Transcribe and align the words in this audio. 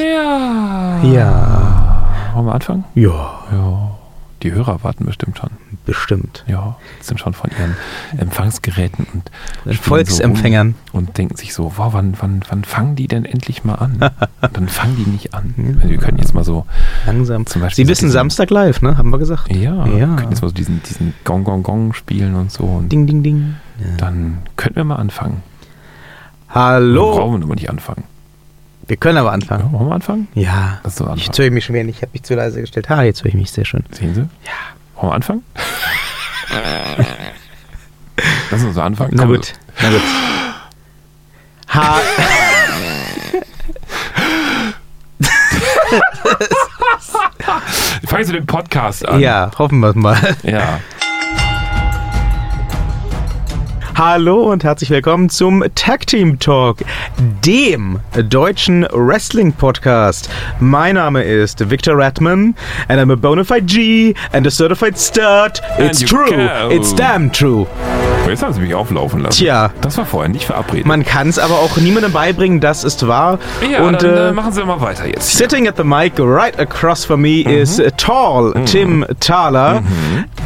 Ja. 0.00 1.00
Ja. 1.02 2.32
Wollen 2.34 2.46
wir 2.46 2.54
anfangen? 2.54 2.84
Ja, 2.94 3.30
Ja. 3.52 3.86
Die 4.42 4.52
Hörer 4.52 4.82
warten 4.82 5.04
bestimmt 5.04 5.36
schon. 5.36 5.50
bestimmt. 5.84 6.44
Ja, 6.46 6.76
sind 7.02 7.20
schon 7.20 7.34
von 7.34 7.50
ihren 7.58 7.76
Empfangsgeräten 8.18 9.06
und 9.12 9.30
Volksempfängern. 9.76 10.74
So 10.86 10.92
rum 10.96 11.04
und 11.08 11.18
denken 11.18 11.36
sich 11.36 11.52
so, 11.52 11.74
wow, 11.76 11.92
wann, 11.92 12.14
wann, 12.20 12.40
wann 12.48 12.64
fangen 12.64 12.96
die 12.96 13.06
denn 13.06 13.26
endlich 13.26 13.64
mal 13.64 13.74
an? 13.74 13.98
Und 14.40 14.56
dann 14.56 14.68
fangen 14.68 14.96
die 14.96 15.10
nicht 15.10 15.34
an. 15.34 15.52
Also 15.76 15.90
wir 15.90 15.98
können 15.98 16.16
jetzt 16.16 16.32
mal 16.32 16.42
so, 16.42 16.64
Langsam. 17.04 17.44
Zum 17.44 17.60
Beispiel 17.60 17.84
Sie 17.84 17.86
so 17.86 17.90
wissen 17.90 18.04
diesen- 18.06 18.12
Samstag 18.14 18.48
live, 18.48 18.80
ne? 18.80 18.96
Haben 18.96 19.10
wir 19.10 19.18
gesagt. 19.18 19.54
ja, 19.54 19.84
Ja. 19.84 19.84
wir 19.84 20.06
können 20.16 20.30
jetzt 20.30 20.40
mal 20.40 20.48
so 20.48 20.54
diesen, 20.54 20.82
diesen 20.84 21.12
Gong 21.24 21.44
Gong 21.44 21.62
Gong 21.62 21.92
spielen 21.92 22.34
und 22.34 22.50
so. 22.50 22.64
Und 22.64 22.88
Ding, 22.90 23.06
ding, 23.06 23.22
ding. 23.22 23.56
Ja. 23.78 23.96
dann 23.98 24.38
könnten 24.56 24.76
wir 24.76 24.84
mal 24.84 24.96
anfangen. 24.96 25.42
Hallo. 26.48 27.10
Brauchen 27.14 27.40
wir 27.40 27.44
aber 27.44 27.54
nicht 27.56 27.68
anfangen. 27.68 28.04
Wir 28.90 28.96
können 28.96 29.18
aber 29.18 29.28
Ja, 29.28 29.34
anfangen. 29.34 29.72
wollen 29.72 29.86
wir 29.86 29.94
anfangen? 29.94 30.26
Ja. 30.34 30.80
Lass 30.82 31.00
uns 31.00 31.20
Ich 31.20 31.28
anfangen. 31.28 31.44
höre 31.44 31.50
mich 31.52 31.64
schon 31.64 31.74
wieder 31.76 31.84
nicht. 31.84 31.98
Ich 31.98 32.02
habe 32.02 32.10
mich 32.12 32.24
zu 32.24 32.34
leise 32.34 32.60
gestellt. 32.60 32.88
Ha, 32.90 33.02
jetzt 33.04 33.20
höre 33.22 33.28
ich 33.28 33.34
mich 33.34 33.52
sehr 33.52 33.64
schön. 33.64 33.84
Sehen 33.92 34.14
Sie? 34.16 34.20
Ja. 34.22 34.26
Wollen 34.96 35.12
wir 35.12 35.14
anfangen? 35.14 35.44
Lass 38.50 38.64
uns 38.64 38.74
so 38.74 38.82
anfangen. 38.82 39.12
Na 39.14 39.22
Komm, 39.22 39.34
gut. 39.36 39.52
Na 39.80 39.90
gut. 39.90 40.02
Ha. 41.68 42.00
Fangen 48.06 48.24
Sie 48.24 48.32
den 48.32 48.46
Podcast 48.46 49.06
an. 49.06 49.20
ja, 49.20 49.50
hoffen 49.58 49.80
wir 49.80 49.94
mal. 49.96 50.36
Ja. 50.42 50.80
Hallo 53.94 54.50
und 54.50 54.64
herzlich 54.64 54.88
willkommen 54.90 55.28
zum 55.28 55.62
Tag 55.74 56.06
Team 56.06 56.38
Talk, 56.38 56.78
dem 57.44 57.98
deutschen 58.28 58.86
Wrestling 58.92 59.52
Podcast. 59.52 60.30
Mein 60.58 60.94
Name 60.94 61.22
ist 61.22 61.68
Victor 61.68 61.96
Ratman 61.98 62.54
and 62.88 63.00
I'm 63.00 63.12
a 63.12 63.16
bona 63.16 63.44
fide 63.44 63.66
G 63.66 64.14
and 64.32 64.46
a 64.46 64.50
certified 64.50 64.98
stud. 64.98 65.60
It's 65.78 66.00
true. 66.00 66.30
go. 66.30 66.70
It's 66.70 66.94
damn 66.94 67.30
true. 67.30 67.66
Jetzt 68.30 68.42
haben 68.42 68.52
Sie 68.52 68.60
mich 68.60 68.74
auflaufen 68.74 69.20
lassen. 69.20 69.38
Tja. 69.38 69.70
Das 69.80 69.98
war 69.98 70.06
vorher 70.06 70.28
nicht 70.30 70.44
verabredet. 70.46 70.86
Man 70.86 71.04
kann 71.04 71.28
es 71.28 71.38
aber 71.38 71.54
auch 71.54 71.76
niemandem 71.76 72.12
beibringen, 72.12 72.60
das 72.60 72.84
ist 72.84 73.06
wahr. 73.06 73.38
ja, 73.70 73.82
und 73.82 74.02
dann 74.02 74.10
äh, 74.16 74.28
äh, 74.28 74.32
machen 74.32 74.52
Sie 74.52 74.64
mal 74.64 74.80
weiter 74.80 75.06
jetzt. 75.06 75.30
Hier. 75.30 75.38
Sitting 75.48 75.68
at 75.68 75.76
the 75.76 75.84
mic 75.84 76.12
right 76.18 76.58
across 76.58 77.04
from 77.04 77.20
me 77.22 77.44
Mhm. 77.44 77.50
is 77.50 77.78
uh, 77.80 77.90
tall 77.96 78.52
Tim 78.66 79.04
Thaler, 79.20 79.82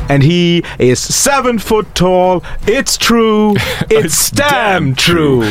and 0.08 0.22
he 0.22 0.62
is 0.78 1.00
seven 1.02 1.58
foot 1.58 1.86
tall. 1.94 2.42
It's 2.66 2.98
true. 2.98 3.54
It's 3.88 4.04
It's 4.04 4.30
damn 4.30 4.94
damn 4.94 4.96
true. 4.96 5.44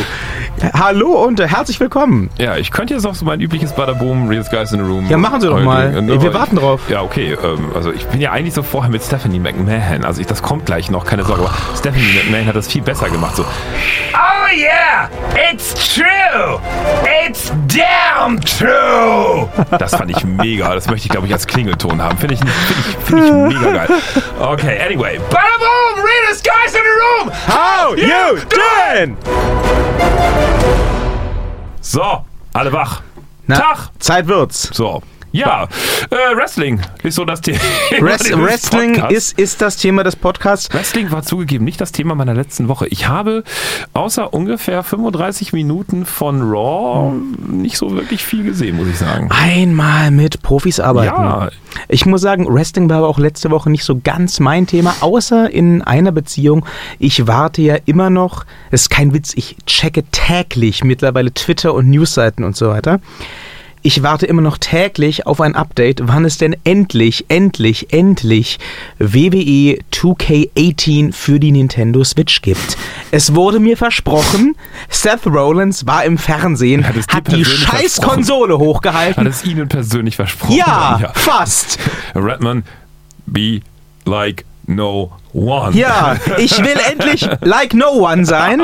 Hallo 0.72 1.22
und 1.26 1.42
herzlich 1.42 1.78
willkommen. 1.82 2.30
Ja, 2.38 2.56
ich 2.56 2.72
könnte 2.72 2.94
jetzt 2.94 3.06
auch 3.06 3.16
so 3.16 3.26
mein 3.26 3.42
übliches 3.42 3.74
Badaboom, 3.74 4.30
Real 4.30 4.46
Guys 4.50 4.72
in 4.72 4.80
the 4.80 4.90
Room. 4.90 5.10
Ja, 5.10 5.18
machen 5.18 5.42
Sie 5.42 5.48
doch 5.48 5.60
mal. 5.60 5.94
äh, 5.94 6.22
Wir 6.22 6.34
warten 6.34 6.56
drauf. 6.56 6.80
Ja, 6.88 7.02
okay. 7.02 7.38
Ähm, 7.44 7.72
also 7.76 7.92
ich 7.92 8.06
bin 8.08 8.22
ja 8.22 8.32
eigentlich 8.32 8.54
so 8.54 8.64
vorher 8.64 8.90
mit 8.90 9.04
Stephanie 9.04 9.40
McMahon. 9.40 10.06
Also 10.06 10.22
ich, 10.22 10.28
das 10.28 10.42
kommt 10.42 10.66
gleich 10.66 10.90
noch, 10.90 11.04
keine 11.06 11.26
Sorge. 11.26 11.44
Aber 11.44 11.54
Stephanie 11.78 12.14
McMahon 12.14 12.46
hat 12.48 12.56
das 12.56 12.68
viel 12.70 12.82
besser 12.82 13.10
gemacht. 13.10 13.36
So, 13.36 13.44
Oh 13.44 14.56
yeah, 14.56 15.10
it's 15.52 15.74
true. 15.96 16.60
It's 17.28 17.52
damn 17.68 18.40
true. 18.40 19.50
das 19.78 19.94
fand 19.96 20.12
ich 20.12 20.24
mega. 20.24 20.74
Das 20.76 20.88
möchte 20.88 21.08
ich, 21.08 21.12
glaube 21.12 21.28
ich, 21.28 21.34
als 21.34 21.46
Klingelton 21.46 22.02
haben. 22.02 22.18
Finde 22.18 22.36
ich, 22.36 22.40
find 22.40 22.80
ich, 22.80 23.06
find 23.06 23.26
ich 23.26 23.60
mega 23.60 23.86
geil. 23.86 23.90
Okay, 24.40 24.80
anyway. 24.86 25.20
Bada 25.30 25.44
boom, 25.60 26.04
Rita's 26.06 26.42
guys 26.42 26.74
in 26.74 26.82
the 26.82 26.96
room. 27.02 27.32
How 27.48 27.96
you 27.98 28.40
doing? 28.50 29.18
So, 31.82 32.24
alle 32.54 32.72
wach. 32.72 33.02
Na, 33.46 33.56
Tag. 33.56 33.90
Zeit 34.00 34.28
wird's. 34.28 34.70
So. 34.74 35.02
Ja, 35.34 35.68
äh, 36.12 36.36
Wrestling 36.36 36.80
ist 37.02 37.16
so 37.16 37.26
das 37.26 37.42
Thema. 37.42 37.58
Dieses 37.90 38.38
Wrestling 38.38 39.04
ist, 39.10 39.40
ist 39.40 39.64
das 39.64 39.78
Thema 39.78 40.04
des 40.04 40.16
Podcasts. 40.16 40.72
Wrestling 40.72 41.12
war 41.12 41.24
zugegeben 41.24 41.66
nicht 41.66 41.82
das 41.82 41.92
Thema 41.92 42.14
meiner 42.14 42.36
letzten 42.36 42.68
Woche. 42.68 42.86
Ich 42.90 43.08
habe 43.08 43.44
außer 43.94 44.32
ungefähr 44.32 44.84
35 44.84 45.52
Minuten 45.52 46.06
von 46.06 46.40
Raw 46.44 47.16
nicht 47.48 47.78
so 47.78 47.94
wirklich 47.96 48.24
viel 48.24 48.44
gesehen, 48.44 48.78
muss 48.78 48.88
ich 48.88 49.00
sagen. 49.00 49.32
Einmal 49.32 50.12
mit 50.12 50.44
Profis 50.44 50.80
arbeiten. 50.80 51.16
Ja. 51.16 51.50
Ich 51.88 52.06
muss 52.06 52.22
sagen, 52.22 52.46
Wrestling 52.48 52.88
war 52.88 53.00
aber 53.00 53.08
auch 53.08 53.18
letzte 53.18 53.50
Woche 53.50 53.72
nicht 53.72 53.86
so 53.86 54.00
ganz 54.04 54.40
mein 54.40 54.68
Thema, 54.68 54.96
außer 55.00 55.50
in 55.50 55.82
einer 55.82 56.12
Beziehung. 56.12 56.64
Ich 57.00 57.26
warte 57.26 57.64
ja 57.64 57.78
immer 57.86 58.12
noch, 58.12 58.46
das 58.70 58.82
ist 58.82 58.90
kein 58.92 59.16
Witz, 59.16 59.34
ich 59.36 59.58
checke 59.66 60.04
täglich 60.12 60.84
mittlerweile 60.84 61.34
Twitter 61.34 61.74
und 61.74 61.90
Newsseiten 61.90 62.46
und 62.46 62.56
so 62.56 62.70
weiter. 62.70 63.00
Ich 63.86 64.02
warte 64.02 64.26
immer 64.26 64.42
noch 64.42 64.58
täglich 64.58 65.28
auf 65.28 65.42
ein 65.42 65.56
Update, 65.56 66.00
wann 66.04 66.24
es 66.24 66.38
denn 66.38 66.56
endlich, 66.64 67.26
endlich, 67.28 67.92
endlich 67.92 68.58
WWE 68.98 69.78
2K18 69.92 71.12
für 71.12 71.38
die 71.38 71.52
Nintendo 71.52 72.02
Switch 72.06 72.42
gibt. 72.42 72.78
Es 73.12 73.36
wurde 73.36 73.60
mir 73.60 73.76
versprochen, 73.76 74.56
Seth 74.88 75.28
Rollins 75.28 75.86
war 75.86 76.06
im 76.06 76.18
Fernsehen, 76.18 76.88
Hat 76.88 76.96
hat 77.10 77.30
die 77.34 77.44
scheiß? 77.44 78.00
Konsole 78.02 78.54
Hat 78.54 78.62
hochgehalten. 78.62 79.28
es 79.28 79.44
Ihnen 79.44 79.68
persönlich 79.68 80.16
versprochen? 80.16 80.56
Ja, 80.56 81.12
fast. 81.14 81.78
Redman, 82.16 82.64
be 83.26 83.60
like 84.06 84.46
no 84.66 85.12
one. 85.34 85.76
Ja, 85.76 86.16
ich 86.38 86.58
will 86.60 86.78
endlich 86.92 87.28
like 87.42 87.74
no 87.74 87.90
one 88.08 88.26
sein. 88.26 88.62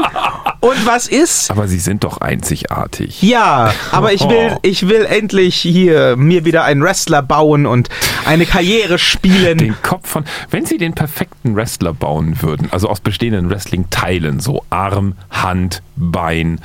Und 0.61 0.85
was 0.85 1.07
ist? 1.07 1.49
Aber 1.51 1.67
Sie 1.67 1.79
sind 1.79 2.03
doch 2.03 2.19
einzigartig. 2.19 3.21
Ja, 3.21 3.73
aber 3.91 4.11
ich 4.13 4.21
will, 4.27 4.51
Oh. 4.55 4.59
ich 4.61 4.87
will 4.89 5.05
endlich 5.05 5.55
hier 5.55 6.15
mir 6.17 6.43
wieder 6.45 6.63
einen 6.65 6.83
Wrestler 6.83 7.21
bauen 7.21 7.65
und 7.65 7.89
eine 8.25 8.45
Karriere 8.45 8.99
spielen. 8.99 9.57
Den 9.57 9.81
Kopf 9.81 10.09
von, 10.09 10.25
wenn 10.49 10.65
Sie 10.65 10.77
den 10.77 10.93
perfekten 10.93 11.55
Wrestler 11.55 11.93
bauen 11.93 12.41
würden, 12.41 12.67
also 12.71 12.89
aus 12.89 12.99
bestehenden 12.99 13.49
Wrestling-Teilen, 13.49 14.39
so 14.39 14.63
Arm, 14.69 15.13
Hand, 15.31 15.81
Bein, 15.95 16.59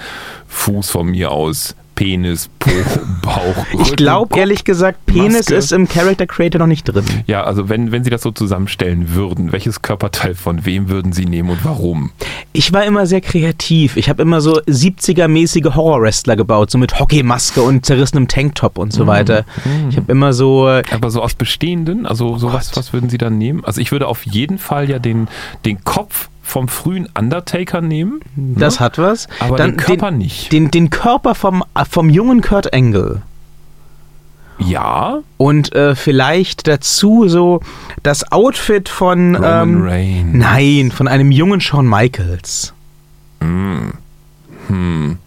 Fuß 0.49 0.91
von 0.91 1.07
mir 1.09 1.31
aus, 1.31 1.75
Penis, 1.95 2.49
Po, 2.59 2.71
Bauch, 3.23 3.67
Ich 3.73 3.79
Rücken, 3.81 3.97
glaube 3.97 4.29
Kopf. 4.31 4.39
ehrlich 4.39 4.65
gesagt, 4.65 5.07
Penis 5.07 5.33
Maske. 5.51 5.55
ist 5.55 5.73
im 5.73 5.87
Character 5.89 6.27
Creator 6.27 6.59
noch 6.59 6.67
nicht 6.67 6.85
drin. 6.85 7.05
Ja, 7.27 7.45
also 7.45 7.69
wenn, 7.69 7.93
wenn 7.93 8.03
Sie 8.05 8.11
das 8.11 8.23
so 8.23 8.31
zusammenstellen 8.31 9.15
würden, 9.15 9.53
welches 9.53 9.83
Körperteil 9.83 10.35
von 10.35 10.65
wem 10.67 10.89
würden 10.89 11.13
Sie 11.13 11.25
nehmen 11.25 11.51
und 11.51 11.65
warum? 11.65 12.11
Ich 12.53 12.73
war 12.73 12.85
immer 12.85 13.07
sehr 13.07 13.21
kreativ. 13.21 13.97
Ich 13.97 14.09
habe 14.09 14.23
immer 14.23 14.41
so 14.41 14.61
70er-mäßige 14.63 15.75
Horror-Wrestler 15.75 16.37
gebaut, 16.37 16.71
so 16.71 16.79
mit 16.79 16.99
Hockeymaske 16.99 17.63
und 17.63 17.85
zerrissenem 17.87 18.29
Tanktop 18.29 18.79
und 18.79 18.89
Mhm. 18.89 18.97
so 18.97 19.07
weiter. 19.07 19.45
Ich 19.91 19.97
habe 19.97 20.11
immer 20.11 20.33
so 20.33 20.67
Aber 20.91 21.11
so 21.11 21.23
aus 21.23 21.35
bestehenden, 21.35 22.07
also 22.07 22.37
so 22.39 22.53
was, 22.53 22.77
was 22.77 22.93
würden 22.93 23.09
Sie 23.09 23.19
dann 23.19 23.39
nehmen? 23.39 23.65
Also 23.65 23.81
ich 23.81 23.93
würde 23.93 24.07
auf 24.09 24.25
jeden 24.27 24.59
Fall 24.59 24.89
ja 24.91 24.99
den, 24.99 25.29
den 25.65 25.83
Kopf 25.85 26.29
vom 26.55 26.69
frühen 26.69 27.09
Undertaker 27.19 27.81
nehmen. 27.81 28.21
Das 28.37 28.79
ne? 28.79 28.87
hat 28.87 28.99
was. 28.99 29.27
Aber 29.41 29.57
den 29.57 29.77
Körper 29.77 30.13
nicht. 30.13 30.53
Den, 30.53 30.71
den 30.71 30.89
Körper 30.89 31.35
vom, 31.35 31.65
vom 31.91 32.09
jungen 32.09 32.43
Kurt 32.43 32.73
Angle. 32.73 33.23
Ja, 34.59 35.19
Und 35.37 35.75
äh, 35.75 35.97
vielleicht 35.97 36.69
dazu 36.69 37.27
so 37.27 37.61
das 38.05 38.31
Outfit 38.31 38.89
von. 38.89 39.35
Roman 39.35 39.69
ähm, 39.69 39.83
Reigns. 39.83 40.33
Nein, 40.33 40.93
von 40.93 41.09
einem 41.09 41.33
jungen 41.33 41.61
Shawn 41.61 41.89
Michaels. 41.89 42.73
Hm. 43.41 45.19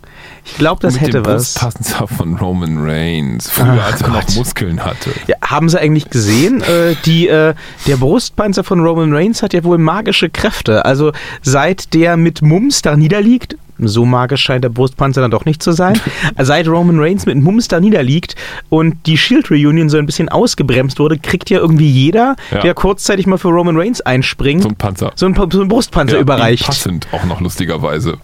Ich 0.50 0.58
glaube, 0.58 0.82
das 0.82 1.00
hätte 1.00 1.26
was. 1.26 1.54
Brustpanzer 1.54 2.08
von 2.08 2.36
Roman 2.36 2.78
Reigns. 2.80 3.50
Früher, 3.50 3.80
Ach 3.82 3.92
als 3.92 4.02
er 4.02 4.08
noch 4.10 4.26
Gott. 4.26 4.36
Muskeln 4.36 4.84
hatte. 4.84 5.12
Ja, 5.28 5.36
haben 5.44 5.70
Sie 5.70 5.80
eigentlich 5.80 6.10
gesehen? 6.10 6.62
Äh, 6.62 6.96
die, 7.06 7.28
äh, 7.28 7.54
der 7.86 7.98
Brustpanzer 7.98 8.64
von 8.64 8.80
Roman 8.80 9.14
Reigns 9.14 9.44
hat 9.44 9.54
ja 9.54 9.64
wohl 9.64 9.78
magische 9.78 10.30
Kräfte. 10.30 10.86
Also 10.86 11.12
seit 11.42 11.94
der 11.94 12.18
mit 12.18 12.42
Mums 12.42 12.82
da 12.82 12.96
niederliegt, 12.96 13.58
so 13.80 14.06
magisch 14.06 14.42
scheint 14.42 14.64
der 14.64 14.70
Brustpanzer 14.70 15.22
dann 15.22 15.32
doch 15.32 15.46
nicht 15.46 15.62
zu 15.62 15.72
sein, 15.72 16.00
seit 16.40 16.68
Roman 16.68 17.00
Reigns 17.00 17.26
mit 17.26 17.38
Mums 17.38 17.68
da 17.68 17.80
niederliegt 17.80 18.36
und 18.70 18.96
die 19.06 19.18
Shield 19.18 19.52
Reunion 19.52 19.90
so 19.90 19.98
ein 19.98 20.06
bisschen 20.06 20.30
ausgebremst 20.30 21.00
wurde, 21.00 21.18
kriegt 21.20 21.50
ja 21.50 21.60
irgendwie 21.60 21.90
jeder, 21.90 22.36
Ja. 22.52 22.60
der 22.62 22.74
kurzzeitig 22.74 23.28
mal 23.28 23.38
für 23.38 23.50
Roman 23.50 23.78
Reigns 23.78 24.02
einspringt, 24.02 24.64
So 24.64 24.70
ein 24.70 24.76
Panzer. 24.76 25.12
so 25.16 25.26
einen, 25.26 25.36
so 25.52 25.60
einen 25.60 25.70
Brustpanzer 25.70 26.16
Ja, 26.16 26.22
überreicht. 26.22 26.66
Passend 26.66 27.08
auch 27.12 27.26
noch 27.26 27.42
lustigerweise. 27.42 28.18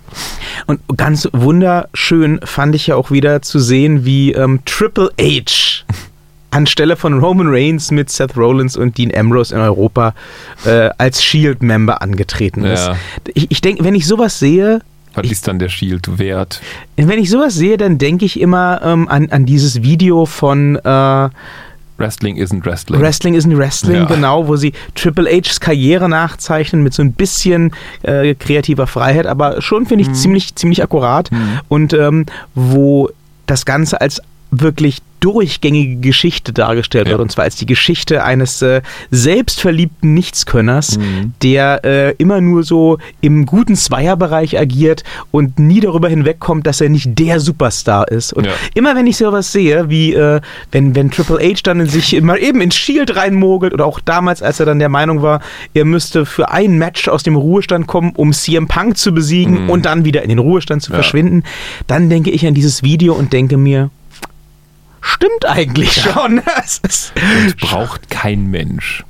Und 0.67 0.79
ganz 0.97 1.27
wunderschön 1.33 2.39
fand 2.43 2.75
ich 2.75 2.87
ja 2.87 2.95
auch 2.95 3.11
wieder 3.11 3.41
zu 3.41 3.59
sehen, 3.59 4.05
wie 4.05 4.31
ähm, 4.33 4.59
Triple 4.65 5.09
H 5.19 5.83
anstelle 6.51 6.95
von 6.95 7.19
Roman 7.19 7.47
Reigns 7.49 7.89
mit 7.89 8.11
Seth 8.11 8.37
Rollins 8.37 8.77
und 8.77 8.97
Dean 8.97 9.11
Ambrose 9.15 9.55
in 9.55 9.61
Europa 9.61 10.13
äh, 10.65 10.89
als 10.99 11.23
Shield-Member 11.23 12.01
angetreten 12.01 12.63
ist. 12.63 12.85
Ja. 12.87 12.95
Ich, 13.33 13.49
ich 13.49 13.61
denke, 13.61 13.83
wenn 13.83 13.95
ich 13.95 14.05
sowas 14.05 14.37
sehe, 14.37 14.81
Was 15.13 15.29
ist 15.31 15.47
dann 15.47 15.59
der 15.59 15.69
Shield 15.69 16.17
wert? 16.17 16.61
wenn 16.97 17.19
ich 17.19 17.29
sowas 17.29 17.53
sehe, 17.53 17.77
dann 17.77 17.97
denke 17.97 18.25
ich 18.25 18.39
immer 18.39 18.81
ähm, 18.83 19.07
an, 19.07 19.29
an 19.31 19.45
dieses 19.45 19.81
Video 19.83 20.25
von 20.25 20.75
äh, 20.77 21.29
Wrestling 21.97 22.37
isn't 22.37 22.65
Wrestling. 22.65 22.99
Wrestling 22.99 23.35
isn't 23.35 23.55
Wrestling, 23.55 23.95
Ja. 23.97 24.05
genau, 24.05 24.47
wo 24.47 24.55
sie 24.55 24.73
Triple 24.95 25.29
H's 25.29 25.59
Karriere 25.59 26.09
nachzeichnen 26.09 26.81
mit 26.81 26.93
so 26.93 27.03
ein 27.03 27.13
bisschen 27.13 27.71
äh, 28.01 28.33
kreativer 28.33 28.87
Freiheit, 28.87 29.27
aber 29.27 29.61
schon 29.61 29.85
finde 29.85 30.01
ich 30.01 30.09
Mhm. 30.09 30.13
ziemlich, 30.15 30.55
ziemlich 30.55 30.81
akkurat 30.81 31.29
und 31.69 31.93
ähm, 31.93 32.25
wo 32.55 33.09
das 33.45 33.65
Ganze 33.65 34.01
als 34.01 34.21
wirklich 34.61 34.99
durchgängige 35.19 35.95
Geschichte 36.01 36.51
dargestellt 36.51 37.05
Ja. 37.07 37.11
wird. 37.11 37.21
Und 37.21 37.31
zwar 37.31 37.45
als 37.45 37.55
die 37.55 37.65
Geschichte 37.65 38.25
eines 38.25 38.61
äh, 38.61 38.81
selbstverliebten 39.09 40.13
Nichtskönners, 40.13 40.97
Mhm. 40.97 41.33
der 41.41 41.81
äh, 41.85 42.11
immer 42.17 42.41
nur 42.41 42.63
so 42.63 42.97
im 43.21 43.45
guten 43.45 43.75
Zweierbereich 43.75 44.59
agiert 44.59 45.03
und 45.31 45.59
nie 45.59 45.79
darüber 45.79 46.09
hinwegkommt, 46.09 46.67
dass 46.67 46.81
er 46.81 46.89
nicht 46.89 47.17
der 47.17 47.39
Superstar 47.39 48.09
ist. 48.09 48.33
Und 48.33 48.45
Ja. 48.47 48.51
immer 48.73 48.95
wenn 48.97 49.07
ich 49.07 49.15
sowas 49.17 49.51
sehe, 49.53 49.89
wie 49.89 50.13
äh, 50.13 50.41
wenn, 50.73 50.93
wenn 50.93 51.09
Triple 51.09 51.39
H 51.39 51.61
dann 51.63 51.79
in 51.79 51.87
sich 51.87 52.21
mal 52.21 52.37
eben 52.37 52.59
ins 52.59 52.75
Shield 52.75 53.15
reinmogelt 53.15 53.73
oder 53.73 53.85
auch 53.85 54.01
damals, 54.01 54.41
als 54.41 54.59
er 54.59 54.65
dann 54.65 54.79
der 54.79 54.89
Meinung 54.89 55.21
war, 55.21 55.39
er 55.73 55.85
müsste 55.85 56.25
für 56.25 56.51
ein 56.51 56.77
Match 56.77 57.07
aus 57.07 57.23
dem 57.23 57.35
Ruhestand 57.37 57.87
kommen, 57.87 58.11
um 58.15 58.33
CM 58.33 58.67
Punk 58.67 58.97
zu 58.97 59.13
besiegen 59.13 59.69
und 59.69 59.85
dann 59.85 60.03
wieder 60.03 60.21
in 60.21 60.29
den 60.29 60.39
Ruhestand 60.39 60.81
zu 60.83 60.91
Ja. 60.91 60.95
verschwinden, 60.97 61.43
dann 61.87 62.09
denke 62.09 62.29
ich 62.29 62.45
an 62.45 62.53
dieses 62.53 62.83
Video 62.83 63.13
und 63.13 63.31
denke 63.33 63.55
mir, 63.57 63.89
stimmt 65.03 65.45
eigentlich 65.45 65.93
schon. 65.93 66.41
Es 66.63 66.79
ist, 66.79 67.13
Braucht 67.59 68.09
kein 68.09 68.49
Mensch. 68.49 69.03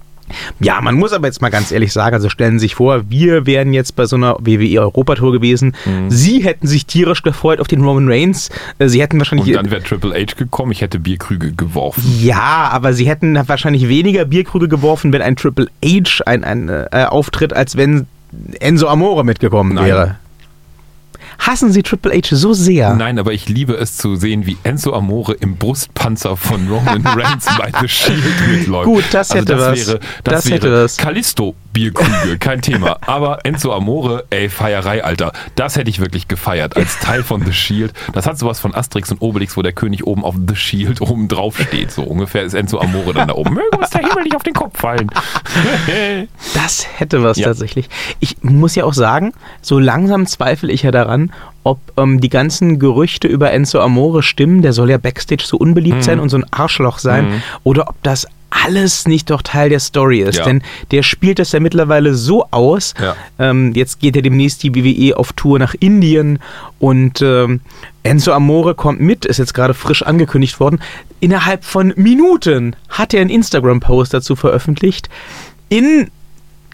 ja, 0.59 0.81
man 0.81 0.95
muss 0.95 1.13
aber 1.13 1.27
jetzt 1.27 1.41
mal 1.41 1.49
ganz 1.49 1.71
ehrlich 1.71 1.93
sagen, 1.93 2.15
also 2.15 2.27
stellen 2.29 2.57
Sie 2.57 2.65
sich 2.65 2.75
vor, 2.75 3.09
wir 3.09 3.45
wären 3.45 3.71
jetzt 3.71 3.95
bei 3.95 4.05
so 4.05 4.15
einer 4.15 4.35
WWE 4.39 4.79
Europatour 4.81 5.31
gewesen. 5.31 5.75
Mhm. 5.85 6.09
Sie 6.09 6.43
hätten 6.43 6.65
sich 6.65 6.85
tierisch 6.87 7.21
gefreut 7.21 7.59
auf 7.59 7.67
den 7.67 7.83
Roman 7.83 8.07
Reigns. 8.09 8.49
Äh, 8.79 8.87
Sie 8.87 9.01
hätten 9.01 9.19
wahrscheinlich 9.19 9.47
Und 9.47 9.53
dann 9.53 9.71
wäre 9.71 9.83
Triple 9.83 10.13
H 10.15 10.33
gekommen, 10.35 10.71
ich 10.71 10.81
hätte 10.81 10.97
Bierkrüge 10.99 11.51
geworfen. 11.53 12.03
Ja, 12.19 12.69
aber 12.71 12.93
sie 12.93 13.07
hätten 13.07 13.37
wahrscheinlich 13.47 13.87
weniger 13.87 14.25
Bierkrüge 14.25 14.67
geworfen, 14.67 15.13
wenn 15.13 15.21
ein 15.21 15.35
Triple 15.35 15.67
H 15.85 16.23
ein, 16.25 16.43
ein 16.43 16.69
äh, 16.69 17.05
auftritt, 17.07 17.53
als 17.53 17.77
wenn 17.77 18.07
Enzo 18.59 18.87
Amore 18.87 19.23
mitgekommen 19.23 19.75
Nein. 19.75 19.85
wäre. 19.85 20.15
Hassen 21.39 21.71
Sie 21.71 21.83
Triple 21.83 22.13
H 22.13 22.35
so 22.35 22.53
sehr? 22.53 22.93
Nein, 22.95 23.19
aber 23.19 23.33
ich 23.33 23.49
liebe 23.49 23.73
es 23.75 23.97
zu 23.97 24.15
sehen, 24.15 24.45
wie 24.45 24.57
Enzo 24.63 24.93
Amore 24.93 25.33
im 25.33 25.57
Brustpanzer 25.57 26.37
von 26.37 26.67
Roman 26.67 27.01
Reigns 27.05 27.45
bei 27.57 27.71
The 27.81 27.87
Shield 27.87 28.23
mitläuft. 28.49 28.85
Gut, 28.85 29.03
das 29.11 29.33
hätte 29.33 29.55
das 29.55 29.61
was. 29.61 29.87
Wäre, 29.87 29.99
das, 30.23 30.33
Das 30.43 30.51
hätte 30.51 30.71
wäre 30.71 30.83
was. 30.85 30.97
Callisto 30.97 31.55
Bierkrüge, 31.73 32.37
kein 32.39 32.61
Thema. 32.61 32.97
Aber 33.05 33.39
Enzo 33.45 33.73
Amore, 33.73 34.25
ey, 34.29 34.47
Feierei, 34.49 35.03
Alter. 35.03 35.33
Das 35.55 35.75
hätte 35.75 35.89
ich 35.89 35.99
wirklich 35.99 36.27
gefeiert 36.27 36.77
als 36.77 36.99
Teil 36.99 37.23
von 37.23 37.43
The 37.45 37.51
Shield. 37.51 37.93
Das 38.13 38.25
hat 38.27 38.37
sowas 38.39 38.59
von 38.59 38.73
Asterix 38.75 39.11
und 39.11 39.21
Obelix, 39.21 39.57
wo 39.57 39.61
der 39.63 39.73
König 39.73 40.05
oben 40.05 40.23
auf 40.23 40.35
The 40.47 40.55
Shield 40.55 41.01
oben 41.01 41.27
drauf 41.27 41.59
steht. 41.59 41.91
So 41.91 42.03
ungefähr 42.03 42.43
ist 42.43 42.53
Enzo 42.53 42.79
Amore 42.79 43.13
dann 43.13 43.27
da 43.27 43.33
oben. 43.33 43.53
Möge 43.55 43.77
uns 43.77 43.89
der 43.89 44.01
Himmel 44.01 44.23
nicht 44.23 44.35
auf 44.35 44.43
den 44.43 44.53
Kopf 44.53 44.79
fallen. 44.79 45.09
Das 46.53 46.85
hätte 46.97 47.23
was 47.23 47.37
Ja. 47.37 47.47
tatsächlich. 47.47 47.89
Ich 48.19 48.37
muss 48.43 48.75
ja 48.75 48.83
auch 48.85 48.93
sagen, 48.93 49.33
so 49.61 49.79
langsam 49.79 50.25
zweifle 50.27 50.71
ich 50.71 50.83
ja 50.83 50.91
daran, 50.91 51.31
ob 51.63 51.79
ähm, 51.97 52.19
die 52.19 52.29
ganzen 52.29 52.79
Gerüchte 52.79 53.27
über 53.27 53.51
Enzo 53.51 53.79
Amore 53.79 54.23
stimmen. 54.23 54.61
Der 54.61 54.73
soll 54.73 54.89
ja 54.89 54.97
backstage 54.97 55.43
so 55.45 55.57
unbeliebt 55.57 55.97
Mhm. 55.97 56.01
sein 56.01 56.19
und 56.19 56.29
so 56.29 56.37
ein 56.37 56.45
Arschloch 56.51 56.99
sein. 56.99 57.41
Oder 57.63 57.87
ob 57.89 58.01
das 58.03 58.27
alles 58.53 59.07
nicht 59.07 59.29
doch 59.29 59.41
Teil 59.41 59.69
der 59.69 59.79
Story 59.79 60.19
ist. 60.19 60.39
Ja. 60.39 60.45
Denn 60.45 60.61
der 60.91 61.03
spielt 61.03 61.39
das 61.39 61.51
ja 61.51 61.59
mittlerweile 61.59 62.13
so 62.13 62.47
aus. 62.51 62.93
Ja. 62.99 63.15
Ähm, 63.39 63.73
jetzt 63.73 63.99
geht 63.99 64.15
ja 64.15 64.21
demnächst 64.21 64.63
die 64.63 64.75
WWE 64.75 65.17
auf 65.17 65.33
Tour 65.33 65.59
nach 65.59 65.75
Indien 65.79 66.39
und 66.79 67.21
ähm, 67.21 67.61
Enzo 68.03 68.31
Amore 68.33 68.75
kommt 68.75 68.99
mit, 68.99 69.25
ist 69.25 69.37
jetzt 69.37 69.53
gerade 69.53 69.73
frisch 69.73 70.03
angekündigt 70.03 70.59
worden. 70.59 70.79
Innerhalb 71.19 71.63
von 71.63 71.93
Minuten 71.95 72.75
hat 72.89 73.13
er 73.13 73.21
einen 73.21 73.29
Instagram-Post 73.29 74.13
dazu 74.13 74.35
veröffentlicht. 74.35 75.09
In 75.69 76.11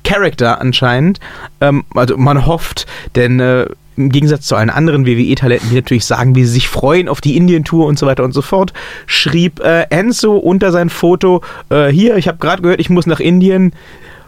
Character 0.04 0.60
anscheinend. 0.60 1.20
Ähm, 1.62 1.84
also 1.94 2.18
man 2.18 2.46
hofft, 2.46 2.88
denn 3.16 3.40
äh, 3.40 3.68
im 4.00 4.10
Gegensatz 4.10 4.46
zu 4.48 4.56
allen 4.56 4.70
anderen 4.70 5.06
WWE-Talenten, 5.06 5.70
die 5.70 5.76
natürlich 5.76 6.06
sagen, 6.06 6.36
wie 6.36 6.46
sie 6.46 6.54
sich 6.54 6.68
freuen 6.70 7.08
auf 7.10 7.22
die 7.22 7.36
Indien-Tour 7.38 7.86
und 7.86 8.00
so 8.00 8.06
weiter 8.06 8.24
und 8.24 8.34
so 8.34 8.42
fort, 8.42 8.74
schrieb 9.06 9.60
äh, 9.60 9.84
Enzo 9.90 10.38
unter 10.38 10.72
sein 10.72 10.90
Foto, 10.90 11.42
äh, 11.70 11.88
hier, 11.90 12.16
ich 12.18 12.28
habe 12.28 12.38
gerade 12.38 12.62
gehört, 12.62 12.80
ich 12.80 12.90
muss 12.90 13.06
nach 13.06 13.20
Indien. 13.20 13.74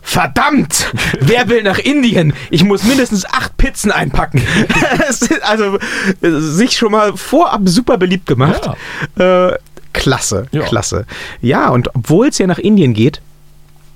Verdammt! 0.03 0.91
Wer 1.19 1.47
will 1.47 1.63
nach 1.63 1.77
Indien? 1.79 2.33
Ich 2.50 2.63
muss 2.63 2.83
mindestens 2.83 3.25
acht 3.25 3.56
Pizzen 3.57 3.91
einpacken. 3.91 4.41
Also 5.44 5.77
äh, 6.21 6.29
sich 6.39 6.75
schon 6.77 6.91
mal 6.91 7.15
vorab 7.15 7.62
super 7.65 7.97
beliebt 7.97 8.25
gemacht. 8.25 8.69
Äh, 9.17 9.51
klasse, 9.94 10.47
Ja. 10.51 10.63
klasse. 10.63 11.06
Ja, 11.41 11.69
und 11.69 11.94
obwohl 11.95 12.27
es 12.27 12.38
ja 12.38 12.47
nach 12.47 12.59
Indien 12.59 12.94
geht, 12.94 13.21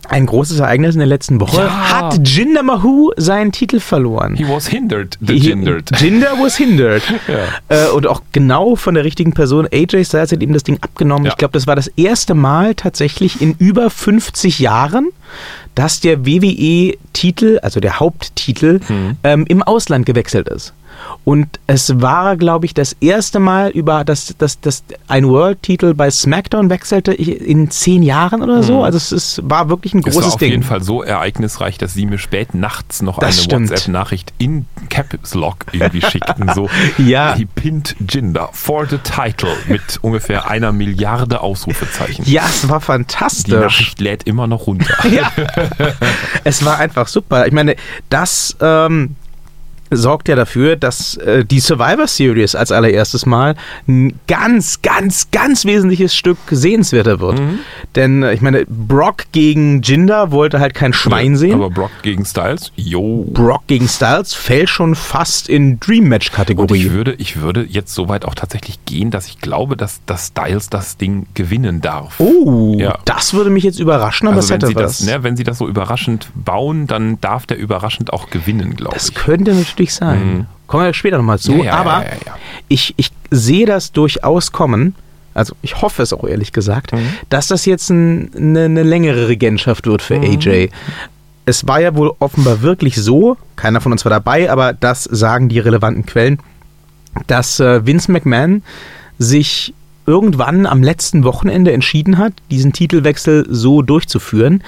ein 0.10 0.25
großes 0.25 0.60
Ereignis 0.60 0.96
in 0.96 1.00
der 1.00 1.07
letzten 1.07 1.40
Woche, 1.40 1.62
Ja. 1.62 1.90
hat 2.02 2.28
Jinder 2.28 2.63
Mahoo 2.63 3.12
seinen 3.18 3.52
Titel 3.52 3.80
verloren. 3.80 4.36
He 4.36 4.48
was 4.48 4.68
hindered, 4.68 5.18
the 5.19 5.34
He- 5.34 5.40
gindered. 5.50 5.90
Jinder 6.00 6.34
was 6.40 6.56
hindered. 6.57 7.04
Ja. 7.28 7.86
Äh, 7.88 7.90
und 7.90 8.06
auch 8.07 8.22
genau 8.31 8.75
von 8.75 8.94
der 8.96 9.04
richtigen 9.04 9.34
Person. 9.34 9.68
AJ 9.72 10.06
Styles 10.06 10.31
hat 10.31 10.42
ihm 10.44 10.54
das 10.54 10.63
Ding 10.63 10.78
abgenommen. 10.81 11.25
Ja. 11.25 11.31
Ich 11.31 11.38
glaube, 11.38 11.54
das 11.54 11.66
war 11.68 11.75
das 11.75 11.88
erste 11.88 12.34
Mal 12.36 12.75
tatsächlich 12.75 13.42
in 13.42 13.56
über 13.57 13.90
50 13.90 14.60
Jahren, 14.60 15.10
dass 15.74 16.00
der 16.00 16.25
WWE-Titel, 16.25 17.60
also 17.62 17.80
der 17.80 18.00
Haupttitel, 18.00 18.80
Hm. 18.88 19.18
ähm, 19.24 19.46
im 19.48 19.63
Ausland 19.63 20.06
gewechselt 20.06 20.48
ist. 20.50 20.74
Und 21.24 21.59
es 21.68 22.01
war, 22.01 22.38
glaube 22.38 22.65
ich, 22.65 22.74
das 22.74 22.95
erste 23.01 23.39
Mal, 23.39 23.69
über 23.69 24.03
dass, 24.03 24.36
dass, 24.38 24.59
dass 24.62 24.83
ein 25.07 25.27
World-Titel 25.27 25.94
bei 25.94 26.09
SmackDown 26.12 26.69
wechselte 26.69 27.13
in 27.13 27.71
zehn 27.71 28.03
Jahren 28.03 28.42
oder 28.42 28.62
so. 28.63 28.83
Also 28.83 28.97
es 28.97 29.12
ist, 29.12 29.42
war 29.44 29.69
wirklich 29.69 29.94
ein 29.94 30.00
Es 30.00 30.06
war 30.07 30.13
großes 30.13 30.33
auf 30.33 30.39
Ding. 30.39 30.51
jeden 30.51 30.63
Fall 30.63 30.81
so 30.83 31.01
ereignisreich, 31.03 31.77
dass 31.77 31.94
sie 31.94 32.06
mir 32.06 32.18
spät 32.19 32.53
nachts 32.53 33.01
noch 33.01 33.19
Das 33.19 33.36
eine 33.38 33.44
stimmt. 33.44 33.69
WhatsApp-Nachricht 33.71 34.33
in 34.38 34.65
Caps 34.89 35.33
Lock 35.33 35.65
irgendwie 35.71 36.01
schickten. 36.01 36.51
So, 36.53 36.69
Ja. 36.97 37.36
he 37.36 37.45
pinned 37.45 37.95
Jinder 38.09 38.50
for 38.53 38.86
the 38.86 38.97
title 39.00 39.56
mit 39.68 39.81
ungefähr 40.01 40.50
einer 40.50 40.71
Milliarde 40.71 41.42
Ausrufezeichen. 41.42 42.24
Ja, 42.27 42.44
es 42.47 42.68
war 42.69 42.80
Die 42.80 42.86
fantastisch. 42.86 43.53
Nachricht 43.53 44.00
lädt 44.00 44.24
immer 44.24 44.47
noch 44.47 44.68
runter. 44.68 44.94
Ja. 45.12 45.31
es 46.44 46.63
war 46.65 46.77
einfach 46.80 47.07
super. 47.07 47.45
Ich 47.47 47.53
meine, 47.53 47.75
das 48.09 48.56
ähm, 48.62 49.15
sorgt 49.92 50.28
ja 50.28 50.36
dafür, 50.36 50.76
dass 50.76 51.16
äh, 51.18 51.46
die 51.46 51.60
Survivor 51.60 52.08
Series 52.08 52.56
als 52.56 52.72
allererstes 52.72 53.26
Mal 53.26 53.56
ein 53.88 54.20
ganz, 54.28 54.82
ganz, 54.82 55.30
ganz 55.32 55.66
wesentliches 55.66 56.16
Stück 56.16 56.38
sehenswerter 56.50 57.20
wird. 57.20 57.40
Mhm. 57.40 57.60
Denn 57.96 58.24
äh, 58.24 58.34
ich 58.34 58.42
meine, 58.42 58.66
Brock 58.68 59.26
gegen 59.32 59.82
Jinder 59.82 60.32
wollte 60.32 60.60
halt 60.60 60.74
kein 60.74 60.94
Schwein 60.94 61.36
sehen. 61.38 61.54
Aber 61.54 61.70
Brock 61.70 61.92
gegen 62.02 62.26
Styles, 62.26 62.72
yo. 62.76 63.26
Brock 63.32 63.68
gegen 63.68 63.88
Styles 63.88 64.34
fällt 64.34 64.70
schon 64.70 64.96
fast 64.96 65.50
in 65.50 65.80
Dream 65.80 66.08
Match 66.08 66.28
Und 66.30 66.31
ich 66.31 66.36
Kategorie. 66.38 66.92
würde, 66.92 67.14
ich 67.18 67.40
würde 67.42 67.64
jetzt 67.70 67.94
so 67.94 68.10
weit 68.10 68.26
auch 68.26 68.36
tatsächlich 68.36 68.84
gehen, 68.86 69.12
dass 69.12 69.28
ich 69.28 69.40
glaube, 69.40 69.78
dass, 69.78 70.02
dass 70.06 70.28
Styles 70.28 70.70
das 70.70 70.98
Ding 70.98 71.28
gewinnen 71.36 71.81
darf. 71.81 72.20
Oh, 72.20 72.76
Ja. 72.78 72.98
das 73.06 73.33
würde 73.33 73.50
mich 73.50 73.64
jetzt 73.64 73.80
überraschen, 73.80 74.28
aber 74.28 74.38
also 74.38 74.50
wenn 74.50 74.56
hätte 74.56 74.68
sie, 74.68 74.76
was. 74.76 74.98
das, 74.98 75.07
ne, 75.07 75.24
wenn 75.24 75.38
sie 75.38 75.44
das 75.44 75.59
so 75.59 75.68
überraschend 75.68 76.30
bauen, 76.33 76.88
dann 76.88 77.19
darf 77.21 77.45
der 77.45 77.57
überraschend 77.57 78.12
auch 78.12 78.30
gewinnen, 78.30 78.76
glaube 78.76 78.95
Das 78.95 79.09
ich. 79.09 79.16
könnte 79.16 79.52
natürlich 79.54 79.75
sein. 79.94 80.48
Kommen 80.68 80.86
wir 80.86 80.94
später 80.94 81.18
nochmal 81.18 81.40
zu. 81.40 81.52
Mhm. 81.54 81.60
Ja, 81.60 81.66
ja, 81.66 81.74
aber 81.74 82.04
ja. 82.26 82.36
Ich, 82.68 82.94
ich 82.98 83.12
sehe 83.32 83.66
das 83.66 83.92
durchaus 83.92 84.52
kommen. 84.52 84.96
Also 85.34 85.54
ich 85.62 85.82
hoffe 85.82 86.02
es 86.02 86.14
auch 86.14 86.24
ehrlich 86.24 86.52
gesagt, 86.54 86.94
Mhm. 86.94 87.08
dass 87.30 87.48
das 87.48 87.66
jetzt 87.66 87.90
ein, 87.90 88.32
eine, 88.36 88.66
eine 88.66 88.84
längere 88.84 89.28
Regentschaft 89.28 89.86
wird 89.86 90.02
für 90.02 90.18
Mhm. 90.18 90.24
AJ. 90.24 90.70
Es 91.46 91.68
war 91.68 91.80
ja 91.80 91.96
wohl 91.96 92.12
offenbar 92.20 92.62
wirklich 92.62 92.96
so, 92.96 93.38
keiner 93.56 93.80
von 93.82 93.92
uns 93.92 94.04
war 94.06 94.10
dabei, 94.10 94.50
aber 94.50 94.74
das 94.74 95.04
sagen 95.04 95.48
die 95.50 95.60
relevanten 95.60 96.06
Quellen, 96.06 96.40
dass 97.28 97.60
äh, 97.60 97.86
Vince 97.86 98.12
McMahon 98.12 98.64
sich 99.20 99.74
irgendwann 100.08 100.66
am 100.66 100.84
letzten 100.84 101.24
Wochenende 101.24 101.72
entschieden 101.72 102.18
hat, 102.18 102.34
diesen 102.52 102.74
Titelwechsel 102.74 103.46
so 103.50 103.82
durchzuführen. 103.82 104.64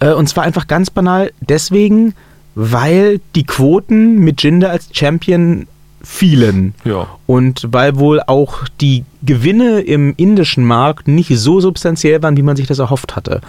Äh, 0.00 0.12
und 0.12 0.28
zwar 0.28 0.44
einfach 0.44 0.66
ganz 0.66 0.90
banal 0.90 1.32
deswegen, 1.40 2.14
weil 2.54 3.20
die 3.34 3.44
Quoten 3.44 4.18
mit 4.18 4.42
Jinder 4.42 4.70
als 4.70 4.88
Champion 4.92 5.66
fielen. 6.02 6.74
Ja. 6.84 7.08
Und 7.26 7.68
weil 7.70 7.96
wohl 7.96 8.20
auch 8.20 8.64
die 8.80 9.04
Gewinne 9.22 9.80
im 9.80 10.14
indischen 10.16 10.64
Markt 10.64 11.08
nicht 11.08 11.30
so 11.38 11.60
substanziell 11.60 12.22
waren, 12.22 12.36
wie 12.36 12.42
man 12.42 12.56
sich 12.56 12.66
das 12.66 12.78
erhofft 12.78 13.16
hatte. 13.16 13.40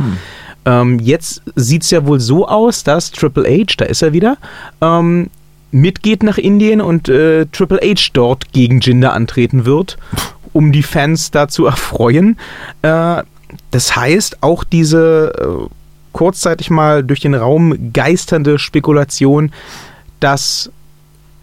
Ähm, 0.66 1.00
jetzt 1.00 1.44
sieht 1.56 1.84
es 1.84 1.92
ja 1.92 2.06
wohl 2.08 2.20
so 2.20 2.48
aus, 2.48 2.84
dass 2.84 3.12
Triple 3.12 3.44
H, 3.44 3.76
da 3.78 3.86
ist 3.86 4.02
er 4.02 4.14
wieder, 4.14 4.38
ähm, 4.82 5.30
mitgeht 5.72 6.24
nach 6.24 6.38
Indien 6.38 6.82
und 6.82 7.10
äh, 7.10 7.46
Triple 7.48 7.80
H 7.84 8.10
dort 8.14 8.52
gegen 8.54 8.80
Jinder 8.80 9.14
antreten 9.14 9.66
wird, 9.66 9.98
um 10.54 10.72
die 10.72 10.84
Fans 10.84 11.32
da 11.32 11.48
zu 11.48 11.66
erfreuen. 11.66 12.38
Äh, 12.82 13.24
das 13.72 13.96
heißt, 13.96 14.42
auch 14.42 14.64
diese 14.64 15.34
äh, 15.38 15.70
kurzzeitig 16.15 16.69
mal 16.69 17.03
durch 17.03 17.19
den 17.19 17.36
Raum 17.36 17.91
geisternde 17.91 18.57
Spekulation, 18.57 19.51
dass 20.22 20.72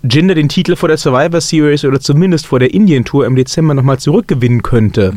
Jinder 0.02 0.34
den 0.34 0.48
Titel 0.48 0.76
vor 0.76 0.88
der 0.88 0.96
Survivor 0.96 1.42
Series 1.42 1.84
oder 1.84 2.00
zumindest 2.00 2.46
vor 2.46 2.58
der 2.58 2.72
Indien-Tour 2.72 3.26
im 3.26 3.36
Dezember 3.36 3.74
nochmal 3.74 3.98
zurückgewinnen 3.98 4.62
könnte, 4.62 5.12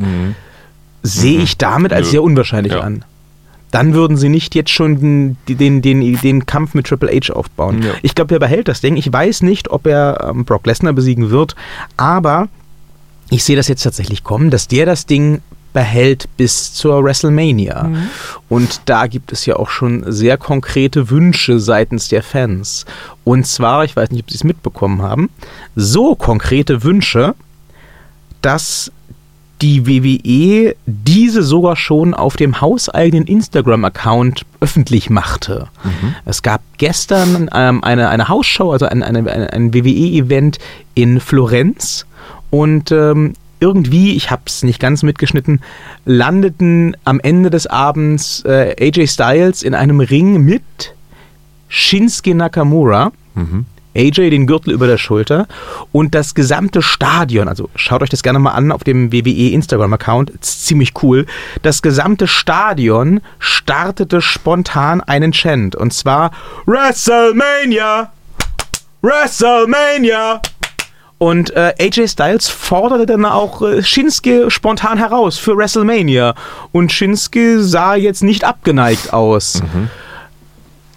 sehe 1.04 1.40
ich 1.40 1.58
damit 1.58 1.94
als 1.94 2.08
Nö. 2.08 2.12
sehr 2.12 2.24
unwahrscheinlich 2.24 2.74
Ja. 2.74 2.82
an. 2.82 3.06
Dann 3.72 3.94
würden 3.94 4.18
sie 4.18 4.28
nicht 4.28 4.56
jetzt 4.56 4.72
schon 4.72 5.00
den, 5.00 5.38
den, 5.48 5.82
den, 5.82 6.18
den 6.20 6.46
Kampf 6.46 6.74
mit 6.74 6.88
Triple 6.88 7.10
H 7.18 7.32
aufbauen. 7.34 7.82
Ja. 7.82 7.92
Ich 8.02 8.14
glaube, 8.14 8.36
er 8.36 8.40
behält 8.40 8.68
das 8.68 8.82
Ding. 8.82 8.98
Ich 8.98 9.12
weiß 9.12 9.42
nicht, 9.42 9.70
ob 9.72 9.88
er 9.88 10.32
ähm, 10.32 10.44
Brock 10.44 10.66
Lesnar 10.68 10.92
besiegen 10.92 11.30
wird, 11.30 11.56
aber 11.96 12.50
ich 13.30 13.46
sehe 13.46 13.56
das 13.56 13.70
jetzt 13.70 13.84
tatsächlich 13.84 14.26
kommen, 14.26 14.50
dass 14.50 14.68
der 14.68 14.86
das 14.86 15.06
Ding 15.06 15.40
behält 15.76 16.30
bis 16.38 16.74
zur 16.74 17.04
WrestleMania. 17.04 17.90
Und 18.48 18.82
da 18.86 19.08
gibt 19.08 19.34
es 19.34 19.46
ja 19.46 19.58
auch 19.58 19.70
schon 19.70 20.06
sehr 20.08 20.38
konkrete 20.38 21.10
Wünsche 21.10 21.60
seitens 21.60 22.08
der 22.08 22.24
Fans. 22.24 22.86
Und 23.26 23.46
zwar, 23.46 23.84
ich 23.84 23.94
weiß 23.94 24.10
nicht, 24.10 24.24
ob 24.24 24.32
Sie 24.32 24.38
es 24.38 24.46
mitbekommen 24.46 25.02
haben, 25.02 25.30
so 25.76 26.16
konkrete 26.16 26.84
Wünsche, 26.84 27.36
dass 28.42 28.90
die 29.62 29.86
WWE 29.86 30.76
diese 30.86 31.44
sogar 31.44 31.76
schon 31.76 32.14
auf 32.14 32.38
dem 32.38 32.62
hauseigenen 32.62 33.28
Instagram-Account 33.28 34.46
öffentlich 34.62 35.10
machte. 35.10 35.68
Es 36.24 36.42
gab 36.42 36.62
gestern 36.78 37.50
ähm, 37.54 37.84
eine, 37.84 38.08
eine 38.08 38.30
Hausshow, 38.30 38.72
also 38.72 38.86
ein, 38.86 39.04
eine, 39.04 39.30
ein, 39.30 39.48
ein 39.48 39.74
WWE-Event 39.74 40.58
in 40.94 41.20
Florenz 41.20 42.06
und 42.50 42.92
ähm, 42.92 43.34
irgendwie, 43.60 44.16
ich 44.16 44.32
habe 44.32 44.44
es 44.46 44.64
nicht 44.64 44.80
ganz 44.80 45.04
mitgeschnitten, 45.04 45.62
landeten 46.06 46.96
am 47.06 47.20
Ende 47.20 47.50
des 47.50 47.68
Abends 47.68 48.44
äh, 48.46 48.76
AJ 48.80 49.08
Styles 49.08 49.64
in 49.64 49.74
einem 49.74 50.00
Ring 50.00 50.42
mit 50.44 50.94
Shinsuke 51.68 52.36
Nakamura. 52.36 53.12
AJ 53.96 54.30
den 54.30 54.46
Gürtel 54.46 54.74
über 54.74 54.88
der 54.88 54.98
Schulter 54.98 55.48
und 55.92 56.14
das 56.14 56.36
gesamte 56.36 56.82
Stadion, 56.82 57.48
also 57.48 57.70
schaut 57.76 58.04
euch 58.04 58.10
das 58.10 58.24
gerne 58.24 58.40
mal 58.40 58.52
an 58.52 58.72
auf 58.72 58.84
dem 58.84 59.12
WWE 59.12 59.52
Instagram-Account, 59.52 60.32
ist 60.32 60.66
ziemlich 60.66 60.92
cool. 61.02 61.26
Das 61.62 61.82
gesamte 61.82 62.28
Stadion 62.28 63.22
startete 63.40 64.22
spontan 64.22 65.02
einen 65.02 65.32
Chant 65.32 65.76
und 65.76 65.94
zwar 65.94 66.32
WrestleMania! 66.66 68.12
WrestleMania! 69.02 70.42
Und 71.26 71.56
äh, 71.56 71.74
AJ 71.80 72.10
Styles 72.10 72.50
forderte 72.50 73.08
dann 73.08 73.26
auch 73.26 73.64
äh, 73.64 73.82
Shinsuke 73.82 74.52
spontan 74.52 75.00
heraus 75.00 75.40
für 75.40 75.58
WrestleMania. 75.58 76.36
Und 76.72 76.92
Shinsuke 76.92 77.64
sah 77.64 77.96
jetzt 77.96 78.22
nicht 78.22 78.44
abgeneigt 78.44 79.12
aus. 79.12 79.60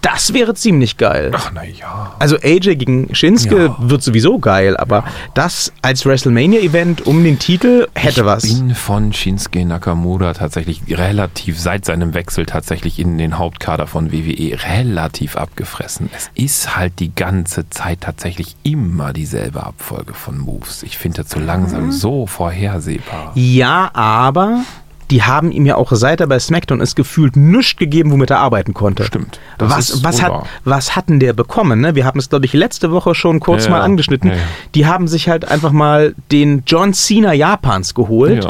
Das 0.01 0.33
wäre 0.33 0.55
ziemlich 0.55 0.97
geil. 0.97 1.33
Ach, 1.35 1.53
naja. 1.53 2.15
Also 2.21 2.37
AJ 2.37 2.77
gegen 2.77 3.15
Shinsuke 3.17 3.65
Ja. 3.67 3.77
wird 3.81 4.01
sowieso 4.03 4.39
geil, 4.39 4.77
aber 4.77 5.03
das 5.35 5.73
als 5.83 6.07
WrestleMania-Event 6.07 7.05
um 7.07 7.25
den 7.25 7.39
Titel 7.41 7.89
hätte 7.97 8.21
ich 8.21 8.27
was. 8.27 8.43
bin 8.45 8.75
von 8.77 9.13
Shinsuke 9.13 9.65
Nakamura 9.65 10.35
tatsächlich 10.35 10.83
relativ, 10.89 11.59
seit 11.59 11.85
seinem 11.85 12.15
Wechsel 12.15 12.47
tatsächlich 12.47 13.01
in 13.01 13.19
den 13.19 13.39
Hauptkader 13.39 13.89
von 13.89 14.13
WWE, 14.13 14.57
relativ 14.69 15.37
abgefressen. 15.37 16.11
Es 16.17 16.31
ist 16.35 16.77
halt 16.77 17.01
die 17.01 17.13
ganze 17.15 17.69
Zeit 17.69 18.03
tatsächlich 18.03 18.55
immer 18.63 19.13
dieselbe 19.13 19.65
Abfolge 19.67 20.15
von 20.15 20.39
Moves. 20.39 20.85
Ich 20.85 20.97
finde 20.97 21.23
das 21.23 21.31
so 21.33 21.41
Mhm. 21.41 21.47
langsam 21.47 21.91
so 21.93 22.27
vorhersehbar. 22.27 23.33
Ja, 23.35 23.91
aber 23.95 24.61
die 25.11 25.23
haben 25.23 25.51
ihm 25.51 25.65
ja 25.65 25.77
auch 25.77 25.93
seit 25.93 26.21
er 26.21 26.27
bei 26.27 26.39
SmackDown 26.39 26.81
ist 26.81 26.95
gefühlt 26.95 27.37
nichts 27.37 27.77
gegeben, 27.77 28.11
womit 28.11 28.31
er 28.31 28.41
arbeiten 28.41 28.75
konnte. 28.75 29.05
Stimmt. 29.05 29.41
Was, 29.59 30.05
was, 30.05 30.23
hat, 30.23 30.47
was 30.65 30.97
hat 30.97 31.09
denn 31.09 31.19
der 31.19 31.33
bekommen? 31.33 31.81
Ne? 31.81 31.95
Wir 31.95 32.05
haben 32.05 32.19
es, 32.19 32.29
glaube 32.29 32.45
ich, 32.45 32.53
letzte 32.53 32.91
Woche 32.91 33.15
schon 33.15 33.41
kurz 33.41 33.65
Ja, 33.65 33.71
mal 33.71 33.81
angeschnitten. 33.81 34.31
Ja, 34.31 34.37
ja. 34.37 34.43
Die 34.75 34.87
haben 34.87 35.09
sich 35.09 35.29
halt 35.29 35.47
einfach 35.47 35.73
mal 35.73 36.15
den 36.31 36.63
John 36.67 36.93
Cena 36.93 37.33
Japans 37.33 37.95
geholt, 37.95 38.49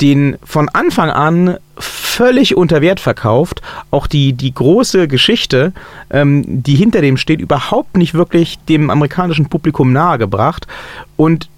den 0.00 0.36
von 0.44 0.68
Anfang 0.68 1.10
an 1.10 1.56
völlig 1.78 2.56
unter 2.56 2.80
Wert 2.82 3.00
verkauft. 3.00 3.62
Auch 3.90 4.06
die, 4.06 4.32
die 4.32 4.54
große 4.54 5.08
Geschichte, 5.08 5.72
ähm, 6.10 6.44
die 6.46 6.74
hinter 6.74 7.00
dem 7.00 7.16
steht, 7.16 7.40
überhaupt 7.40 7.96
nicht 7.96 8.14
wirklich 8.14 8.58
dem 8.68 8.90
amerikanischen 8.90 9.48
Publikum 9.48 9.92
nahegebracht. 9.92 10.66
Und 11.16 11.48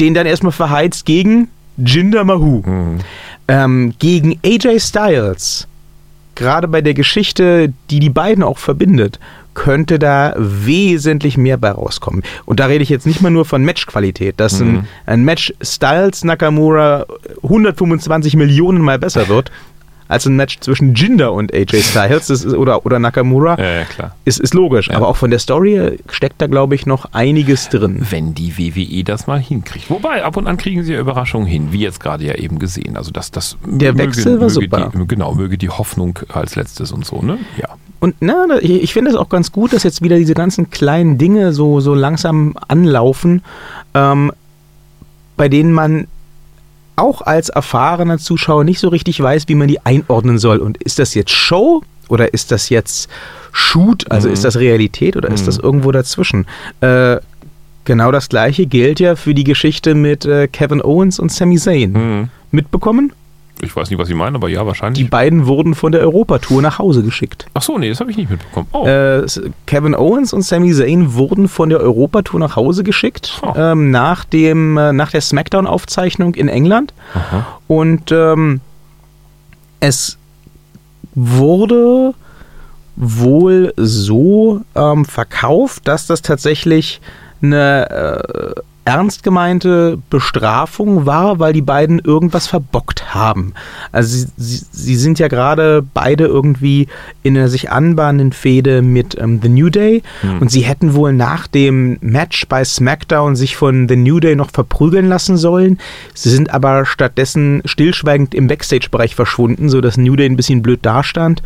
den 0.00 0.14
dann 0.14 0.26
erstmal 0.26 0.52
verheizt 0.52 1.04
gegen 1.04 1.48
Jinder 1.76 2.24
Mahoo. 2.24 2.62
Mhm. 2.64 2.98
Ähm, 3.48 3.94
gegen 3.98 4.38
AJ 4.44 4.80
Styles, 4.80 5.66
gerade 6.34 6.68
bei 6.68 6.80
der 6.80 6.94
Geschichte, 6.94 7.72
die 7.90 8.00
die 8.00 8.10
beiden 8.10 8.42
auch 8.42 8.58
verbindet, 8.58 9.18
könnte 9.54 9.98
da 9.98 10.34
wesentlich 10.36 11.36
mehr 11.36 11.58
bei 11.58 11.70
rauskommen. 11.70 12.22
Und 12.46 12.60
da 12.60 12.66
rede 12.66 12.82
ich 12.82 12.88
jetzt 12.88 13.06
nicht 13.06 13.20
mal 13.20 13.30
nur 13.30 13.44
von 13.44 13.64
Matchqualität, 13.64 14.40
dass 14.40 14.60
ein, 14.60 14.88
ein 15.04 15.24
Match 15.24 15.52
Styles 15.60 16.24
Nakamura 16.24 17.04
125 17.42 18.36
Millionen 18.36 18.80
Mal 18.80 18.98
besser 18.98 19.28
wird 19.28 19.50
als 20.12 20.26
ein 20.26 20.36
Match 20.36 20.60
zwischen 20.60 20.94
Jinder 20.94 21.32
und 21.32 21.52
AJ 21.52 21.82
Styles 21.82 22.30
ist, 22.30 22.46
oder, 22.46 22.84
oder 22.86 22.98
Nakamura, 22.98 23.58
Ja, 23.58 23.78
ja, 23.80 23.84
klar. 23.84 24.14
ist, 24.24 24.38
ist 24.38 24.54
logisch. 24.54 24.90
Aber 24.90 25.08
auch 25.08 25.16
von 25.16 25.30
der 25.30 25.38
Story 25.38 25.98
steckt 26.10 26.40
da, 26.40 26.46
glaube 26.46 26.74
ich, 26.74 26.86
noch 26.86 27.06
einiges 27.12 27.68
drin. 27.68 28.06
Wenn 28.10 28.34
die 28.34 28.56
WWE 28.58 29.04
das 29.04 29.26
mal 29.26 29.40
hinkriegt. 29.40 29.90
Wobei, 29.90 30.24
ab 30.24 30.36
und 30.36 30.46
an 30.46 30.56
kriegen 30.58 30.84
sie 30.84 30.92
ja 30.92 31.00
Überraschungen 31.00 31.46
hin, 31.46 31.68
wie 31.72 31.80
jetzt 31.80 32.00
gerade 32.00 32.24
ja 32.24 32.34
eben 32.34 32.58
gesehen. 32.58 32.96
Also 32.96 33.10
das, 33.10 33.30
das 33.30 33.56
Der 33.64 33.96
Wechsel 33.96 34.40
war 34.40 34.50
super. 34.50 34.90
Die, 34.94 35.06
genau, 35.08 35.34
möge 35.34 35.56
die 35.58 35.70
Hoffnung 35.70 36.18
als 36.28 36.56
letztes 36.56 36.92
und 36.92 37.04
so, 37.04 37.22
ne? 37.22 37.38
Ja. 37.56 37.68
Und 38.00 38.16
na, 38.20 38.46
ich 38.60 38.92
finde 38.92 39.12
es 39.12 39.16
auch 39.16 39.28
ganz 39.28 39.52
gut, 39.52 39.72
dass 39.72 39.84
jetzt 39.84 40.02
wieder 40.02 40.16
diese 40.16 40.34
ganzen 40.34 40.70
kleinen 40.70 41.18
Dinge 41.18 41.52
so, 41.52 41.80
so 41.80 41.94
langsam 41.94 42.54
anlaufen, 42.66 43.42
ähm, 43.94 44.32
bei 45.36 45.48
denen 45.48 45.72
man 45.72 46.08
auch 46.96 47.22
als 47.22 47.48
erfahrener 47.48 48.18
Zuschauer 48.18 48.64
nicht 48.64 48.80
so 48.80 48.88
richtig 48.88 49.20
weiß, 49.20 49.44
wie 49.48 49.54
man 49.54 49.68
die 49.68 49.84
einordnen 49.84 50.38
soll. 50.38 50.58
Und 50.58 50.78
ist 50.82 50.98
das 50.98 51.14
jetzt 51.14 51.30
Show 51.30 51.82
oder 52.08 52.32
ist 52.34 52.52
das 52.52 52.68
jetzt 52.68 53.08
Shoot? 53.52 54.10
Also 54.10 54.28
ist 54.28 54.44
das 54.44 54.56
Realität 54.56 55.16
oder 55.16 55.30
ist 55.30 55.46
das 55.46 55.58
irgendwo 55.58 55.92
dazwischen? 55.92 56.46
Äh, 56.80 57.16
genau 57.84 58.12
das 58.12 58.28
gleiche 58.28 58.66
gilt 58.66 59.00
ja 59.00 59.16
für 59.16 59.34
die 59.34 59.44
Geschichte 59.44 59.94
mit 59.94 60.24
äh, 60.24 60.48
Kevin 60.48 60.82
Owens 60.82 61.18
und 61.18 61.32
Sami 61.32 61.56
Zayn. 61.56 61.92
Mhm. 61.92 62.28
Mitbekommen? 62.50 63.12
Ich 63.60 63.76
weiß 63.76 63.90
nicht, 63.90 63.98
was 63.98 64.08
Sie 64.08 64.14
meinen, 64.14 64.34
aber 64.34 64.48
ja, 64.48 64.62
Die 64.62 64.66
wahrscheinlich. 64.66 65.08
beiden 65.10 65.46
wurden 65.46 65.74
von 65.76 65.92
der 65.92 66.00
Europatour 66.00 66.62
nach 66.62 66.78
Hause 66.80 67.02
geschickt. 67.04 67.46
Ach 67.54 67.62
so, 67.62 67.78
nee, 67.78 67.88
das 67.88 68.00
habe 68.00 68.10
ich 68.10 68.16
nicht 68.16 68.28
mitbekommen. 68.30 68.66
Oh, 68.72 68.86
Äh, 68.86 69.24
Kevin 69.66 69.94
Owens 69.94 70.32
und 70.32 70.42
Sami 70.42 70.72
Zayn 70.72 71.14
wurden 71.14 71.46
von 71.48 71.68
der 71.68 71.78
Europatour 71.80 72.40
nach 72.40 72.56
Hause 72.56 72.82
geschickt, 72.82 73.40
Oh. 73.42 73.52
ähm, 73.56 73.90
nach, 73.92 74.24
dem, 74.24 74.76
äh, 74.78 74.92
nach 74.92 75.10
der 75.12 75.20
Smackdown-Aufzeichnung 75.20 76.34
in 76.34 76.48
England. 76.48 76.92
aha. 77.14 77.46
Und 77.68 78.10
ähm, 78.10 78.60
es 79.78 80.18
wurde 81.14 82.14
wohl 82.96 83.72
so 83.76 84.60
ähm, 84.74 85.04
verkauft, 85.04 85.86
dass 85.88 86.06
das 86.06 86.22
tatsächlich 86.22 87.00
eine 87.42 87.90
äh, 88.56 88.60
ernst 88.84 89.22
gemeinte 89.22 89.98
Bestrafung 90.10 91.06
war, 91.06 91.38
weil 91.38 91.52
die 91.52 91.62
beiden 91.62 92.00
irgendwas 92.00 92.48
verbockt 92.48 93.14
haben. 93.14 93.54
Also 93.92 94.16
sie, 94.16 94.26
sie, 94.36 94.64
sie 94.72 94.96
sind 94.96 95.18
ja 95.20 95.28
gerade 95.28 95.84
beide 95.94 96.24
irgendwie 96.24 96.88
in 97.22 97.36
einer 97.36 97.48
sich 97.48 97.70
anbahnenden 97.70 98.32
Fehde 98.32 98.82
mit 98.82 99.16
ähm, 99.20 99.40
The 99.40 99.48
New 99.48 99.70
Day 99.70 100.02
und 100.40 100.50
sie 100.50 100.62
hätten 100.62 100.94
wohl 100.94 101.12
nach 101.12 101.46
dem 101.46 101.98
Match 102.00 102.46
bei 102.48 102.64
SmackDown 102.64 103.36
sich 103.36 103.56
von 103.56 103.88
The 103.88 103.96
New 103.96 104.18
Day 104.18 104.34
noch 104.34 104.50
verprügeln 104.50 105.08
lassen 105.08 105.36
sollen. 105.36 105.78
Sie 106.14 106.30
sind 106.30 106.52
aber 106.52 106.84
stattdessen 106.84 107.62
stillschweigend 107.64 108.34
im 108.34 108.48
Backstage-Bereich 108.48 109.14
verschwunden, 109.14 109.68
sodass 109.68 109.96
New 109.96 110.16
Day 110.16 110.26
ein 110.26 110.36
bisschen 110.36 110.62
blöd 110.62 110.84
dastand 110.84 111.42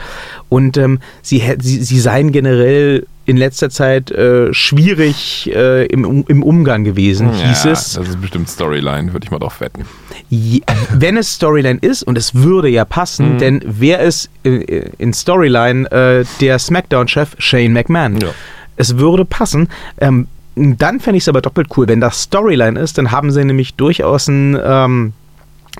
und 0.48 0.78
ähm, 0.78 1.00
sie, 1.20 1.42
sie, 1.60 1.82
sie 1.82 2.00
seien 2.00 2.32
generell 2.32 3.06
in 3.26 3.36
letzter 3.36 3.70
Zeit 3.70 4.10
äh, 4.10 4.54
schwierig 4.54 5.50
äh, 5.54 5.84
im, 5.86 6.24
im 6.28 6.42
Umgang 6.42 6.84
gewesen, 6.84 7.32
hieß 7.32 7.64
ja, 7.64 7.72
es. 7.72 7.92
Das 7.94 8.08
ist 8.08 8.20
bestimmt 8.20 8.48
Storyline, 8.48 9.12
würde 9.12 9.24
ich 9.24 9.30
mal 9.30 9.38
drauf 9.38 9.60
wetten. 9.60 9.84
Je- 10.30 10.62
Wenn 10.92 11.16
es 11.16 11.34
Storyline 11.34 11.78
ist, 11.80 12.02
und 12.04 12.16
es 12.16 12.34
würde 12.34 12.68
ja 12.68 12.84
passen, 12.84 13.34
Mhm. 13.34 13.38
denn 13.38 13.62
wer 13.66 14.00
ist 14.00 14.30
in, 14.44 14.62
in 14.62 15.12
Storyline 15.12 15.90
äh, 15.90 16.24
der 16.40 16.58
SmackDown-Chef 16.58 17.34
Shane 17.38 17.72
McMahon? 17.72 18.20
Ja. 18.20 18.28
Es 18.76 18.96
würde 18.98 19.24
passen. 19.24 19.68
Ähm, 19.98 20.28
dann 20.54 21.00
fände 21.00 21.18
ich 21.18 21.24
es 21.24 21.28
aber 21.28 21.42
doppelt 21.42 21.68
cool. 21.76 21.88
Wenn 21.88 22.00
das 22.00 22.22
Storyline 22.22 22.78
ist, 22.80 22.96
dann 22.98 23.10
haben 23.10 23.30
sie 23.32 23.44
nämlich 23.44 23.74
durchaus 23.74 24.28
ein, 24.28 24.56
ähm, 24.64 25.12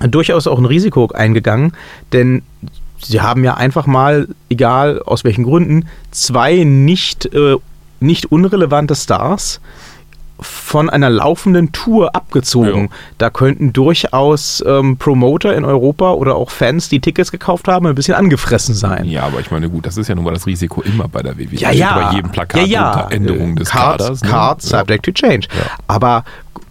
durchaus 0.01 0.45
auch 0.47 0.59
ein 0.59 0.65
Risiko 0.65 1.07
eingegangen, 1.13 1.71
denn 2.13 2.43
sie 2.99 3.21
haben 3.21 3.43
ja 3.43 3.55
einfach 3.55 3.85
mal, 3.85 4.27
egal 4.49 5.01
aus 5.01 5.23
welchen 5.23 5.43
Gründen, 5.43 5.87
zwei 6.11 6.63
nicht, 6.63 7.25
äh, 7.33 7.55
nicht 7.99 8.31
unrelevante 8.31 8.95
Stars 8.95 9.59
von 10.39 10.89
einer 10.89 11.09
laufenden 11.09 11.71
Tour 11.71 12.15
abgezogen. 12.15 12.83
Ja. 12.83 12.89
Da 13.17 13.29
könnten 13.29 13.73
durchaus 13.73 14.63
ähm, 14.67 14.97
Promoter 14.97 15.55
in 15.55 15.65
Europa 15.65 16.11
oder 16.11 16.35
auch 16.35 16.51
Fans, 16.51 16.89
die 16.89 16.99
Tickets 16.99 17.31
gekauft 17.31 17.67
haben, 17.67 17.87
ein 17.87 17.95
bisschen 17.95 18.13
angefressen 18.13 18.75
sein. 18.75 19.05
Ja, 19.05 19.23
aber 19.23 19.39
ich 19.39 19.49
meine, 19.49 19.69
gut, 19.69 19.85
das 19.85 19.97
ist 19.97 20.07
ja 20.07 20.15
nun 20.15 20.23
mal 20.23 20.33
das 20.33 20.45
Risiko 20.45 20.81
immer 20.81 21.07
bei 21.07 21.23
der 21.23 21.37
WWE. 21.37 21.55
Ja, 21.55 21.71
ja. 21.71 22.09
Bei 22.09 22.15
jedem 22.15 22.31
Plakat 22.31 22.61
ja, 22.61 22.67
ja. 22.67 22.91
unter 22.91 23.11
Änderung 23.15 23.55
des 23.55 23.69
Cards, 23.69 24.03
Kaders. 24.03 24.21
ne? 24.21 24.29
Cards 24.29 24.69
subject 24.69 25.05
to 25.05 25.11
change. 25.11 25.47
Aber 25.87 26.23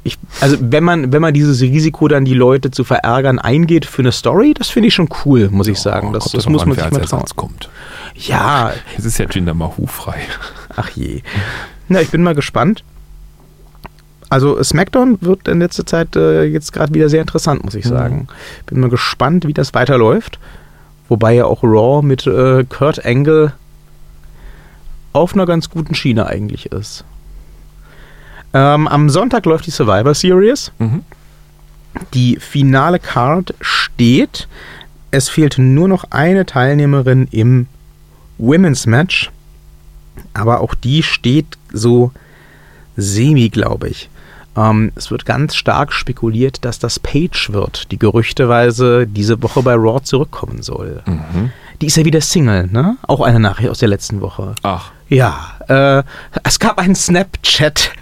ich, 0.07 0.19
also 0.41 0.57
wenn 0.61 0.85
man, 0.85 1.13
wenn 1.13 1.21
man 1.21 1.35
dieses 1.35 1.61
Risiko 1.61 2.09
dann 2.09 2.25
die 2.25 2.35
Leute 2.35 2.71
zu 2.71 2.85
verärgern 2.85 3.39
eingeht 3.39 3.85
für 3.85 4.03
eine 4.03 4.13
Story, 4.13 4.55
das 4.55 4.69
finde 4.69 4.89
ich 4.89 4.95
schon 4.95 5.09
cool, 5.25 5.49
muss 5.51 5.67
ich 5.69 5.79
sagen. 5.79 6.13
Das, 6.13 6.31
das 6.33 6.49
muss 6.49 6.63
an, 6.63 6.69
man 6.69 6.79
sich 6.79 6.91
mal 6.91 7.01
trauen. 7.01 7.25
Kommt. 7.37 7.69
Ja, 8.15 8.73
Es 8.97 9.05
ist 9.05 9.19
ja 9.19 9.27
Jinder 9.31 9.55
Mahoo 9.55 9.87
frei. 9.87 10.19
ach 10.77 10.91
je. 10.91 11.23
Na, 11.89 12.01
ich 12.01 12.11
bin 12.11 12.23
mal 12.23 12.35
gespannt. 12.35 12.83
also 14.29 14.63
SmackDown 14.63 15.19
wird 15.21 15.47
in 15.49 15.59
letzter 15.61 15.87
Zeit 15.87 16.17
äh, 16.17 16.45
jetzt 16.45 16.73
gerade 16.73 16.93
wieder 16.95 17.09
sehr 17.09 17.21
interessant, 17.21 17.65
muss 17.65 17.75
ich 17.75 17.85
Mhm. 17.85 17.89
sagen. 17.91 18.29
Bin 18.67 18.81
mal 18.81 18.91
gespannt, 18.91 19.47
wie 19.47 19.53
das 19.55 19.75
weiterläuft. 19.75 20.39
Wobei 21.09 21.35
ja 21.35 21.45
auch 21.45 21.63
Raw 21.63 22.05
mit 22.05 22.27
äh, 22.27 22.65
Kurt 22.65 23.05
Angle 23.07 23.53
auf 25.13 25.35
einer 25.35 25.47
ganz 25.47 25.71
guten 25.71 25.95
Schiene 25.95 26.27
eigentlich 26.27 26.67
ist. 26.73 27.05
Ähm, 28.57 28.89
am 28.89 29.11
Sonntag 29.11 29.45
läuft 29.45 29.67
die 29.67 29.71
Survivor 29.71 30.15
Series. 30.15 30.73
Mhm. 30.79 31.03
Die 32.15 32.37
finale 32.37 32.99
Card 32.99 33.55
steht. 33.61 34.49
Es 35.11 35.29
fehlt 35.29 35.59
nur 35.59 35.89
noch 35.89 36.05
eine 36.11 36.47
Teilnehmerin 36.47 37.29
im 37.31 37.67
Women's 38.39 38.87
Match. 38.87 39.31
Aber 40.33 40.61
auch 40.61 40.75
die 40.75 41.03
steht 41.03 41.59
so 41.71 42.13
semi, 42.97 43.51
glaube 43.51 43.89
ich. 43.91 44.09
Ähm, 44.57 44.91
es 44.95 45.11
wird 45.11 45.27
ganz 45.27 45.55
stark 45.55 45.93
spekuliert, 45.93 46.65
dass 46.65 46.79
das 46.79 46.99
Page 46.99 47.51
wird, 47.53 47.91
die 47.93 47.99
gerüchteweise 47.99 49.07
diese 49.07 49.43
Woche 49.43 49.63
bei 49.63 49.75
Raw 49.75 50.03
zurückkommen 50.03 50.63
soll. 50.63 51.03
Mhm. 51.05 51.51
Die 51.83 51.87
ist 51.87 51.97
ja 51.99 52.07
wieder 52.07 52.23
Single, 52.23 52.69
ne? 52.73 52.97
Auch 53.07 53.21
eine 53.21 53.39
Nachricht 53.39 53.69
aus 53.69 53.81
der 53.81 53.89
letzten 53.89 54.23
Woche. 54.23 54.55
Ach, 54.63 54.93
Ja, 55.11 55.56
äh, 55.69 56.03
es 56.43 56.59
gab 56.59 56.79
einen 56.79 56.95
Snapchat 56.95 57.93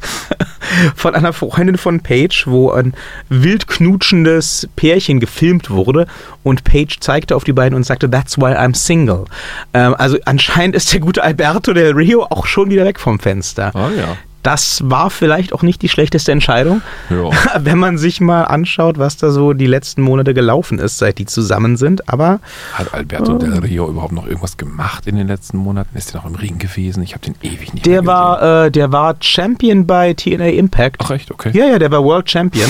von 0.96 1.14
einer 1.14 1.32
Freundin 1.32 1.78
von 1.78 2.00
Paige, 2.00 2.44
wo 2.46 2.70
ein 2.70 2.94
wild 3.28 3.66
knutschendes 3.66 4.68
Pärchen 4.76 5.20
gefilmt 5.20 5.70
wurde 5.70 6.06
und 6.42 6.64
Paige 6.64 6.96
zeigte 7.00 7.36
auf 7.36 7.44
die 7.44 7.52
beiden 7.52 7.76
und 7.76 7.84
sagte, 7.84 8.10
that's 8.10 8.38
why 8.38 8.54
I'm 8.54 8.74
single. 8.74 9.24
Ähm, 9.72 9.94
also 9.98 10.18
anscheinend 10.24 10.76
ist 10.76 10.92
der 10.92 11.00
gute 11.00 11.22
Alberto 11.22 11.72
del 11.72 11.92
Rio 11.92 12.24
auch 12.24 12.46
schon 12.46 12.70
wieder 12.70 12.84
weg 12.84 13.00
vom 13.00 13.18
Fenster. 13.18 13.74
ah 13.74 13.90
ja. 13.96 14.16
Das 14.44 14.82
war 14.84 15.08
vielleicht 15.10 15.52
auch 15.54 15.62
nicht 15.62 15.80
die 15.82 15.88
schlechteste 15.88 16.30
Entscheidung, 16.30 16.82
Ja. 17.10 17.30
wenn 17.60 17.78
man 17.78 17.98
sich 17.98 18.20
mal 18.20 18.44
anschaut, 18.44 18.98
was 18.98 19.16
da 19.16 19.30
so 19.30 19.54
die 19.54 19.66
letzten 19.66 20.02
Monate 20.02 20.34
gelaufen 20.34 20.78
ist, 20.78 20.98
seit 20.98 21.18
die 21.18 21.24
zusammen 21.24 21.76
sind. 21.76 22.08
Aber 22.08 22.40
Hat 22.74 22.92
Alberto 22.94 23.38
Del 23.38 23.58
Rio 23.58 23.88
überhaupt 23.88 24.12
noch 24.12 24.26
irgendwas 24.26 24.56
gemacht 24.56 25.06
in 25.06 25.16
den 25.16 25.26
letzten 25.26 25.56
Monaten? 25.56 25.96
Ist 25.96 26.14
er 26.14 26.18
noch 26.20 26.26
im 26.26 26.34
Ring 26.34 26.58
gewesen? 26.58 27.02
Ich 27.02 27.14
habe 27.14 27.24
den 27.24 27.34
ewig 27.42 27.72
nicht 27.72 27.86
der 27.86 28.04
war, 28.06 28.66
äh, 28.66 28.70
der 28.70 28.92
war 28.92 29.16
Champion 29.18 29.86
bei 29.86 30.12
TNA 30.12 30.48
Impact. 30.48 30.96
Ach 31.02 31.10
echt, 31.10 31.30
okay. 31.30 31.50
Ja, 31.54 31.64
ja, 31.66 31.78
der 31.78 31.90
war 31.90 32.04
World 32.04 32.30
Champion. 32.30 32.68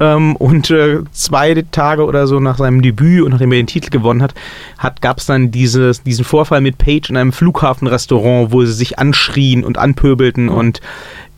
Ähm, 0.00 0.34
und 0.36 0.70
äh, 0.70 0.98
zwei 1.12 1.64
Tage 1.70 2.04
oder 2.04 2.26
so 2.26 2.40
nach 2.40 2.58
seinem 2.58 2.82
Debüt 2.82 3.22
und 3.22 3.30
nachdem 3.30 3.52
er 3.52 3.58
den 3.58 3.68
Titel 3.68 3.90
gewonnen 3.90 4.20
hat, 4.20 4.34
hat 4.78 5.00
gab 5.00 5.18
es 5.18 5.26
dann 5.26 5.52
dieses, 5.52 6.02
diesen 6.02 6.24
Vorfall 6.24 6.60
mit 6.60 6.76
Paige 6.78 7.10
in 7.10 7.16
einem 7.16 7.32
Flughafenrestaurant, 7.32 8.50
wo 8.50 8.64
sie 8.64 8.72
sich 8.72 8.98
anschrien 8.98 9.64
und 9.64 9.78
anpöbelten 9.78 10.48
und 10.48 10.80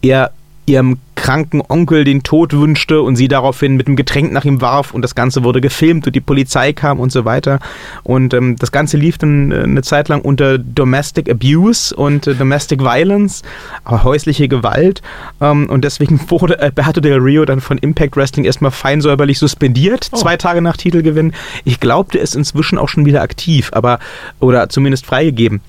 er 0.03 0.33
ihrem 0.67 0.99
kranken 1.15 1.62
Onkel 1.67 2.05
den 2.05 2.23
Tod 2.23 2.53
wünschte 2.53 3.00
und 3.00 3.17
sie 3.17 3.29
daraufhin 3.29 3.76
mit 3.76 3.87
einem 3.87 3.97
Getränk 3.97 4.33
nach 4.33 4.45
ihm 4.45 4.61
warf 4.61 4.93
und 4.93 5.03
das 5.03 5.15
Ganze 5.15 5.45
wurde 5.45 5.61
gefilmt 5.61 6.07
und 6.07 6.15
die 6.15 6.21
Polizei 6.21 6.73
kam 6.73 7.00
und 7.00 7.11
so 7.11 7.25
weiter. 7.25 7.61
Und 8.03 8.35
ähm, 8.35 8.57
das 8.57 8.71
Ganze 8.73 8.97
lief 8.97 9.17
dann 9.17 9.50
äh, 9.50 9.62
eine 9.62 9.83
Zeit 9.83 10.09
lang 10.09 10.21
unter 10.21 10.59
Domestic 10.59 11.31
Abuse 11.31 11.95
und 11.95 12.26
äh, 12.26 12.35
Domestic 12.35 12.83
Violence, 12.83 13.43
aber 13.85 14.05
häusliche 14.05 14.49
Gewalt. 14.49 15.03
Ähm, 15.41 15.71
und 15.71 15.85
deswegen 15.85 16.21
wurde 16.31 16.61
Alberto 16.61 17.00
Del 17.00 17.19
Rio 17.19 17.45
dann 17.45 17.61
von 17.61 17.79
Impact 17.79 18.17
Wrestling 18.17 18.45
erstmal 18.45 18.73
feinsäuberlich 18.73 19.38
suspendiert, 19.38 20.05
zwei 20.05 20.37
Tage 20.37 20.61
nach 20.61 20.76
Titelgewinn. 20.76 21.33
Ich 21.65 21.81
glaube, 21.81 22.12
der 22.12 22.23
ist 22.23 22.37
inzwischen 22.37 22.76
auch 22.76 22.88
schon 22.88 23.07
wieder 23.07 23.23
aktiv, 23.23 23.71
aber 23.73 23.99
oder 24.41 24.69
zumindest 24.69 25.07
freigegeben. 25.07 25.61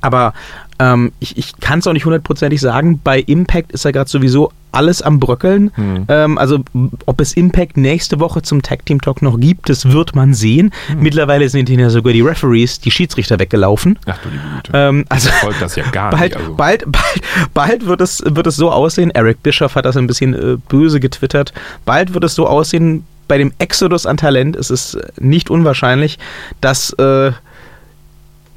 Aber 0.00 0.34
ähm, 0.78 1.12
ich, 1.20 1.36
ich 1.36 1.56
kann 1.60 1.78
es 1.78 1.86
auch 1.86 1.92
nicht 1.92 2.04
hundertprozentig 2.04 2.60
sagen. 2.60 3.00
Bei 3.02 3.20
Impact 3.20 3.72
ist 3.72 3.84
ja 3.84 3.90
gerade 3.90 4.10
sowieso 4.10 4.52
alles 4.72 5.02
am 5.02 5.20
Bröckeln. 5.20 5.70
Hm. 5.74 6.06
Ähm, 6.08 6.38
also 6.38 6.64
ob 7.06 7.20
es 7.20 7.34
Impact 7.34 7.76
nächste 7.76 8.18
Woche 8.18 8.42
zum 8.42 8.60
Tag 8.62 8.84
Team 8.84 9.00
Talk 9.00 9.22
noch 9.22 9.38
gibt, 9.38 9.68
das 9.68 9.90
wird 9.90 10.16
man 10.16 10.34
sehen. 10.34 10.72
Hm. 10.88 11.00
Mittlerweile 11.00 11.48
sind 11.48 11.68
ja 11.68 11.90
sogar 11.90 12.12
die 12.12 12.22
Referees, 12.22 12.80
die 12.80 12.90
Schiedsrichter 12.90 13.38
weggelaufen. 13.38 13.98
Ach 14.06 14.18
du 14.18 14.28
liebe 14.28 14.42
Güte. 14.56 14.72
Ähm, 14.74 15.04
also 15.08 15.28
Ich 15.28 15.34
folge 15.36 15.58
das 15.60 15.76
ja 15.76 15.84
gar 15.90 16.10
bald, 16.10 16.22
nicht. 16.22 16.36
Also. 16.36 16.54
bald, 16.54 16.84
bald, 16.90 17.20
bald 17.54 17.86
wird 17.86 18.00
es, 18.00 18.22
wird 18.26 18.46
es 18.46 18.56
so 18.56 18.70
aussehen. 18.70 19.10
Eric 19.12 19.42
Bischoff 19.42 19.76
hat 19.76 19.84
das 19.84 19.96
ein 19.96 20.06
bisschen 20.06 20.34
äh, 20.34 20.56
böse 20.68 20.98
getwittert. 20.98 21.52
Bald 21.84 22.14
wird 22.14 22.24
es 22.24 22.34
so 22.34 22.46
aussehen. 22.46 23.06
Bei 23.26 23.38
dem 23.38 23.52
Exodus 23.58 24.04
an 24.04 24.18
Talent 24.18 24.54
ist 24.56 24.70
es 24.70 24.94
äh, 24.94 25.06
nicht 25.18 25.50
unwahrscheinlich, 25.50 26.18
dass 26.60 26.90
äh, 26.94 27.32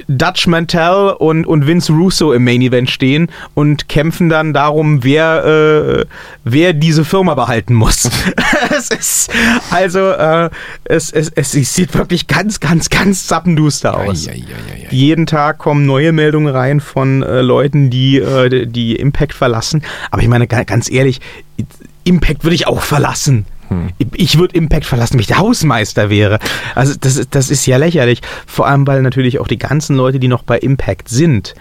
Dutch 0.07 0.47
Mantel 0.47 1.13
und, 1.19 1.45
und 1.45 1.67
Vince 1.67 1.91
Russo 1.93 2.31
im 2.33 2.43
Main 2.43 2.61
Event 2.61 2.89
stehen 2.89 3.29
und 3.53 3.89
kämpfen 3.89 4.29
dann 4.29 4.53
darum, 4.53 5.03
wer, 5.03 5.45
äh, 5.45 6.05
wer 6.43 6.73
diese 6.73 7.03
Firma 7.05 7.35
behalten 7.35 7.73
muss. 7.73 8.09
es 8.77 8.89
ist, 8.89 9.31
also, 9.69 9.99
äh, 10.11 10.49
es, 10.85 11.11
es, 11.11 11.29
es 11.35 11.51
sieht 11.51 11.93
wirklich 11.93 12.27
ganz, 12.27 12.59
ganz, 12.59 12.89
ganz 12.89 13.27
zappenduster 13.27 13.97
aus. 13.97 14.27
Ei, 14.27 14.31
ei, 14.33 14.35
ei. 14.35 14.87
Jeden 14.89 15.25
Tag 15.25 15.57
kommen 15.57 15.85
neue 15.85 16.11
Meldungen 16.11 16.53
rein 16.53 16.79
von 16.79 17.23
äh, 17.23 17.41
Leuten, 17.41 17.89
die, 17.89 18.17
äh, 18.17 18.65
die 18.65 18.95
Impact 18.95 19.33
verlassen. 19.33 19.83
Aber 20.11 20.21
ich 20.21 20.27
meine, 20.27 20.47
ga- 20.47 20.63
ganz 20.63 20.89
ehrlich, 20.89 21.19
Impact 22.03 22.43
würde 22.43 22.55
ich 22.55 22.67
auch 22.67 22.81
verlassen. 22.81 23.45
Ich- 23.97 24.07
Ich 24.13 24.37
würde 24.39 24.55
Impact 24.55 24.85
verlassen, 24.85 25.13
wenn 25.15 25.21
ich 25.21 25.27
der 25.27 25.37
Hausmeister 25.39 26.09
wäre. 26.09 26.39
Also 26.75 26.93
das, 26.99 27.15
ist- 27.17 27.29
das 27.35 27.49
ist 27.49 27.65
ja 27.65 27.77
lächerlich. 27.77 28.21
Vor 28.45 28.67
allem, 28.67 28.85
weil 28.87 29.01
natürlich 29.01 29.39
auch 29.39 29.47
die 29.47 29.57
ganzen 29.57 29.95
Leute, 29.95 30.19
die 30.19 30.27
noch 30.27 30.43
bei 30.43 30.57
Impact 30.57 31.09
sind, 31.09 31.53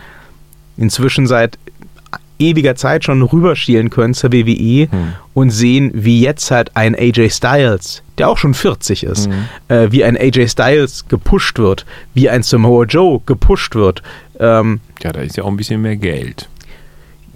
inzwischen 0.77 1.27
seit 1.27 1.59
ewiger 2.39 2.77
Zeit 2.77 3.03
schon 3.05 3.23
rüberschielen 3.23 3.89
können 3.89 4.13
zur 4.13 4.31
WWE 4.31 4.89
und 5.33 5.49
sehen, 5.51 5.91
wie 5.95 6.21
jetzt 6.21 6.51
halt 6.51 6.77
ein 6.77 6.95
AJ 6.95 7.31
Styles, 7.31 8.03
der 8.19 8.29
auch 8.29 8.37
schon 8.37 8.53
40 8.53 9.05
ist, 9.05 9.31
äh, 9.69 9.89
wie 9.91 10.05
ein 10.05 10.19
AJ 10.19 10.49
Styles 10.49 11.07
gepusht 11.09 11.59
wird, 11.59 11.87
wie 12.13 12.29
ein 12.29 12.43
Samoa 12.43 12.85
Joe 12.85 13.21
gepusht 13.25 13.75
wird. 13.75 14.03
Ähm, 14.39 14.81
Ja, 15.03 15.13
da 15.13 15.21
ist 15.23 15.39
ja 15.39 15.45
auch 15.45 15.49
ein 15.49 15.57
bisschen 15.57 15.81
mehr 15.81 15.97
Geld. 15.97 16.49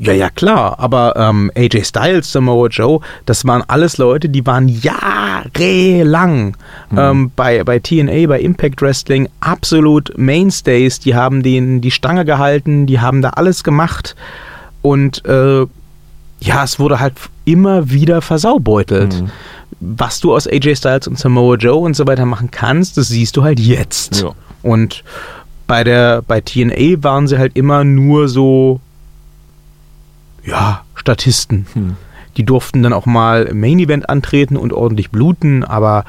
Ja, 0.01 0.15
ja, 0.15 0.31
klar, 0.31 0.79
aber 0.79 1.15
ähm, 1.17 1.51
AJ 1.55 1.85
Styles, 1.85 2.33
Samoa 2.33 2.69
Joe, 2.69 3.01
das 3.27 3.45
waren 3.45 3.63
alles 3.69 3.99
Leute, 3.99 4.31
die 4.31 4.47
waren 4.47 4.67
jahrelang 4.67 6.57
ähm, 6.97 7.31
bei, 7.37 7.63
bei 7.65 7.79
TNA, 7.81 8.27
bei 8.27 8.41
Impact 8.41 8.81
Wrestling 8.81 9.29
absolut 9.41 10.17
Mainstays. 10.17 11.01
Die 11.01 11.15
haben 11.15 11.43
den, 11.43 11.83
die 11.83 11.91
Stange 11.91 12.25
gehalten, 12.25 12.87
die 12.87 13.01
haben 13.01 13.21
da 13.21 13.31
alles 13.31 13.63
gemacht 13.63 14.17
und 14.81 15.23
äh, 15.27 15.67
ja, 16.41 16.65
es 16.65 16.79
wurde 16.79 16.99
halt 16.99 17.15
immer 17.45 17.91
wieder 17.91 18.23
versaubeutelt. 18.23 19.23
Was 19.81 20.21
du 20.21 20.35
aus 20.35 20.47
AJ 20.47 20.77
Styles 20.77 21.09
und 21.09 21.19
Samoa 21.19 21.57
Joe 21.57 21.77
und 21.77 21.95
so 21.95 22.07
weiter 22.07 22.25
machen 22.25 22.51
kannst, 22.51 22.97
das 22.97 23.09
siehst 23.09 23.37
du 23.37 23.43
halt 23.43 23.61
jetzt. 23.61 24.23
Ja. 24.23 24.31
Und 24.63 25.05
bei 25.67 25.85
der 25.85 26.23
bei 26.23 26.41
TNA 26.41 27.03
waren 27.03 27.29
sie 27.29 27.39
halt 27.39 27.55
immer 27.55 27.85
nur 27.85 28.29
so 28.29 28.81
ja, 30.45 30.83
Statisten. 30.95 31.67
Hm. 31.73 31.97
Die 32.37 32.45
durften 32.45 32.83
dann 32.83 32.93
auch 32.93 33.07
mal 33.07 33.45
im 33.45 33.61
Main 33.61 33.79
Event 33.79 34.09
antreten 34.09 34.57
und 34.57 34.73
ordentlich 34.73 35.11
bluten, 35.11 35.65
aber 35.65 36.05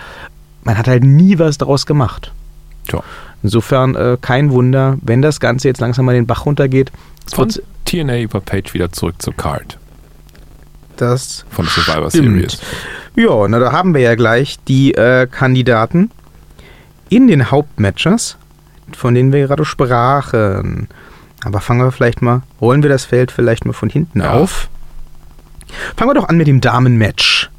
man 0.64 0.78
hat 0.78 0.88
halt 0.88 1.04
nie 1.04 1.40
was 1.40 1.58
daraus 1.58 1.86
gemacht. 1.86 2.32
Tja. 2.88 3.04
Insofern 3.44 3.96
äh, 3.96 4.18
kein 4.22 4.52
Wunder, 4.52 4.98
wenn 5.02 5.22
das 5.22 5.40
Ganze 5.40 5.68
jetzt 5.68 5.82
langsam 5.82 6.06
mal 6.06 6.14
den 6.14 6.28
Bach 6.28 6.46
runtergeht. 6.46 6.92
Von 7.34 7.50
TNA 7.86 8.20
über 8.20 8.40
Page 8.40 8.74
wieder 8.74 8.92
zurück 8.92 9.16
zur 9.20 9.36
Card 9.36 9.80
das 11.02 11.46
von 11.50 11.66
Survivor 11.66 12.10
Stimmt. 12.10 12.52
Series. 12.52 12.62
Ja, 13.16 13.48
na 13.48 13.60
da 13.60 13.72
haben 13.72 13.94
wir 13.94 14.02
ja 14.02 14.16
gleich 14.16 14.58
die 14.68 14.94
äh, 14.94 15.28
Kandidaten 15.28 16.12
in 17.10 17.28
den 17.28 17.52
Hauptmatches, 17.52 18.38
von 18.96 19.16
denen 19.16 19.34
wir 19.34 19.48
gerade 19.48 19.66
sprachen. 19.66 20.88
Aber 21.44 21.60
fangen 21.62 21.82
wir 21.84 21.92
vielleicht 21.92 22.22
mal, 22.22 22.42
rollen 22.60 22.84
wir 22.84 22.90
das 22.90 23.06
Feld 23.06 23.32
vielleicht 23.32 23.66
mal 23.66 23.74
von 23.74 23.90
hinten 23.90 24.22
Ja. 24.22 24.32
auf. 24.34 24.70
Fangen 25.96 26.10
wir 26.12 26.16
doch 26.16 26.28
an 26.30 26.38
mit 26.38 26.48
dem 26.48 26.62
Damenmatch. 26.62 27.50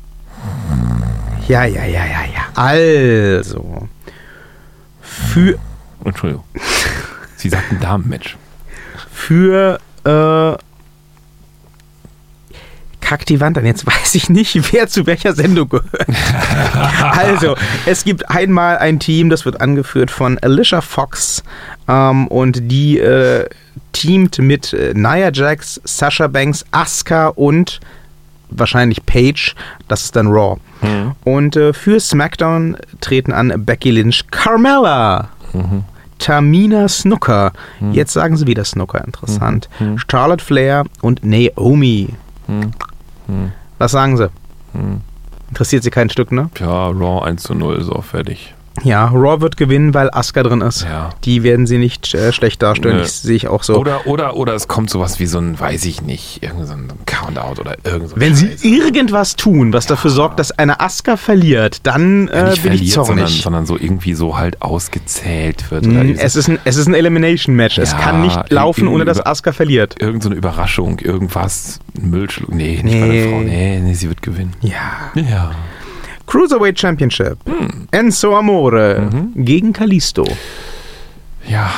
Ja, 1.49 1.64
ja, 1.64 1.85
ja, 1.85 2.05
ja, 2.05 2.21
ja. 2.33 2.42
Also. 2.55 3.88
Für, 5.01 5.59
Entschuldigung. 6.05 6.45
Sie 7.37 7.49
sagten 7.49 7.81
Damenmatch. 7.81 8.37
für 9.11 9.79
äh, 10.05 10.57
Kaktivantan. 13.03 13.67
Jetzt 13.67 13.87
weiß 13.87 14.15
ich 14.15 14.31
nicht, 14.31 14.59
wer 14.73 14.88
zu 14.88 15.07
welcher 15.07 15.35
Sendung 15.35 15.69
gehört. 15.69 16.07
also, 17.03 17.57
es 17.85 18.05
gibt 18.05 18.31
einmal 18.31 18.79
ein 18.79 18.99
Team, 18.99 19.29
das 19.29 19.45
wird 19.45 19.61
angeführt 19.61 20.11
von 20.11 20.38
Alicia 20.38 20.81
Fox 20.81 21.43
ähm, 21.88 22.27
und 22.29 22.71
die 22.71 22.99
äh, 22.99 23.47
teamt 23.93 24.38
mit 24.38 24.73
äh, 24.73 24.95
Nia 24.95 25.31
Jax, 25.31 25.81
Sasha 25.85 26.29
Banks, 26.29 26.65
Asuka 26.71 27.29
und 27.29 27.81
wahrscheinlich 28.49 29.05
Paige. 29.05 29.55
Das 29.88 30.05
ist 30.05 30.17
dann 30.17 30.29
Raw. 30.29 30.59
Und 31.25 31.57
äh, 31.57 31.73
für 31.73 32.01
SmackDown 32.01 32.77
treten 33.01 33.33
an 33.33 33.53
Becky 33.65 33.91
Lynch, 33.91 34.25
Carmella. 34.31 35.29
Tamina 36.19 36.88
Snooker. 36.88 37.53
Jetzt 37.93 38.12
sagen 38.12 38.37
sie 38.37 38.47
wieder 38.47 38.65
Snooker, 38.65 39.05
interessant. 39.05 39.69
Charlotte 40.09 40.45
Flair 40.45 40.85
und 41.01 41.25
Naomi. 41.25 42.15
Was 43.79 43.92
sagen 43.92 44.16
Sie? 44.16 44.31
Interessiert 45.49 45.83
Sie 45.83 45.90
kein 45.90 46.09
Stück, 46.11 46.33
ne? 46.33 46.51
Ja, 46.59 46.88
Raw 46.88 47.25
1 47.25 47.42
zu 47.42 47.55
0, 47.55 47.83
so 47.83 48.01
fertig. 48.01 48.55
Ja, 48.85 49.07
Raw 49.07 49.41
wird 49.43 49.57
gewinnen, 49.59 49.93
weil 49.93 50.09
Asuka 50.13 50.43
drin 50.43 50.63
ist. 50.63 50.83
Ja. 50.85 51.11
Die 51.25 51.43
werden 51.43 51.67
sie 51.67 51.77
nicht 51.79 52.15
äh, 52.15 52.33
schlecht 52.33 52.63
darstellen. 52.63 52.99
Das 52.99 53.21
sehe 53.23 53.37
ich 53.37 53.47
auch 53.49 53.63
so. 53.63 53.77
Oder, 53.77 54.07
oder, 54.07 54.37
oder 54.37 54.55
es 54.55 54.67
kommt 54.67 54.89
sowas 54.89 55.21
wie 55.21 55.27
so 55.27 55.39
ein, 55.39 55.61
weiß 55.61 55.85
ich 55.85 56.01
nicht, 56.03 56.43
irgend 56.43 56.67
so 56.67 56.73
ein 56.73 56.89
Count-Out 57.05 57.61
oder 57.61 57.77
irgend 57.85 58.09
so 58.09 58.15
ein 58.17 58.21
Wenn 58.21 58.35
sie 58.35 58.49
Scheiß. 58.49 58.65
irgendwas 58.65 59.37
tun, 59.37 59.73
was 59.75 59.87
dafür 59.87 60.11
sorgt, 60.11 60.39
dass 60.41 60.53
eine 60.53 60.81
Asuka 60.81 61.17
verliert, 61.19 61.81
dann 61.87 62.29
Ja, 62.29 62.33
äh, 62.47 62.51
nicht 62.51 62.63
bin 62.63 62.73
ich 62.73 62.79
verliert, 62.79 62.93
sondern, 63.07 63.19
zornig. 63.27 63.43
sondern 63.43 63.67
so 63.67 63.77
irgendwie 63.79 64.15
so 64.15 64.39
halt 64.39 64.63
ausgezählt 64.63 65.71
wird. 65.71 65.85
Mm, 65.87 66.15
es, 66.19 66.35
ist 66.37 66.49
ein, 66.49 66.59
es 66.65 66.77
ist 66.77 66.87
ein 66.87 66.95
Elimination 66.95 67.55
Match. 67.55 67.77
es 67.79 67.93
Ja, 67.93 67.99
kann 67.99 68.23
nicht 68.23 68.51
laufen, 68.51 68.89
ohne 68.89 69.05
dass 69.05 69.25
Asuka 69.25 69.53
verliert. 69.53 69.97
irgend 70.01 70.23
so 70.23 70.29
eine 70.31 70.37
Überraschung, 70.37 70.99
irgendwas, 70.99 71.79
ein 71.97 72.11
Müllschluck. 72.11 72.53
Nee, 72.55 72.81
nicht 72.83 72.85
Nee. 72.85 73.01
bei 73.01 73.09
der 73.13 73.29
Frau. 73.29 73.41
Nee, 73.41 73.81
nee, 73.81 73.95
sie 73.95 74.09
wird 74.09 74.23
gewinnen. 74.23 74.55
Ja. 74.63 75.13
Ja. 75.15 75.51
Cruiserweight 76.27 76.79
Championship. 76.79 77.39
Hm. 77.47 77.89
Enzo 77.91 78.37
Amore 78.37 79.11
Mhm. 79.13 79.45
gegen 79.45 79.73
Kalisto. 79.73 80.25
Ja. 81.49 81.71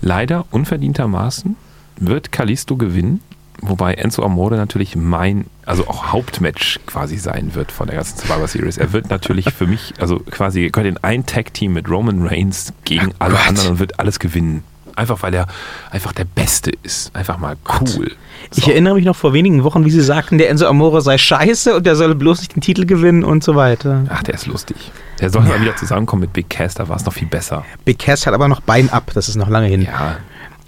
Leider 0.00 0.44
unverdientermaßen 0.50 1.56
wird 1.98 2.30
Kalisto 2.30 2.76
gewinnen, 2.76 3.20
wobei 3.62 3.94
Enzo 3.94 4.22
Amore 4.22 4.56
natürlich 4.56 4.94
mein, 4.94 5.46
also 5.64 5.88
auch 5.88 6.12
Hauptmatch 6.12 6.78
quasi 6.86 7.16
sein 7.16 7.54
wird 7.54 7.72
von 7.72 7.86
der 7.86 7.96
ganzen 7.96 8.18
Survivor 8.18 8.46
Series. 8.46 8.76
Er 8.76 8.92
wird 8.92 9.08
natürlich 9.10 9.52
für 9.52 9.66
mich, 9.66 9.94
also 9.98 10.18
quasi 10.20 10.68
gehört 10.70 10.86
in 10.88 10.98
ein 11.02 11.24
Tag-Team 11.26 11.72
mit 11.72 11.88
Roman 11.88 12.26
Reigns 12.26 12.72
gegen 12.84 13.12
alle 13.18 13.34
Gott. 13.34 13.48
anderen 13.48 13.70
und 13.70 13.78
wird 13.78 13.98
alles 13.98 14.18
gewinnen. 14.18 14.62
Einfach 14.96 15.22
weil 15.22 15.34
er 15.34 15.46
einfach 15.90 16.12
der 16.12 16.24
Beste 16.24 16.72
ist. 16.82 17.14
Einfach 17.14 17.38
mal 17.38 17.56
cool. 17.80 18.10
Ich 18.54 18.64
So. 18.64 18.70
erinnere 18.70 18.94
mich 18.94 19.04
noch 19.04 19.14
vor 19.16 19.32
wenigen 19.34 19.62
Wochen, 19.62 19.84
wie 19.84 19.90
sie 19.90 20.00
sagten, 20.00 20.38
der 20.38 20.48
Enzo 20.50 20.66
Amore 20.66 21.00
sei 21.02 21.18
scheiße 21.18 21.76
und 21.76 21.84
der 21.86 21.96
solle 21.96 22.14
bloß 22.14 22.40
nicht 22.40 22.56
den 22.56 22.60
Titel 22.62 22.86
gewinnen 22.86 23.22
und 23.22 23.44
so 23.44 23.54
weiter. 23.54 24.04
Ach, 24.08 24.22
der 24.22 24.34
ist 24.34 24.46
lustig. 24.46 24.76
Der 25.20 25.30
soll 25.30 25.42
mal 25.42 25.60
wieder 25.60 25.76
zusammenkommen 25.76 26.20
mit 26.22 26.32
Big 26.32 26.48
Cass, 26.50 26.74
da 26.74 26.88
war 26.88 26.96
es 26.96 27.04
noch 27.04 27.12
viel 27.12 27.28
besser. 27.28 27.64
Big 27.84 27.98
Cass 27.98 28.26
hat 28.26 28.34
aber 28.34 28.48
noch 28.48 28.60
Bein 28.60 28.90
ab, 28.90 29.10
das 29.14 29.28
ist 29.28 29.36
noch 29.36 29.48
lange 29.48 29.66
hin. 29.66 29.82
Ja, 29.82 30.16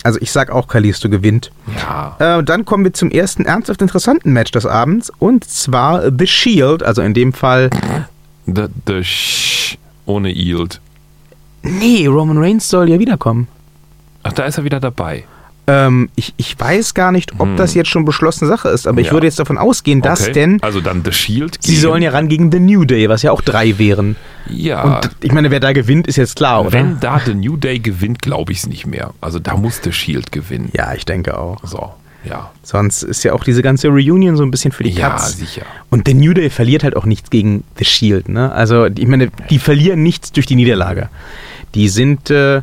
Also 0.05 0.19
ich 0.23 0.31
sag 0.33 0.51
auch, 0.51 0.69
Kalisto 0.69 1.09
gewinnt. 1.09 1.51
ja. 1.77 2.17
Äh, 2.38 2.43
dann 2.45 2.64
kommen 2.64 2.85
wir 2.85 2.93
zum 2.95 3.11
ersten 3.11 3.45
ernsthaft 3.45 3.81
interessanten 3.83 4.33
Match 4.33 4.51
des 4.53 4.64
Abends 4.67 5.11
und 5.19 5.45
zwar 5.45 6.11
The 6.17 6.27
Shield, 6.27 6.83
also 6.83 7.03
in 7.03 7.14
dem 7.14 7.33
Fall, 7.33 7.71
The, 8.47 8.64
the 8.87 9.03
Sh 9.05 9.77
ohne 10.07 10.31
Yield. 10.31 10.81
nee, 11.62 12.07
Roman 12.07 12.38
Reigns 12.38 12.69
soll 12.69 12.88
ja 12.91 12.99
wiederkommen. 12.99 13.49
Ach, 14.29 14.33
da 14.33 14.45
ist 14.45 14.59
er 14.59 14.64
wieder 14.64 14.81
dabei. 14.81 15.25
Ähm, 15.71 16.09
ich, 16.17 16.33
ich 16.38 16.59
weiß 16.59 16.95
gar 16.95 17.12
nicht, 17.12 17.33
ob 17.38 17.49
Hm. 17.49 17.57
das 17.57 17.75
jetzt 17.75 17.88
schon 17.91 18.07
beschlossene 18.07 18.49
Sache 18.49 18.71
ist, 18.71 18.87
aber 18.87 19.01
ich 19.03 19.09
Ja. 19.09 19.12
würde 19.12 19.27
jetzt 19.27 19.38
davon 19.38 19.59
ausgehen, 19.59 20.01
dass 20.01 20.23
Okay. 20.23 20.33
denn 20.33 20.59
Also 20.62 20.81
dann 20.81 21.03
The 21.05 21.12
Shield. 21.12 21.59
sie 21.61 21.77
sollen 21.77 22.03
ja 22.03 22.11
ran 22.11 22.29
gegen 22.29 22.51
The 22.51 22.59
New 22.59 22.87
Day, 22.87 23.09
was 23.11 23.21
ja 23.23 23.33
auch 23.33 23.43
drei 23.43 23.79
wären. 23.79 24.17
Ja. 24.49 24.83
Und 24.83 25.11
ich 25.21 25.31
meine, 25.33 25.51
wer 25.51 25.61
da 25.61 25.73
gewinnt, 25.73 26.07
ist 26.07 26.17
jetzt 26.17 26.37
klar, 26.37 26.62
oder? 26.62 26.73
wenn 26.73 27.01
da 27.01 27.21
The 27.23 27.35
New 27.35 27.59
Day 27.59 27.81
gewinnt, 27.81 28.23
glaube 28.23 28.53
ich 28.53 28.59
es 28.61 28.67
nicht 28.67 28.87
mehr. 28.87 29.11
Also 29.21 29.38
da 29.41 29.59
muss 29.59 29.81
The 29.85 29.93
Shield 29.93 30.33
gewinnen. 30.33 30.71
ja, 30.73 30.95
ich 30.95 31.05
denke 31.05 31.37
auch. 31.37 31.59
So, 31.64 31.91
ja. 32.25 32.51
Sonst 32.62 33.03
ist 33.03 33.23
ja 33.25 33.35
auch 33.35 33.45
diese 33.45 33.61
ganze 33.61 33.88
Reunion 33.88 34.38
so 34.38 34.45
ein 34.45 34.51
bisschen 34.51 34.73
für 34.73 34.85
die 34.85 34.91
Ja, 34.91 35.11
Katz. 35.11 35.37
sicher. 35.37 35.67
Und 35.91 36.09
The 36.09 36.14
New 36.14 36.33
Day 36.33 36.49
verliert 36.49 36.83
halt 36.83 36.97
auch 36.97 37.05
nichts 37.05 37.29
gegen 37.29 37.62
The 37.77 37.85
Shield, 37.85 38.31
ne? 38.31 38.53
Also, 38.53 38.87
ich 38.87 39.07
meine, 39.07 39.29
die 39.51 39.59
verlieren 39.59 40.03
nichts 40.03 40.33
durch 40.33 40.47
die 40.47 40.57
Niederlage. 40.57 41.11
Die 41.75 41.91
sind 41.91 42.31
äh, 42.31 42.62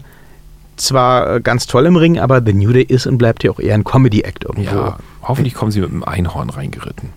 zwar 0.75 1.35
äh, 1.35 1.41
ganz 1.41 1.67
toll 1.67 1.85
im 1.85 1.95
Ring, 1.95 2.19
aber 2.19 2.41
The 2.45 2.53
New 2.53 2.71
Day 2.71 2.83
ist 2.83 3.07
und 3.07 3.17
bleibt 3.17 3.43
ja 3.43 3.51
auch 3.51 3.59
eher 3.59 3.75
ein 3.75 3.83
Comedy-Act 3.83 4.45
irgendwo. 4.45 4.75
Ja. 4.75 4.97
Hoffentlich 5.23 5.53
kommen 5.53 5.71
sie 5.71 5.81
mit 5.81 5.89
einem 5.89 6.03
Einhorn 6.03 6.49
reingeritten. 6.49 7.09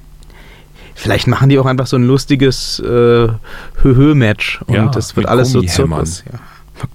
Vielleicht 0.95 1.29
machen 1.29 1.49
die 1.49 1.59
auch 1.59 1.67
einfach 1.67 1.87
so 1.87 1.97
ein 1.97 2.03
lustiges 2.03 2.81
äh, 2.81 3.29
Hö-Hö-Match 3.83 4.63
und 4.67 4.75
Ja, 4.75 4.87
das 4.87 5.15
wird 5.15 5.27
alles 5.27 5.53
so. 5.53 5.63
Zirkus. 5.63 6.25
Ja. 6.31 6.39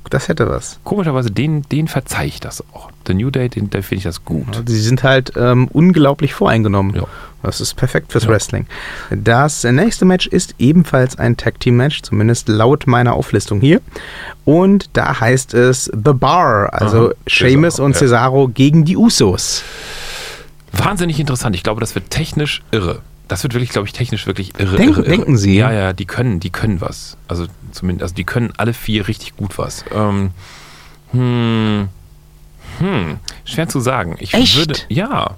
Das 0.09 0.27
hätte 0.27 0.47
was. 0.49 0.79
Komischerweise, 0.83 1.31
den, 1.31 1.63
den 1.63 1.87
verzeih 1.87 2.27
ich 2.27 2.39
das 2.39 2.63
auch. 2.73 2.89
The 3.07 3.13
New 3.13 3.31
Day, 3.31 3.49
den, 3.49 3.69
da 3.69 3.81
finde 3.81 3.97
ich 3.97 4.03
das 4.03 4.23
gut. 4.23 4.63
Sie 4.65 4.79
sind 4.79 5.03
halt 5.03 5.33
ähm, 5.35 5.67
unglaublich 5.73 6.33
voreingenommen. 6.33 6.95
Ja. 6.95 7.03
Das 7.41 7.59
ist 7.59 7.73
perfekt 7.75 8.11
fürs 8.13 8.23
Ja. 8.23 8.29
Wrestling. 8.29 8.67
Das 9.09 9.63
nächste 9.65 10.05
Match 10.05 10.27
ist 10.27 10.55
ebenfalls 10.59 11.19
ein 11.19 11.35
Tag 11.35 11.59
Team 11.59 11.75
Match, 11.75 12.01
zumindest 12.01 12.47
laut 12.47 12.87
meiner 12.87 13.13
Auflistung 13.13 13.59
hier. 13.59 13.81
Und 14.45 14.89
da 14.93 15.19
heißt 15.19 15.53
es 15.53 15.85
The 15.85 16.13
Bar, 16.13 16.71
also 16.73 17.07
Aha, 17.09 17.15
Sheamus 17.27 17.73
Cesaro, 17.75 17.85
und 17.85 17.91
ja. 17.93 17.99
Cesaro 17.99 18.47
gegen 18.47 18.85
die 18.85 18.95
Usos. 18.95 19.63
Wahnsinnig 20.71 21.19
interessant. 21.19 21.55
Ich 21.55 21.63
glaube, 21.63 21.81
das 21.81 21.95
wird 21.95 22.09
technisch 22.09 22.63
irre. 22.71 23.01
Das 23.33 23.43
wird 23.43 23.53
wirklich, 23.53 23.69
glaube 23.71 23.87
ich, 23.87 23.93
technisch 23.93 24.25
wirklich 24.27 24.57
irre. 24.59 24.77
Denken- 24.77 24.93
irre, 24.99 25.05
irre. 25.05 25.09
denken 25.17 25.37
Sie? 25.37 25.55
Ja, 25.55 25.71
ja, 25.71 25.93
die 25.93 26.05
können, 26.05 26.39
die 26.39 26.49
können 26.49 26.81
was. 26.81 27.17
Also 27.27 27.45
zumindest, 27.71 28.03
also 28.03 28.15
die 28.15 28.23
können 28.23 28.53
alle 28.57 28.73
vier 28.73 29.07
richtig 29.07 29.35
gut 29.35 29.57
was. 29.57 29.83
Ähm, 29.93 30.31
hm, 31.11 31.89
hm, 32.79 33.17
schwer 33.45 33.67
zu 33.69 33.79
sagen. 33.79 34.15
Ich 34.19 34.33
Echt? 34.33 34.57
würde, 34.57 34.75
ja, 34.89 35.35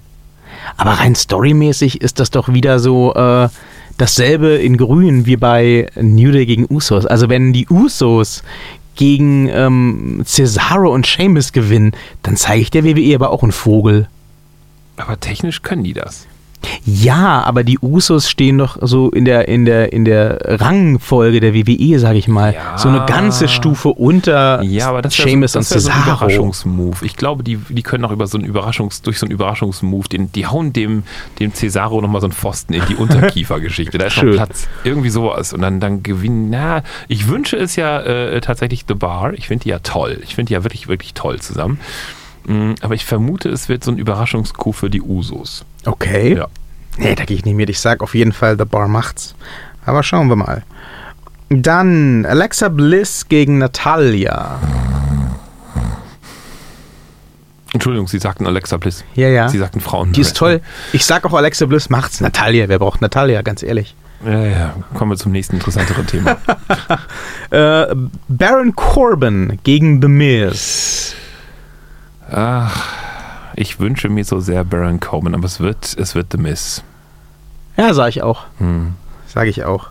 Aber 0.76 0.92
rein 0.92 1.14
storymäßig 1.14 2.00
ist 2.00 2.18
das 2.20 2.30
doch 2.30 2.52
wieder 2.52 2.78
so 2.78 3.14
äh, 3.14 3.48
dasselbe 3.98 4.56
in 4.56 4.76
Grün 4.76 5.26
wie 5.26 5.36
bei 5.36 5.88
New 6.00 6.32
Day 6.32 6.46
gegen 6.46 6.66
Usos. 6.68 7.06
Also 7.06 7.28
wenn 7.28 7.52
die 7.52 7.66
Usos 7.68 8.42
gegen 8.94 9.48
ähm, 9.48 10.22
Cesaro 10.24 10.92
und 10.92 11.06
Sheamus 11.06 11.52
gewinnen, 11.52 11.92
dann 12.22 12.36
zeige 12.36 12.62
ich 12.62 12.70
der 12.70 12.84
WWE 12.84 13.14
aber 13.14 13.30
auch 13.30 13.42
einen 13.42 13.52
Vogel. 13.52 14.08
aber 14.96 15.20
technisch 15.20 15.62
können 15.62 15.84
die 15.84 15.92
das. 15.92 16.26
Ja, 16.84 17.42
aber 17.42 17.64
die 17.64 17.78
Usos 17.80 18.30
stehen 18.30 18.58
doch 18.58 18.78
so 18.80 19.10
in 19.10 19.24
der, 19.24 19.48
in 19.48 19.64
der, 19.64 19.92
in 19.92 20.04
der 20.04 20.38
Rangfolge 20.60 21.40
der 21.40 21.54
WWE, 21.54 21.98
sage 21.98 22.18
ich 22.18 22.28
mal. 22.28 22.54
Ja. 22.54 22.78
So 22.78 22.88
eine 22.88 23.04
ganze 23.06 23.48
Stufe 23.48 23.88
unter 23.88 24.62
Ja, 24.62 24.88
aber 24.88 25.02
das 25.02 25.18
wäre 25.18 25.28
Sheamus 25.28 25.52
so, 25.52 25.58
und 25.58 25.64
das 25.64 25.74
wär 25.74 25.80
so 25.80 25.90
ein 25.90 25.94
Cesaro. 25.94 26.16
Überraschungsmove. 26.16 27.02
Ich 27.04 27.16
glaube, 27.16 27.42
die, 27.42 27.56
die 27.56 27.82
können 27.82 28.04
auch 28.04 28.10
über 28.12 28.26
so 28.26 28.38
einen 28.38 28.46
Überraschungs, 28.46 29.02
durch 29.02 29.18
so 29.18 29.26
einen 29.26 29.32
Überraschungsmove, 29.32 30.08
den, 30.08 30.32
die 30.32 30.46
hauen 30.46 30.72
dem, 30.72 31.04
dem 31.40 31.52
Cesaro 31.54 32.00
nochmal 32.00 32.20
so 32.20 32.26
einen 32.26 32.32
Pfosten 32.32 32.74
in 32.74 32.82
die 32.88 32.94
Unterkiefergeschichte. 32.96 33.98
Da 33.98 34.06
ist 34.06 34.16
noch 34.16 34.22
Schön. 34.22 34.36
Platz. 34.36 34.68
Irgendwie 34.84 35.10
sowas. 35.10 35.52
Und 35.52 35.62
dann, 35.62 35.80
dann 35.80 36.02
gewinnen. 36.02 36.50
Na, 36.50 36.82
ich 37.08 37.28
wünsche 37.28 37.56
es 37.56 37.76
ja 37.76 38.00
äh, 38.00 38.40
tatsächlich 38.40 38.84
The 38.88 38.94
Bar. 38.94 39.34
Ich 39.34 39.48
finde 39.48 39.64
die 39.64 39.70
ja 39.70 39.78
toll. 39.80 40.20
Ich 40.22 40.34
finde 40.34 40.48
die 40.48 40.54
ja 40.54 40.64
wirklich, 40.64 40.88
wirklich 40.88 41.14
toll 41.14 41.40
zusammen. 41.40 41.78
Mm, 42.46 42.74
Aber 42.80 42.94
ich 42.94 43.04
vermute, 43.04 43.48
es 43.48 43.68
wird 43.68 43.84
so 43.84 43.90
ein 43.90 43.98
Überraschungscoup 43.98 44.74
für 44.74 44.90
die 44.90 45.02
Usos. 45.02 45.64
Okay. 45.86 46.36
Ja. 46.36 46.48
Nee, 46.98 47.14
da 47.14 47.24
gehe 47.24 47.36
ich 47.36 47.44
nicht 47.44 47.54
mit. 47.54 47.70
Ich 47.70 47.80
sag 47.80 48.02
auf 48.02 48.14
jeden 48.14 48.32
Fall, 48.32 48.56
The 48.58 48.64
Bar 48.64 48.88
macht's. 48.88 49.34
Aber 49.84 50.02
schauen 50.02 50.28
wir 50.28 50.36
mal. 50.36 50.62
Dann 51.48 52.26
Alexa 52.26 52.68
Bliss 52.68 53.28
gegen 53.28 53.58
Natalia. 53.58 54.58
Entschuldigung, 57.72 58.08
Sie 58.08 58.18
sagten 58.18 58.46
Alexa 58.46 58.78
Bliss. 58.78 59.04
Ja, 59.14 59.28
ja. 59.28 59.48
Sie 59.48 59.58
sagten 59.58 59.80
Frauen. 59.80 60.12
Die 60.12 60.22
ist 60.22 60.36
toll. 60.36 60.60
Ich 60.92 61.04
sag 61.04 61.24
auch 61.26 61.34
Alexa 61.34 61.66
Bliss 61.66 61.90
macht's. 61.90 62.20
Natalia, 62.20 62.68
wer 62.68 62.78
braucht 62.78 63.02
Natalia, 63.02 63.42
ganz 63.42 63.62
ehrlich. 63.62 63.94
Ja, 64.24 64.44
ja. 64.44 64.74
Kommen 64.94 65.10
wir 65.12 65.16
zum 65.16 65.32
nächsten 65.32 65.56
interessanteren 65.56 66.06
Thema. 66.06 66.36
Äh, 67.50 67.94
Baron 68.26 68.74
Corbin 68.74 69.60
gegen 69.62 70.02
The 70.02 70.08
Miz. 70.08 71.14
Ach, 72.28 72.92
ich 73.56 73.80
wünsche 73.80 74.08
mir 74.08 74.24
so 74.24 74.40
sehr 74.40 74.64
Baron 74.64 75.00
Coleman, 75.00 75.34
aber 75.34 75.46
es 75.46 75.60
wird, 75.60 75.96
es 75.98 76.14
wird 76.14 76.32
The 76.32 76.38
Miss. 76.38 76.82
Ja, 77.76 77.92
sag 77.94 78.10
ich 78.10 78.22
auch. 78.22 78.44
Hm. 78.58 78.94
Sage 79.26 79.50
ich 79.50 79.64
auch. 79.64 79.90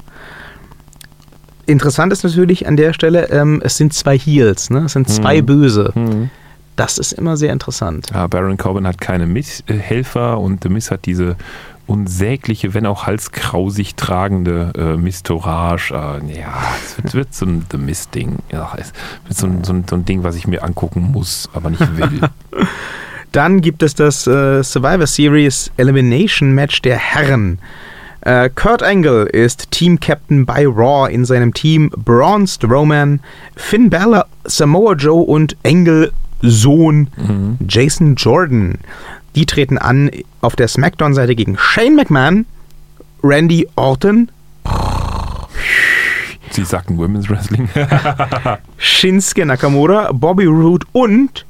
Interessant 1.65 2.13
ist 2.13 2.23
natürlich 2.23 2.67
an 2.67 2.77
der 2.77 2.93
Stelle, 2.93 3.29
ähm, 3.29 3.61
es 3.63 3.77
sind 3.77 3.93
zwei 3.93 4.17
Heels, 4.17 4.69
ne? 4.69 4.85
Es 4.85 4.93
sind 4.93 5.09
zwei 5.09 5.39
Hm. 5.39 5.45
Böse. 5.45 5.91
Hm. 5.93 6.29
Das 6.75 6.97
ist 6.97 7.13
immer 7.13 7.37
sehr 7.37 7.53
interessant. 7.53 8.07
Ja, 8.13 8.27
Baron 8.27 8.57
Corbin 8.57 8.85
hat 8.85 8.99
keine 8.99 9.25
Mithelfer 9.25 10.39
und 10.39 10.63
The 10.63 10.69
Miss 10.69 10.91
hat 10.91 11.05
diese 11.05 11.37
unsägliche, 11.87 12.73
wenn 12.73 12.85
auch 12.85 13.05
halskrausig 13.05 13.95
tragende 13.95 14.73
äh, 14.75 14.97
Mistourage. 14.97 15.93
Äh, 15.93 16.39
ja, 16.39 16.53
es 16.83 16.97
wird, 16.97 17.13
wird 17.13 17.33
so 17.33 17.45
ein 17.45 17.65
The 17.71 17.77
Miss-Ding. 17.77 18.39
Ja, 18.51 18.73
es 18.77 18.91
wird 19.27 19.37
so 19.37 19.47
ein, 19.47 19.63
so, 19.63 19.73
ein, 19.73 19.85
so 19.87 19.95
ein 19.95 20.03
Ding, 20.05 20.23
was 20.23 20.35
ich 20.35 20.47
mir 20.47 20.63
angucken 20.63 21.11
muss, 21.11 21.49
aber 21.53 21.69
nicht 21.69 21.97
will. 21.97 22.21
Dann 23.35 23.59
gibt 23.59 23.83
es 23.83 23.93
das 23.93 24.27
äh, 24.27 24.63
Survivor 24.63 25.07
Series 25.07 25.69
Elimination 25.75 26.53
Match 26.53 26.81
der 26.81 26.95
Herren. 26.95 27.59
Äh, 28.21 28.49
Kurt 28.55 28.81
Angle 28.81 29.25
ist 29.25 29.71
Team 29.71 29.99
Captain 29.99 30.45
bei 30.45 30.65
Raw 30.65 31.11
in 31.11 31.25
seinem 31.25 31.53
Team 31.53 31.91
Braun 31.97 32.47
Strowman, 32.47 33.19
Finn 33.57 33.89
Balor, 33.89 34.25
Samoa 34.45 34.93
Joe 34.93 35.21
und 35.21 35.57
Angle 35.65 36.13
Sohn 36.41 37.09
mhm. 37.17 37.57
Jason 37.67 38.15
Jordan. 38.15 38.77
Die 39.35 39.45
treten 39.45 39.77
an 39.77 40.11
auf 40.39 40.55
der 40.55 40.69
SmackDown-Seite 40.69 41.35
gegen 41.35 41.57
Shane 41.57 41.95
McMahon, 41.95 42.45
Randy 43.21 43.67
Orton, 43.75 44.31
Sie 46.51 46.63
sagten 46.63 46.97
Women's 46.97 47.29
Wrestling. 47.29 47.67
Shinsuke 48.77 49.45
Nakamura, 49.45 50.13
Bobby 50.13 50.45
Roode 50.45 50.87
und 50.93 51.45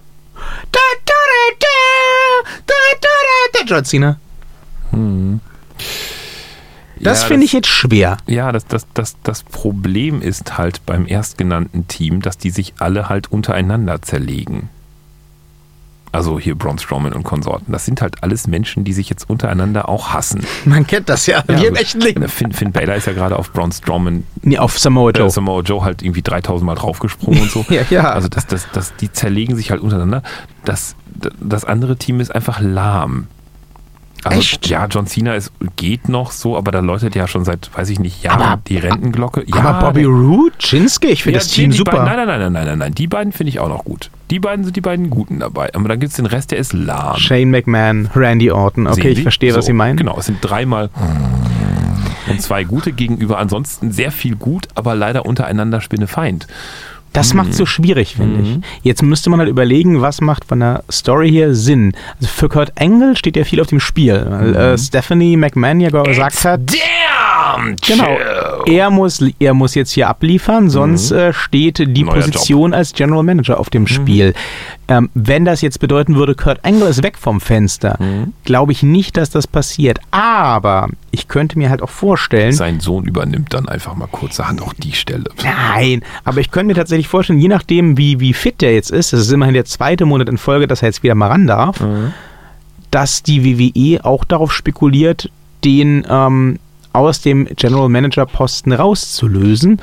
da, 0.72 0.80
John 3.66 3.84
Cena. 3.84 4.20
Hm. 4.92 5.40
Das 7.00 7.22
Ja, 7.24 7.28
finde 7.28 7.46
ich 7.46 7.54
jetzt 7.54 7.68
schwer. 7.68 8.18
Ja, 8.26 8.52
das, 8.52 8.66
das, 8.68 8.88
das, 8.94 9.18
das 9.24 9.44
Problem 9.44 10.22
ist 10.22 10.58
halt 10.58 10.86
beim 10.86 11.06
erstgenannten 11.06 11.88
Team, 11.88 12.22
dass 12.22 12.38
die 12.38 12.52
sich 12.52 12.74
alle 12.80 13.10
halt 13.10 13.32
untereinander 13.32 14.02
zerlegen. 14.02 14.70
Also 16.16 16.40
hier 16.40 16.56
Braun 16.56 16.78
Strowman 16.80 17.12
und 17.14 17.24
Konsorten. 17.24 17.74
Das 17.74 17.86
sind 17.86 18.02
halt 18.02 18.24
alles 18.24 18.48
Menschen, 18.48 18.86
die 18.86 18.94
sich 18.94 19.10
jetzt 19.10 19.30
untereinander 19.30 19.90
auch 19.90 20.14
hassen. 20.14 20.46
Man 20.64 20.88
kennt 20.88 21.10
das 21.10 21.26
ja, 21.28 21.44
Ja, 21.48 21.60
wie 21.62 21.66
im 21.66 21.76
echten 21.76 22.00
Leben. 22.00 22.28
Finn, 22.30 22.54
Finn 22.54 22.72
Balor 22.72 22.96
ist 22.96 23.06
ja 23.06 23.14
gerade 23.14 23.38
auf 23.38 23.52
Braun 23.52 23.72
Strowman, 23.72 24.24
Nee, 24.42 24.58
auf 24.58 24.80
Samoa 24.80 25.10
äh, 25.10 25.18
Joe. 25.18 25.30
Samoa 25.30 25.62
Joe 25.62 25.84
halt 25.84 26.02
irgendwie 26.02 26.22
3000 26.22 26.66
Mal 26.66 26.76
draufgesprungen 26.76 27.42
und 27.42 27.52
so. 27.52 27.66
Ja, 27.76 27.82
ja. 27.90 28.12
Also 28.12 28.30
das, 28.30 28.48
das, 28.48 28.68
das, 28.72 28.96
die 28.96 29.12
zerlegen 29.12 29.58
sich 29.58 29.72
halt 29.72 29.82
untereinander. 29.82 30.24
Das, 30.64 30.96
das 31.42 31.66
andere 31.66 31.98
Team 31.98 32.22
ist 32.22 32.34
einfach 32.34 32.62
lahm. 32.62 33.28
Also, 34.26 34.40
Echt? 34.40 34.68
Ja, 34.68 34.88
John 34.88 35.06
Cena 35.06 35.36
ist, 35.36 35.52
geht 35.76 36.10
noch 36.10 36.32
so, 36.32 36.58
aber 36.58 36.72
da 36.72 36.80
läutet 36.80 37.14
ja 37.16 37.28
schon 37.28 37.46
seit, 37.46 37.70
weiß 37.78 37.90
ich 37.92 38.00
nicht, 38.00 38.24
Jahren 38.24 38.42
Aber- 38.42 38.62
die 38.68 38.78
Rentenglocke. 38.78 39.44
Ja, 39.46 39.58
Aber 39.64 39.88
Bobby 39.88 40.04
Roode, 40.06 40.56
Shinsuke, 40.58 41.08
ich 41.10 41.22
finde 41.22 41.38
ja, 41.38 41.44
das 41.44 41.50
Team 41.52 41.72
super. 41.72 41.92
Beiden, 41.92 42.06
nein, 42.06 42.28
nein, 42.28 42.40
nein, 42.40 42.54
nein, 42.54 42.66
nein, 42.66 42.78
nein. 42.80 42.96
Die 42.96 43.06
beiden 43.08 43.32
finde 43.32 43.50
ich 43.50 43.60
auch 43.60 43.70
noch 43.70 43.84
gut. 43.86 44.10
Die 44.32 44.40
beiden 44.40 44.66
sind 44.66 44.76
die 44.76 44.82
beiden 44.82 45.12
Guten 45.12 45.40
dabei. 45.42 45.70
Aber 45.76 45.88
dann 45.88 46.00
gibt 46.00 46.10
es 46.10 46.16
den 46.16 46.26
Rest, 46.26 46.50
der 46.50 46.58
ist 46.58 46.74
lahm. 46.74 47.18
Shane 47.18 47.52
McMahon, 47.52 48.10
Randy 48.16 48.50
Orton. 48.50 48.88
Okay, 48.88 48.96
Sehen 49.02 49.12
ich 49.12 49.18
Sie? 49.18 49.22
verstehe, 49.24 49.52
was 49.56 49.66
So, 49.66 49.68
Sie 49.68 49.74
meinen. 49.74 49.98
Genau, 49.98 50.18
es 50.18 50.26
sind 50.26 50.40
dreimal 50.42 50.90
und 52.28 52.42
zwei 52.42 52.64
gute 52.64 52.92
gegenüber 52.92 53.38
ansonsten 53.38 53.92
sehr 53.92 54.12
viel 54.12 54.36
gut, 54.36 54.68
aber 54.74 54.96
leider 54.96 55.28
untereinander 55.28 55.80
Spinnefeind. 55.82 56.48
Das 57.16 57.34
macht 57.34 57.54
so 57.54 57.66
schwierig, 57.66 58.16
finde 58.16 58.40
Mhm. 58.40 58.46
ich. 58.64 58.84
Jetzt 58.84 59.02
müsste 59.02 59.30
man 59.30 59.40
halt 59.40 59.50
überlegen, 59.50 60.02
was 60.02 60.22
macht 60.22 60.46
von 60.46 60.60
der 60.60 60.84
Story 60.92 61.30
hier 61.30 61.56
Sinn. 61.56 61.94
Also 62.18 62.28
für 62.28 62.50
Kurt 62.50 62.74
Angle 62.80 63.16
steht 63.16 63.36
ja 63.38 63.44
viel 63.44 63.62
auf 63.62 63.68
dem 63.68 63.80
Spiel, 63.80 64.26
weil 64.30 64.50
Mhm. 64.50 64.56
äh, 64.56 64.78
Stephanie 64.78 65.38
McMahon 65.38 65.80
ja 65.80 65.90
gesagt 65.90 66.44
hat, 66.46 66.62
Damn 67.56 67.76
genau, 67.78 68.18
er 68.66 68.90
muss, 68.90 69.24
er 69.40 69.54
muss 69.54 69.76
jetzt 69.76 69.92
hier 69.92 70.10
abliefern, 70.10 70.70
sonst 70.70 71.12
äh, 71.12 71.34
steht 71.34 71.80
die 71.80 72.04
Mhm. 72.04 72.10
Neuer 72.10 72.16
Position 72.16 72.74
als 72.74 72.94
General 72.94 73.24
Manager 73.24 73.60
auf 73.60 73.70
dem 73.70 73.88
Spiel. 73.88 74.34
Ähm, 74.88 75.10
wenn 75.16 75.46
das 75.46 75.62
jetzt 75.62 75.80
bedeuten 75.80 76.16
würde, 76.16 76.36
Kurt 76.36 76.64
Angle 76.64 76.88
ist 76.90 77.02
weg 77.04 77.18
vom 77.18 77.42
Fenster, 77.42 77.98
Mhm. 78.00 78.34
glaube 78.44 78.72
ich 78.72 78.84
nicht, 78.84 79.18
dass 79.18 79.30
das 79.30 79.48
passiert. 79.48 80.00
Aber 80.12 80.90
ich 81.12 81.28
könnte 81.28 81.58
mir 81.58 81.70
halt 81.70 81.82
auch 81.82 81.90
vorstellen, 81.90 82.52
Sein 82.54 82.80
Sohn 82.80 83.06
übernimmt 83.06 83.54
dann 83.54 83.68
einfach 83.68 83.96
mal 83.96 84.08
kurzerhand 84.08 84.62
auch 84.62 84.74
die 84.74 84.94
Stelle. 84.94 85.26
Nein, 85.44 86.04
aber 86.24 86.40
ich 86.42 86.52
könnte 86.52 86.68
mir 86.68 86.76
tatsächlich 86.76 87.08
vorstellen, 87.08 87.40
je 87.40 87.48
nachdem, 87.48 87.98
wie, 87.98 88.20
wie 88.20 88.34
fit 88.34 88.62
der 88.62 88.74
jetzt 88.74 88.92
ist, 88.92 89.14
das 89.14 89.22
ist 89.22 89.32
immerhin 89.32 89.54
der 89.56 89.66
zweite 89.66 90.06
Monat 90.06 90.30
in 90.30 90.38
Folge, 90.38 90.68
dass 90.68 90.82
er 90.82 90.90
jetzt 90.90 91.02
wieder 91.04 91.16
mal 91.16 91.28
ran 91.30 91.48
darf, 91.48 91.84
dass 92.92 93.24
die 93.24 93.44
WWE 93.44 94.06
auch 94.06 94.24
darauf 94.24 94.54
spekuliert, 94.54 95.30
den 95.64 96.06
ähm, 96.10 96.60
aus 96.96 97.22
dem 97.22 97.48
General 97.56 97.90
Manager 97.90 98.26
Posten 98.26 98.72
rauszulösen, 98.72 99.80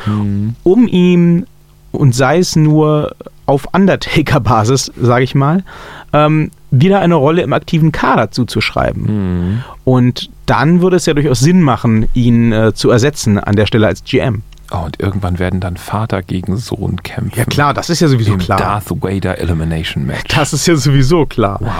um 0.63 0.89
ihm, 0.89 1.47
und 1.93 2.15
sei 2.15 2.39
es 2.39 2.57
nur 2.57 3.15
auf 3.47 3.69
Undertaker-Basis, 3.73 4.93
sage 5.01 5.25
ich 5.25 5.35
mal, 5.35 5.65
ähm, 6.13 6.51
wieder 6.71 7.01
eine 7.01 7.17
Rolle 7.17 7.43
im 7.43 7.53
aktiven 7.53 7.93
Kader 7.93 8.31
zuzuschreiben. 8.31 9.63
Und 9.85 10.31
dann 10.47 10.81
würde 10.81 10.97
es 10.97 11.07
ja 11.07 11.15
durchaus 11.15 11.41
Sinn 11.41 11.61
machen, 11.61 12.09
ihn 12.15 12.53
äh, 12.53 12.73
zu 12.75 12.91
ersetzen 12.91 13.39
an 13.39 13.57
der 13.57 13.67
Stelle 13.67 13.87
als 13.87 14.05
GM. 14.05 14.43
Oh, 14.75 14.85
und 14.87 15.01
irgendwann 15.01 15.39
werden 15.39 15.61
dann 15.61 15.77
Vater 15.77 16.23
gegen 16.23 16.57
Sohn 16.57 17.03
kämpfen. 17.03 17.39
Ja 17.39 17.45
klar, 17.45 17.75
das 17.75 17.91
ist 17.91 18.01
ja 18.01 18.09
sowieso 18.09 18.33
Im 18.33 18.39
klar. 18.39 18.59
Darth 18.59 18.91
Vader 19.03 19.39
Elimination 19.39 20.07
Match. 20.07 20.35
Das 20.35 20.55
ist 20.55 20.67
ja 20.67 20.77
sowieso 20.77 21.27
klar. 21.27 21.59
Wow. 21.61 21.71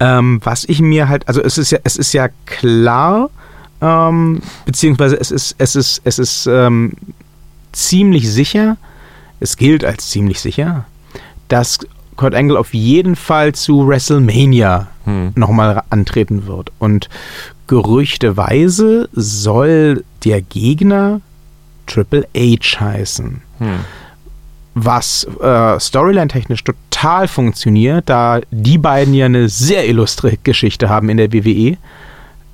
Ähm, 0.00 0.40
was 0.42 0.64
ich 0.64 0.80
mir 0.80 1.08
halt, 1.08 1.28
also 1.28 1.40
es 1.40 1.58
ist 1.58 1.70
ja, 1.70 1.78
es 1.84 1.96
ist 1.96 2.12
ja 2.12 2.28
klar, 2.46 3.30
ähm, 3.80 4.40
beziehungsweise 4.64 5.18
es 5.20 5.30
ist, 5.30 5.54
es 5.58 5.76
ist, 5.76 6.00
es 6.04 6.18
ist 6.18 6.46
ähm, 6.46 6.92
ziemlich 7.72 8.30
sicher, 8.30 8.76
es 9.40 9.56
gilt 9.56 9.84
als 9.84 10.10
ziemlich 10.10 10.40
sicher, 10.40 10.84
dass 11.48 11.78
Kurt 12.16 12.34
Angle 12.34 12.58
auf 12.58 12.74
jeden 12.74 13.16
Fall 13.16 13.54
zu 13.54 13.86
WrestleMania 13.88 14.88
Hm. 15.04 15.32
nochmal 15.34 15.82
antreten 15.88 16.46
wird. 16.46 16.72
Und 16.78 17.08
gerüchteweise 17.66 19.08
soll 19.12 20.04
der 20.24 20.42
Gegner 20.42 21.20
Triple 21.86 22.26
H 22.36 22.80
heißen 22.80 23.40
Hm. 23.58 23.78
was 24.74 25.26
äh, 25.40 25.80
Storyline-technisch 25.80 26.62
total 26.64 27.28
funktioniert, 27.28 28.08
da 28.08 28.40
die 28.50 28.78
beiden 28.78 29.14
ja 29.14 29.26
eine 29.26 29.48
sehr 29.48 29.88
illustre 29.88 30.36
Geschichte 30.42 30.88
haben 30.88 31.08
in 31.08 31.16
der 31.16 31.32
WWE. 31.32 31.76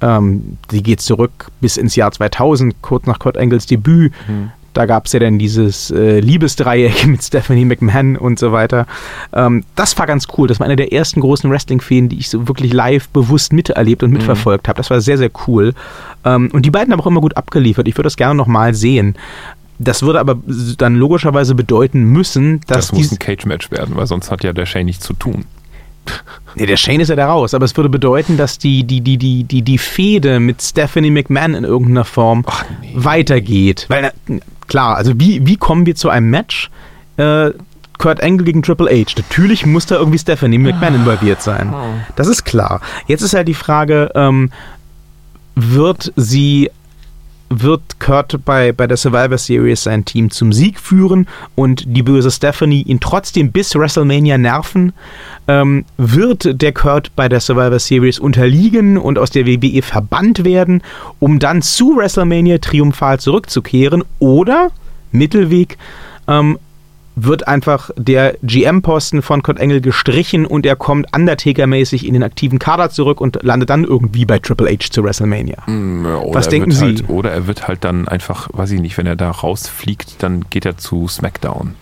Ähm, 0.01 0.59
die 0.71 0.83
geht 0.83 1.01
zurück 1.01 1.51
bis 1.61 1.77
ins 1.77 1.97
Jahr 1.97 2.13
2000, 2.13 2.83
kurz 2.83 3.07
nach 3.07 3.19
Kurt 3.19 3.39
Angles 3.39 3.67
Debüt. 3.67 4.13
Da 4.77 4.85
gab 4.85 5.07
es 5.07 5.13
ja 5.15 5.21
dann 5.21 5.39
dieses 5.39 5.91
äh, 5.91 6.21
Liebesdreieck 6.21 7.07
mit 7.07 7.25
Stephanie 7.25 7.65
McMahon 7.65 8.19
und 8.19 8.39
so 8.39 8.53
weiter. 8.53 8.87
Ähm, 9.33 9.65
das 9.75 9.99
war 9.99 10.07
ganz 10.07 10.27
cool. 10.37 10.49
Das 10.49 10.61
war 10.61 10.67
eine 10.67 10.77
der 10.77 10.93
ersten 10.93 11.21
großen 11.21 11.51
Wrestling-Feen, 11.51 12.11
die 12.11 12.19
ich 12.19 12.29
so 12.29 12.47
wirklich 12.47 12.75
live 12.75 13.09
bewusst 13.09 13.55
miterlebt 13.55 14.03
und 14.03 14.11
mitverfolgt 14.13 14.69
habe. 14.69 14.77
Das 14.77 14.91
war 14.91 15.01
sehr, 15.01 15.17
sehr 15.17 15.31
cool. 15.47 15.73
Ähm, 16.27 16.51
und 16.53 16.67
die 16.67 16.71
beiden 16.71 16.93
haben 16.93 17.01
auch 17.01 17.07
immer 17.07 17.23
gut 17.23 17.39
abgeliefert. 17.39 17.89
Ich 17.89 17.95
würde 17.95 18.07
das 18.09 18.19
gerne 18.19 18.35
nochmal 18.35 18.75
sehen. 18.75 19.17
Das 19.79 20.03
würde 20.03 20.21
aber 20.21 20.37
dann 20.77 20.97
logischerweise 20.97 21.55
bedeuten 21.55 22.05
müssen, 22.05 22.61
dass 22.67 22.89
Das 22.89 22.93
muss 22.93 23.13
ein 23.13 23.19
Cage-Match 23.19 23.71
werden, 23.71 23.97
weil 23.97 24.07
sonst 24.07 24.31
hat 24.31 24.45
ja 24.45 24.53
der 24.53 24.67
Shane 24.67 24.87
nichts 24.87 25.07
zu 25.07 25.15
tun. 25.15 25.47
Nee, 26.55 26.67
der 26.67 26.77
Shane 26.77 27.01
ist 27.01 27.09
ja 27.09 27.17
da 27.17 27.27
raus, 27.27 27.55
aber 27.55 27.65
es 27.65 27.77
würde 27.77 27.89
bedeuten, 27.89 28.37
dass 28.37 28.59
die, 28.59 28.85
die, 28.85 29.01
die, 29.01 29.19
die, 29.19 29.45
die, 29.45 29.63
die 29.63 29.79
Fehde 29.79 30.41
mit 30.41 30.63
Stephanie 30.63 31.11
McMahon 31.11 31.55
in 31.55 31.65
irgendeiner 31.65 32.05
Form 32.05 32.45
nee. 32.81 32.93
weitergeht. 32.95 33.87
Weil, 33.89 34.13
klar, 34.67 34.97
also 34.97 35.13
wie, 35.19 35.47
wie 35.47 35.57
kommen 35.57 35.87
wir 35.87 35.95
zu 35.95 36.09
einem 36.09 36.31
Match? 36.31 36.71
Äh, 37.19 37.51
Kurt 37.99 38.23
Angle 38.23 38.45
gegen 38.45 38.63
Triple 38.63 38.91
H. 38.91 39.15
Natürlich 39.17 39.65
muss 39.65 39.87
da 39.87 39.97
irgendwie 39.97 40.19
Stephanie 40.19 40.59
McMahon 40.59 40.97
involviert 40.97 41.43
sein. 41.43 41.73
Das 42.15 42.29
ist 42.29 42.45
klar. 42.45 42.81
Jetzt 43.07 43.23
ist 43.23 43.35
halt 43.35 43.49
die 43.49 43.55
Frage, 43.55 44.11
ähm, 44.15 44.51
wird 45.55 46.13
sie 46.17 46.71
wird 47.49 48.01
Kurt 48.01 48.45
bei, 48.45 48.73
bei 48.73 48.87
der 48.87 48.97
Survivor 48.97 49.39
Series 49.39 49.85
sein 49.85 50.05
Team 50.05 50.31
zum 50.31 50.53
Sieg 50.53 50.81
führen 50.81 51.27
und 51.55 51.85
die 51.87 52.03
böse 52.03 52.31
Stephanie 52.31 52.83
ihn 52.83 53.01
trotzdem 53.01 53.53
bis 53.53 53.75
WrestleMania 53.75 54.39
nerven? 54.39 54.93
Ähm, 55.49 55.85
wird 55.97 56.61
der 56.61 56.73
Kurt 56.73 57.15
bei 57.15 57.29
der 57.29 57.41
Survivor 57.41 57.79
Series 57.79 58.19
unterliegen 58.19 58.99
und 58.99 59.19
aus 59.19 59.31
der 59.31 59.47
WWE 59.47 59.83
verbannt 59.83 60.45
werden, 60.45 60.83
um 61.19 61.39
dann 61.39 61.63
zu 61.63 61.97
WrestleMania 61.97 62.59
triumphal 62.59 63.21
zurückzukehren? 63.21 64.03
Oder 64.19 64.71
Mittelweg 65.13 65.79
ähm, 66.29 66.59
wird 67.17 67.49
einfach 67.49 67.91
der 67.97 68.37
GM-Posten 68.43 69.23
von 69.23 69.43
Kurt 69.43 69.59
Angle 69.59 69.81
gestrichen 69.81 70.45
und 70.45 70.67
er 70.67 70.77
kommt 70.77 71.07
Undertaker-mäßig 71.17 72.07
in 72.07 72.13
den 72.13 72.23
aktiven 72.23 72.59
Kader 72.59 72.91
zurück 72.91 73.23
und 73.23 73.43
landet 73.43 73.71
dann 73.71 73.85
irgendwie 73.85 74.27
bei 74.27 74.39
Triple 74.39 74.71
H 74.71 74.91
zu 74.91 75.03
WrestleMania. 75.03 75.65
Oder 75.67 76.35
Was 76.35 76.47
er 76.47 76.51
denken 76.51 76.71
wird 76.71 76.79
Sie? 76.79 76.85
Halt, 76.85 77.09
oder 77.09 77.33
er 77.33 77.47
wird 77.47 77.67
halt 77.67 77.85
dann 77.85 78.07
einfach, 78.07 78.49
weiß 78.53 78.71
ich 78.73 78.81
nicht, 78.81 78.99
wenn 78.99 79.07
er 79.07 79.17
da 79.17 79.31
rausfliegt, 79.31 80.23
dann 80.23 80.45
geht 80.51 80.67
er 80.67 80.77
zu 80.77 81.09
SmackDown. 81.09 81.75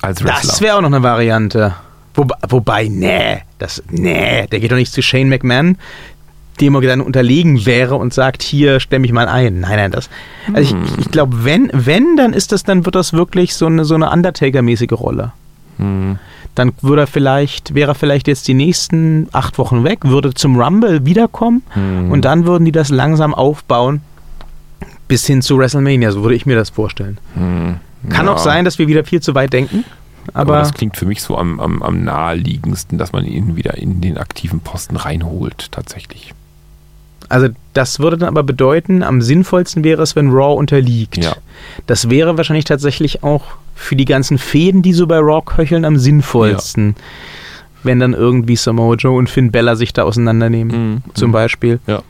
Als 0.00 0.24
Wrestler. 0.24 0.50
Das 0.50 0.60
wäre 0.62 0.76
auch 0.76 0.80
noch 0.80 0.88
eine 0.88 1.02
Variante. 1.02 1.74
Wobei, 2.14 2.36
wobei, 2.48 2.88
nee, 2.88 3.42
das, 3.58 3.82
nee, 3.90 4.46
der 4.46 4.60
geht 4.60 4.70
doch 4.70 4.76
nicht 4.76 4.92
zu 4.92 5.02
Shane 5.02 5.28
McMahon, 5.28 5.76
dem 6.60 6.74
er 6.76 6.80
dann 6.82 7.00
unterlegen 7.00 7.66
wäre 7.66 7.96
und 7.96 8.14
sagt, 8.14 8.42
hier, 8.42 8.78
stell 8.80 9.00
mich 9.00 9.12
mal 9.12 9.28
ein. 9.28 9.60
Nein, 9.60 9.76
nein, 9.76 9.90
das. 9.90 10.08
Also 10.52 10.74
ich, 10.76 10.98
ich 10.98 11.10
glaube, 11.10 11.44
wenn, 11.44 11.70
wenn, 11.72 12.16
dann 12.16 12.32
ist 12.32 12.52
das, 12.52 12.62
dann 12.62 12.84
wird 12.84 12.94
das 12.94 13.12
wirklich 13.12 13.54
so 13.54 13.66
eine, 13.66 13.84
so 13.84 13.94
eine 13.94 14.10
Undertaker-mäßige 14.10 14.92
Rolle. 14.92 15.32
Hm. 15.78 16.18
Dann 16.54 16.72
würde 16.82 17.02
er 17.02 17.06
vielleicht, 17.08 17.74
wäre 17.74 17.90
er 17.92 17.94
vielleicht 17.96 18.28
jetzt 18.28 18.46
die 18.46 18.54
nächsten 18.54 19.28
acht 19.32 19.58
Wochen 19.58 19.82
weg, 19.82 20.00
würde 20.04 20.34
zum 20.34 20.60
Rumble 20.60 21.04
wiederkommen 21.04 21.62
Hm. 21.70 22.12
und 22.12 22.24
dann 22.24 22.46
würden 22.46 22.64
die 22.64 22.72
das 22.72 22.90
langsam 22.90 23.34
aufbauen 23.34 24.00
bis 25.08 25.26
hin 25.26 25.42
zu 25.42 25.58
WrestleMania, 25.58 26.12
so 26.12 26.22
würde 26.22 26.36
ich 26.36 26.46
mir 26.46 26.54
das 26.56 26.70
vorstellen. 26.70 27.18
Hm. 27.34 27.76
Kann 28.10 28.26
Ja. 28.26 28.32
auch 28.32 28.38
sein, 28.38 28.64
dass 28.64 28.78
wir 28.78 28.86
wieder 28.86 29.04
viel 29.04 29.20
zu 29.20 29.34
weit 29.34 29.52
denken, 29.52 29.84
Aber, 30.32 30.52
aber, 30.54 30.58
das 30.60 30.72
klingt 30.74 30.96
für 30.96 31.06
mich 31.06 31.22
so 31.22 31.36
am, 31.36 31.58
am, 31.60 31.82
am 31.82 32.04
naheliegendsten, 32.04 32.96
dass 32.98 33.12
man 33.12 33.24
ihn 33.24 33.56
wieder 33.56 33.76
in 33.76 34.00
den 34.00 34.16
aktiven 34.16 34.60
Posten 34.60 34.96
reinholt, 34.96 35.72
tatsächlich. 35.72 36.32
Also 37.34 37.48
das 37.72 37.98
würde 38.00 38.16
dann 38.18 38.28
aber 38.28 38.42
bedeuten, 38.42 39.02
am 39.02 39.20
sinnvollsten 39.20 39.82
wäre 39.84 40.02
es, 40.02 40.14
wenn 40.16 40.30
Raw 40.30 40.54
unterliegt. 40.56 41.16
Ja. 41.18 41.34
Das 41.86 42.08
wäre 42.10 42.36
wahrscheinlich 42.36 42.64
tatsächlich 42.64 43.22
auch 43.24 43.42
für 43.74 43.96
die 43.96 44.04
ganzen 44.04 44.38
Fäden, 44.38 44.82
die 44.82 44.92
so 44.92 45.06
bei 45.06 45.18
Raw 45.18 45.42
köcheln, 45.44 45.84
am 45.84 45.96
sinnvollsten. 45.98 46.94
Wenn 47.82 47.98
dann 48.00 48.14
irgendwie 48.14 48.56
Samoa 48.56 48.94
Joe 48.94 49.16
und 49.18 49.28
Finn 49.28 49.50
Bella 49.50 49.76
sich 49.76 49.92
da 49.92 50.04
auseinandernehmen, 50.04 50.92
Mhm. 50.94 51.02
zum 51.14 51.32
Beispiel. 51.32 51.80
Ja. 51.86 52.02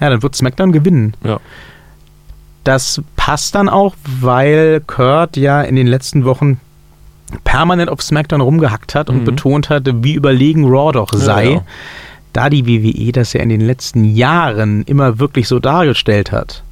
Ja, 0.00 0.10
dann 0.10 0.22
wird 0.22 0.34
SmackDown 0.34 0.72
gewinnen. 0.72 1.14
Ja. 1.22 1.38
Das 2.64 3.02
passt 3.16 3.54
dann 3.54 3.68
auch, 3.68 3.94
weil 4.20 4.80
Kurt 4.86 5.36
ja 5.36 5.60
in 5.62 5.76
den 5.76 5.86
letzten 5.86 6.24
Wochen 6.24 6.58
permanent 7.44 7.90
auf 7.90 8.02
SmackDown 8.02 8.40
rumgehackt 8.40 8.94
hat 8.94 9.10
und 9.10 9.20
Mhm. 9.20 9.24
betont 9.24 9.68
hat, 9.70 9.82
wie 10.02 10.14
überlegen 10.14 10.64
Raw 10.64 10.92
doch 10.92 11.12
sei. 11.12 11.50
ja. 11.52 11.62
Da 12.34 12.50
die 12.50 12.66
WWE 12.66 13.12
das 13.12 13.32
ja 13.32 13.40
in 13.40 13.48
den 13.48 13.62
letzten 13.62 14.04
Jahren 14.04 14.82
immer 14.84 15.18
wirklich 15.18 15.48
so 15.48 15.58
dargestellt 15.60 16.30
hat, 16.32 16.62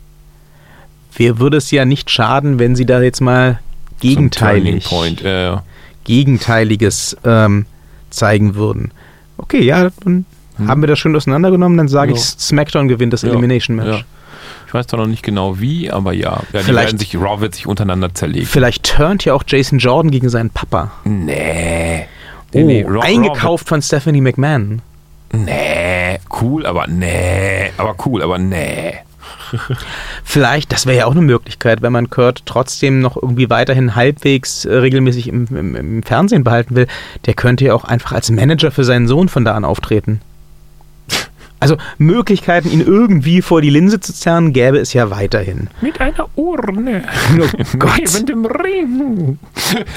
wer 1.16 1.38
würde 1.38 1.56
es 1.56 1.70
ja 1.70 1.84
nicht 1.86 2.10
schaden, 2.10 2.58
wenn 2.58 2.76
sie 2.76 2.84
da 2.84 3.00
jetzt 3.00 3.20
mal 3.20 3.58
gegenteilig, 4.00 4.84
Point. 4.84 5.22
Äh. 5.24 5.56
Gegenteiliges 6.04 7.16
ähm, 7.24 7.66
zeigen 8.10 8.54
würden. 8.54 8.90
Okay, 9.38 9.62
ja, 9.62 9.90
dann 10.04 10.24
Hm. 10.58 10.68
haben 10.68 10.82
wir 10.82 10.86
das 10.86 10.98
schön 10.98 11.16
auseinandergenommen, 11.16 11.78
dann 11.78 11.88
sage 11.88 12.10
Ja. 12.12 12.18
ich, 12.18 12.22
SmackDown 12.24 12.86
gewinnt 12.88 13.12
das 13.14 13.22
Ja, 13.22 13.30
Elimination 13.30 13.76
Match. 13.76 13.88
ja. 13.88 14.00
Ich 14.66 14.74
weiß 14.74 14.86
zwar 14.86 15.00
noch 15.00 15.06
nicht 15.06 15.22
genau 15.22 15.58
wie, 15.60 15.90
aber 15.90 16.12
ja. 16.12 16.40
ja 16.52 16.60
Vielleicht- 16.60 16.88
werden 16.88 16.98
sich, 16.98 17.14
Raw 17.16 17.40
wird 17.40 17.54
sich 17.54 17.66
untereinander 17.66 18.12
zerlegen. 18.14 18.46
Vielleicht 18.46 18.84
turnt 18.96 19.24
ja 19.24 19.32
auch 19.34 19.44
Jason 19.46 19.78
Jordan 19.78 20.10
gegen 20.10 20.28
seinen 20.28 20.50
Papa. 20.50 20.90
Nee. 21.04 22.04
Oh, 22.54 22.58
Nee, 22.58 22.64
nee, 22.64 22.82
Raw- 22.82 22.96
Raw 22.98 23.06
eingekauft 23.06 23.66
von 23.68 23.80
Stephanie 23.80 24.20
McMahon. 24.20 24.82
Nee. 25.32 26.18
Cool, 26.40 26.66
aber 26.66 26.86
nee. 26.86 27.70
Aber 27.76 27.94
cool, 28.04 28.22
aber 28.22 28.38
nee. 28.38 28.94
Vielleicht, 30.24 30.72
das 30.72 30.86
wäre 30.86 30.98
ja 30.98 31.06
auch 31.06 31.12
eine 31.12 31.20
Möglichkeit, 31.20 31.82
wenn 31.82 31.92
man 31.92 32.10
Kurt 32.10 32.42
trotzdem 32.46 33.00
noch 33.00 33.16
irgendwie 33.16 33.50
weiterhin 33.50 33.94
halbwegs 33.94 34.64
äh, 34.64 34.74
regelmäßig 34.74 35.28
im, 35.28 35.46
im, 35.50 35.76
im 35.76 36.02
Fernsehen 36.02 36.44
behalten 36.44 36.74
will. 36.74 36.86
Der 37.26 37.34
könnte 37.34 37.64
ja 37.64 37.74
auch 37.74 37.84
einfach 37.84 38.12
als 38.12 38.30
Manager 38.30 38.70
für 38.70 38.84
seinen 38.84 39.08
Sohn 39.08 39.28
von 39.28 39.44
da 39.44 39.54
an 39.54 39.64
auftreten. 39.64 40.20
Also 41.60 41.76
Möglichkeiten, 41.96 42.72
ihn 42.72 42.80
irgendwie 42.80 43.40
vor 43.40 43.62
die 43.62 43.70
Linse 43.70 44.00
zu 44.00 44.12
zerren, 44.12 44.52
gäbe 44.52 44.78
es 44.78 44.92
ja 44.94 45.10
weiterhin. 45.10 45.68
Mit 45.80 46.00
einer 46.00 46.28
Urne. 46.34 47.04
Oh 47.38 47.78
Gott. 47.78 47.98
Neben 47.98 48.26
dem 48.26 48.46
Ring. 48.46 49.38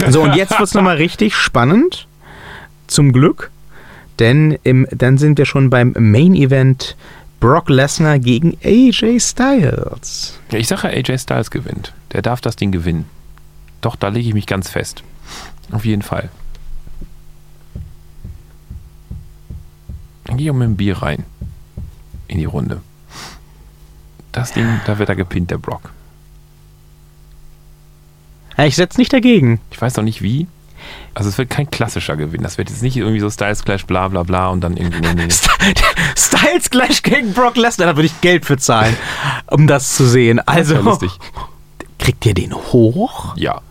So, 0.10 0.22
und 0.22 0.36
jetzt 0.36 0.52
wird 0.52 0.62
es 0.62 0.76
nochmal 0.76 0.98
richtig 0.98 1.36
spannend. 1.36 2.08
Zum 2.86 3.12
Glück. 3.12 3.50
Denn 4.20 4.58
im, 4.64 4.88
dann 4.92 5.18
sind 5.18 5.38
wir 5.38 5.46
schon 5.46 5.70
beim 5.70 5.94
Main 5.98 6.36
Event 6.36 6.96
Brock 7.40 7.70
Lesnar 7.70 8.20
gegen 8.20 8.58
AJ 8.64 9.20
Styles. 9.20 10.40
Ja, 10.52 10.60
ich 10.60 10.68
sage, 10.68 10.88
AJ 10.88 11.20
Styles 11.20 11.52
gewinnt. 11.52 11.94
Der 12.14 12.22
darf 12.22 12.42
das 12.42 12.56
Ding 12.56 12.72
gewinnen. 12.72 13.06
Doch, 13.82 13.96
da 13.96 14.08
lege 14.08 14.28
ich 14.28 14.34
mich 14.34 14.48
ganz 14.48 14.70
fest. 14.70 15.04
Auf 15.72 15.86
jeden 15.86 16.02
Fall. 16.02 16.30
Dann 20.24 20.38
gehe 20.38 20.46
ich 20.46 20.52
auch 20.52 20.56
mit 20.56 20.68
dem 20.68 20.78
Bier 20.78 20.98
rein. 20.98 21.24
In 22.28 22.40
die 22.40 22.46
Runde. 22.46 22.82
Das 24.32 24.54
Ding, 24.54 24.68
da 24.86 24.98
wird 24.98 25.10
er 25.10 25.16
gepinnt, 25.16 25.52
der 25.52 25.58
Brock. 25.58 25.92
Ja, 28.58 28.66
ich 28.66 28.76
setze 28.76 29.00
nicht 29.00 29.14
dagegen. 29.14 29.60
Ich 29.70 29.80
weiß 29.80 29.96
noch 29.98 30.04
nicht 30.04 30.22
wie. 30.22 30.48
Also 31.16 31.30
es 31.30 31.38
wird 31.38 31.50
kein 31.50 31.72
klassischer 31.72 32.18
Gewinn. 32.18 32.44
Das 32.44 32.58
wird 32.58 32.70
jetzt 32.70 32.84
nicht 32.84 32.98
irgendwie 32.98 33.22
so 33.22 33.30
Styles 33.30 33.64
Clash, 33.64 33.86
bla 33.86 34.10
bla 34.10 34.24
bla 34.24 34.50
und 34.50 34.62
dann 34.62 34.76
irgendwie. 34.76 35.00
Nee. 35.16 35.30
Styles 36.16 36.70
gleich 36.70 37.02
gegen 37.04 37.34
Brock 37.34 37.56
Lesnar, 37.56 37.88
da 37.88 37.96
würde 37.96 38.08
ich 38.08 38.22
Geld 38.22 38.46
für 38.46 38.58
zahlen, 38.58 38.96
um 39.48 39.66
das 39.66 39.96
zu 39.96 40.06
sehen. 40.06 40.46
Also, 40.46 40.76
lustig. 40.82 41.12
kriegt 42.00 42.26
ihr 42.26 42.34
den 42.34 42.54
hoch? 42.54 43.34
Ja. 43.38 43.62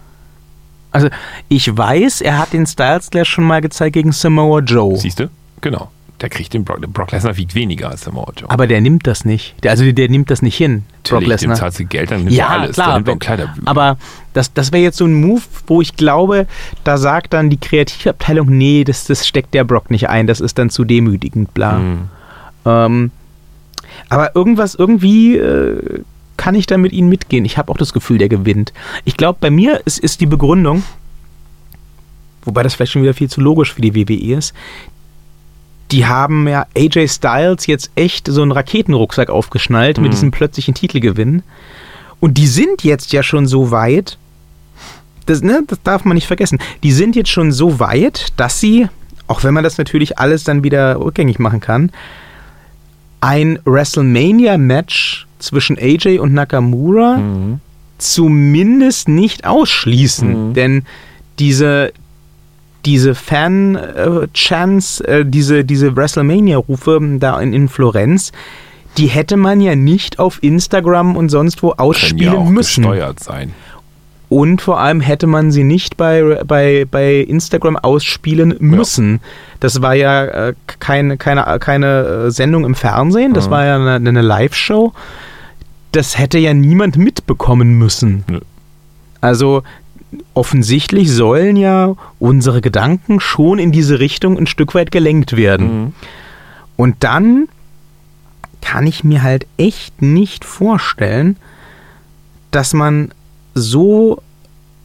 Also, 0.91 1.09
ich 1.49 1.77
weiß, 1.77 2.23
er 2.23 2.39
hat 2.39 2.55
den 2.55 2.67
Styles 2.67 3.11
Clash 3.11 3.29
schon 3.29 3.45
mal 3.45 3.61
gezeigt 3.61 3.93
gegen 3.93 4.13
Samoa 4.13 4.61
Joe. 4.61 4.97
Siehst 4.97 5.21
du? 5.21 5.29
Genau. 5.61 5.91
Der 6.25 6.31
kriegt 6.31 6.55
den 6.55 6.65
Brock. 6.65 6.81
Der 6.81 6.89
Brock 6.89 7.13
Lesnar 7.13 7.37
wiegt 7.37 7.55
weniger 7.55 7.91
als 7.91 8.01
der 8.01 8.13
Samoa 8.15 8.33
Joe. 8.35 8.49
Aber 8.49 8.67
der 8.67 8.81
nimmt 8.81 9.07
das 9.07 9.27
nicht. 9.27 9.63
Der, 9.63 9.73
also, 9.73 9.93
der 9.93 10.09
nimmt 10.09 10.31
das 10.31 10.41
nicht 10.41 10.57
hin, 10.57 10.85
Brock 11.03 11.21
Natürlich, 11.21 11.41
dem 11.43 11.51
Lesnar. 11.51 11.57
zahlst 11.57 11.81
du 11.81 11.85
Geld, 11.85 12.11
dann 12.13 12.21
nimmt 12.21 12.33
Ja, 12.33 12.47
er 12.47 12.61
alles. 12.61 12.77
klar. 12.77 12.99
Der 13.03 13.13
nimmt 13.13 13.23
Kleiderbügel. 13.23 13.63
aber 13.69 13.99
das, 14.33 14.55
das 14.55 14.73
wäre 14.73 14.83
jetzt 14.83 14.97
so 14.97 15.05
ein 15.05 15.13
Move, 15.13 15.43
wo 15.67 15.83
ich 15.83 15.97
glaube, 15.97 16.47
da 16.83 16.97
sagt 16.97 17.35
dann 17.35 17.51
die 17.51 17.59
Kreativabteilung, 17.59 18.49
nee, 18.49 18.85
das, 18.85 19.05
das 19.05 19.27
steckt 19.29 19.53
der 19.53 19.65
Brock 19.65 19.91
nicht 19.91 20.09
ein, 20.09 20.27
das 20.27 20.41
ist 20.41 20.57
dann 20.57 20.71
zu 20.71 20.85
demütigend, 20.85 21.53
bla. 21.53 21.77
Hm. 21.77 22.09
Ähm, 22.65 23.11
aber 24.09 24.35
irgendwas, 24.35 24.75
irgendwie 24.75 25.37
äh, 25.37 26.01
kann 26.39 26.55
ich 26.55 26.65
da 26.67 26.79
mit 26.79 26.93
ihnen 26.93 27.11
mitgehen. 27.11 27.45
Ich 27.45 27.59
habe 27.59 27.71
auch 27.71 27.77
das 27.77 27.93
Gefühl, 27.93 28.17
der 28.17 28.31
gewinnt. 28.31 28.73
Ich 29.05 29.19
glaube, 29.19 29.37
bei 29.43 29.51
mir 29.51 29.83
ist, 29.85 29.99
ist 29.99 30.23
die 30.23 30.27
Begründung, 30.27 30.85
wobei 32.47 32.63
das 32.63 32.73
vielleicht 32.75 32.93
schon 32.93 33.03
wieder 33.03 33.13
viel 33.13 33.29
zu 33.29 33.43
logisch 33.43 33.75
für 33.75 33.83
die 33.83 33.95
WWE 33.95 34.39
ist, 34.39 34.55
die 35.95 36.07
haben 36.07 36.49
ja 36.49 36.67
AJ 36.77 37.07
Styles 37.09 37.67
jetzt 37.67 37.91
echt 37.95 38.27
so 38.27 38.43
einen 38.43 38.51
Raketenrucksack 38.53 39.31
aufgeschnallt 39.31 39.99
mit 39.99 40.09
Mhm. 40.09 40.11
diesem 40.11 40.31
plötzlichen 40.33 40.75
Titelgewinn. 40.75 41.43
Und 42.21 42.37
die 42.37 42.49
sind 42.49 42.83
jetzt 42.83 43.13
ja 43.13 43.23
schon 43.23 43.47
so 43.47 43.71
weit, 43.71 44.19
das, 45.27 45.43
ne, 45.43 45.63
das 45.67 45.79
darf 45.85 46.05
man 46.05 46.17
nicht 46.17 46.27
vergessen, 46.27 46.59
die 46.83 46.91
sind 46.93 47.15
jetzt 47.17 47.31
schon 47.31 47.53
so 47.53 47.79
weit, 47.79 48.33
dass 48.37 48.59
sie, 48.61 48.89
auch 49.29 49.45
wenn 49.45 49.55
man 49.55 49.63
das 49.63 49.79
natürlich 49.79 50.19
alles 50.19 50.43
dann 50.45 50.65
wieder 50.65 50.99
rückgängig 50.99 51.39
machen 51.39 51.61
kann, 51.61 51.93
ein 53.21 53.59
WrestleMania-Match 53.65 55.27
zwischen 55.39 55.79
AJ 55.79 56.19
und 56.19 56.35
Nakamura 56.35 57.19
Mhm. 57.19 57.61
zumindest 57.99 59.09
nicht 59.09 59.47
ausschließen. 59.47 60.49
Mhm. 60.51 60.55
Denn 60.55 60.83
diese, 61.39 61.93
diese 62.85 63.15
Fan-Chants, 63.15 65.01
äh, 65.01 65.25
diese, 65.27 65.65
diese 65.65 65.97
WrestleMania-Rufe 65.97 67.01
da 67.19 67.41
in, 67.41 67.53
in 67.53 67.69
Florenz, 67.69 68.33
die 68.99 69.07
hätte 69.07 69.37
man 69.37 69.61
ja 69.61 69.75
nicht 69.75 70.19
auf 70.19 70.43
Instagram 70.43 71.17
und 71.17 71.29
sonst 71.29 71.63
wo 71.63 71.71
Können 71.71 71.81
ausspielen 71.81 72.33
ja 72.35 72.39
auch 72.39 72.49
müssen. 72.49 72.83
gesteuert 72.83 73.21
sein. 73.21 73.53
Und 74.29 74.63
vor 74.63 74.81
allem 74.81 75.01
hätte 75.01 75.27
man 75.27 75.53
sie 75.53 75.65
nicht 75.65 75.97
bei, 75.97 76.41
bei, 76.47 76.87
bei 76.91 77.17
Instagram 77.19 77.77
ausspielen 77.77 78.57
müssen. 78.59 79.21
Das 79.61 79.81
war 79.83 79.95
ja 79.95 80.25
äh, 80.25 80.55
keine, 80.81 81.17
keine, 81.19 81.59
keine 81.61 81.87
äh, 82.27 82.31
Sendung 82.31 82.65
im 82.65 82.75
Fernsehen, 82.75 83.33
das 83.35 83.47
Mhm. 83.47 83.51
war 83.51 83.65
ja 83.65 83.77
eine, 83.77 84.09
eine 84.09 84.23
Live-Show. 84.23 84.93
Das 85.93 86.19
hätte 86.19 86.39
ja 86.39 86.53
niemand 86.55 86.97
mitbekommen 86.97 87.75
müssen. 87.79 88.25
Nö. 88.29 88.41
Also 89.21 89.63
offensichtlich 90.35 91.11
sollen 91.13 91.57
ja 91.57 91.95
unsere 92.19 92.61
Gedanken 92.61 93.21
schon 93.21 93.59
in 93.59 93.73
diese 93.73 93.99
Richtung 93.99 94.39
ein 94.39 94.47
Stück 94.47 94.75
weit 94.75 94.91
gelenkt 94.91 95.37
werden. 95.37 95.81
Mhm. 95.81 95.93
Und 96.77 96.97
dann 97.01 97.49
kann 98.61 98.87
ich 98.87 99.05
mir 99.05 99.23
halt 99.23 99.47
echt 99.57 100.01
nicht 100.03 100.45
vorstellen, 100.45 101.37
dass 102.51 102.73
man 102.73 103.13
so 103.55 104.23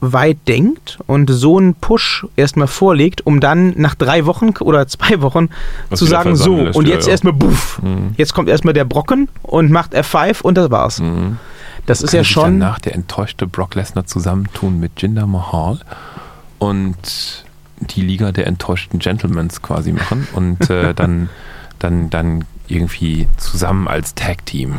weit 0.02 0.38
denkt 0.48 1.00
und 1.08 1.30
so 1.30 1.58
einen 1.58 1.76
Push 1.76 2.26
erstmal 2.36 2.68
vorlegt, 2.68 3.26
um 3.26 3.40
dann 3.40 3.74
nach 3.78 3.96
drei 3.96 4.26
Wochen 4.26 4.52
oder 4.60 4.88
zwei 4.88 5.22
Wochen 5.22 5.50
Was 5.90 6.00
zu 6.00 6.06
sagen, 6.06 6.36
so, 6.36 6.58
lässt, 6.58 6.78
und 6.78 6.88
ja, 6.88 6.96
jetzt 6.96 7.06
ja. 7.06 7.12
erstmal 7.12 7.34
buff. 7.34 7.80
Mhm. 7.82 8.14
Jetzt 8.18 8.34
kommt 8.34 8.50
erstmal 8.50 8.74
der 8.74 8.86
Brocken 8.86 9.28
und 9.42 9.72
macht 9.72 9.96
F5 9.96 10.42
und 10.42 10.58
das 10.58 10.72
war's. 10.72 11.00
Mhm. 11.00 11.38
Das 11.90 12.02
ist 12.02 12.14
ja 12.14 12.24
schon. 12.24 12.60
danach 12.60 12.80
der 12.80 12.96
enttäuschte 12.96 13.48
Brock 13.48 13.76
Lesnar 13.76 14.06
zusammentun 14.06 14.80
mit 14.80 15.02
Jinder 15.02 15.28
Mahal 15.28 15.80
und 16.60 17.46
die 17.80 18.02
Liga 18.02 18.32
der 18.32 18.48
enttäuschten 18.48 19.00
Gentlemans 19.00 19.62
quasi 19.62 19.92
machen 19.92 20.28
und 20.34 20.70
äh, 20.70 20.94
dann, 20.96 21.30
dann, 21.80 22.10
dann 22.10 22.46
irgendwie 22.68 23.28
zusammen 23.38 23.88
als 23.88 24.16
Tag-Team 24.16 24.76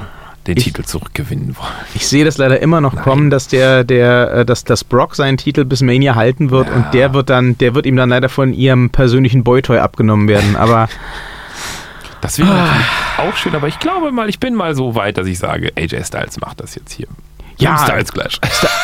den 0.47 0.57
Ich- 0.57 0.65
Titel 0.65 0.85
zurückgewinnen 0.85 1.57
wollen. 1.59 1.69
Ich 1.95 2.07
sehe 2.07 2.25
das 2.25 2.39
leider 2.39 2.61
immer 2.61 2.81
noch 2.81 2.95
Nein. 2.95 3.05
kommen, 3.05 3.31
dass 3.31 3.49
der, 3.49 3.85
der, 3.85 4.33
äh, 4.33 4.45
dass, 4.47 4.65
dass 4.65 4.85
Brock 4.85 5.15
seinen 5.17 5.37
Titel 5.37 5.65
bis 5.65 5.83
Mania 5.83 6.15
halten 6.15 6.51
wird 6.51 6.69
Ja. 6.69 6.75
und 6.77 6.95
der 6.95 7.13
wird 7.15 7.29
dann, 7.31 7.59
der 7.59 7.75
wird 7.75 7.87
ihm 7.87 7.97
dann 7.97 8.09
leider 8.11 8.29
von 8.29 8.53
ihrem 8.55 8.91
persönlichen 8.91 9.45
Boytoy 9.45 9.79
abgenommen 9.79 10.29
werden. 10.29 10.57
Aber 10.57 10.89
Das 12.21 12.39
wäre 12.39 12.51
Ah. 12.51 13.23
auch 13.23 13.37
schön, 13.37 13.55
aber 13.55 13.69
ich 13.69 13.79
glaube 13.79 14.13
mal, 14.13 14.29
ich 14.29 14.39
bin 14.41 14.55
mal 14.55 14.75
so 14.75 14.95
weit, 14.95 15.17
dass 15.19 15.27
ich 15.27 15.39
sage, 15.39 15.73
AJ 15.77 16.05
Styles 16.05 16.41
macht 16.41 16.61
das 16.61 16.75
jetzt 16.75 16.93
hier. 16.93 17.07
Ja. 17.59 17.77
Styles 17.77 18.11
Clash. 18.13 18.41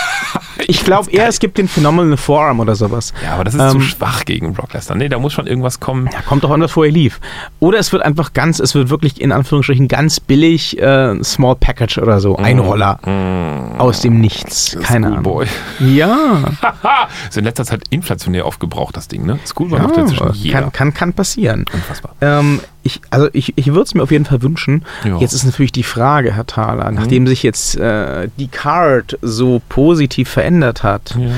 ich 0.67 0.85
glaube 0.85 1.11
eher, 1.11 1.29
es 1.29 1.39
gibt 1.39 1.57
den 1.57 1.67
Phenomenal 1.67 2.19
Forearm 2.19 2.61
oder 2.61 2.75
sowas. 2.77 3.15
Ja, 3.25 3.33
aber 3.35 3.45
das 3.45 3.55
ist 3.55 3.71
zu 3.71 3.77
Ähm, 3.77 3.83
schwach 3.83 4.27
gegen 4.27 4.53
Brock 4.53 4.75
Lesnar. 4.75 4.99
Nee, 4.99 5.09
da 5.09 5.19
muss 5.19 5.33
schon 5.33 5.47
irgendwas 5.47 5.81
kommen. 5.81 6.11
Ja, 6.13 6.21
kommt 6.21 6.45
doch 6.45 6.51
an, 6.51 6.61
was 6.61 6.73
vorher 6.73 6.93
lief. 6.93 7.19
Oder 7.59 7.79
es 7.79 7.91
wird 7.93 8.03
einfach 8.03 8.35
ganz, 8.35 8.59
es 8.59 8.75
wird 8.75 8.91
wirklich 8.91 9.19
in 9.19 9.33
Anführungsstrichen 9.33 9.89
ganz 9.89 10.21
billig 10.21 10.79
äh, 10.79 11.23
Small 11.25 11.57
Package 11.57 11.97
oder 11.99 12.21
so, 12.21 12.37
ein 12.37 12.59
Roller 12.59 12.99
Mm, 13.07 13.81
aus 13.81 14.03
dem 14.03 14.21
Nichts. 14.21 14.77
Keine 14.83 15.07
Ahnung. 15.07 15.23
Schoolboy. 15.25 15.47
Ja, 15.81 16.41
Ist 17.31 17.39
in 17.39 17.45
letzter 17.45 17.65
Zeit 17.65 17.83
inflationär 17.89 18.45
aufgebraucht, 18.45 18.95
das 18.97 19.09
Ding, 19.09 19.25
ne? 19.25 19.39
Schoolboy 19.47 19.81
macht 19.81 19.97
ja 19.97 20.03
inzwischen 20.03 20.33
jeder. 20.35 20.61
kann, 20.63 20.73
kann, 20.73 20.93
kann 20.95 21.13
passieren. 21.15 21.65
Unfassbar. 21.73 22.15
Ähm, 22.21 22.61
ich, 22.87 23.01
also 23.11 23.29
ich, 23.33 23.53
ich 23.57 23.67
würde 23.69 23.83
es 23.83 23.95
mir 23.95 24.03
auf 24.03 24.11
jeden 24.11 24.25
Fall 24.25 24.41
wünschen. 24.43 24.85
Ja. 25.05 25.19
Jetzt 25.19 25.33
ist 25.35 25.45
natürlich 25.45 25.73
die 25.73 25.83
Frage, 25.83 26.33
Herr 26.35 26.47
Thaler, 26.47 26.89
Mhm. 26.91 26.97
nachdem 26.97 27.27
sich 27.27 27.43
jetzt 27.43 27.77
äh, 27.77 28.29
die 28.39 28.49
Card 28.49 29.19
so 29.23 29.61
positiv 29.69 30.29
verändert 30.31 30.83
hat, 30.83 31.15
Ja. 31.19 31.31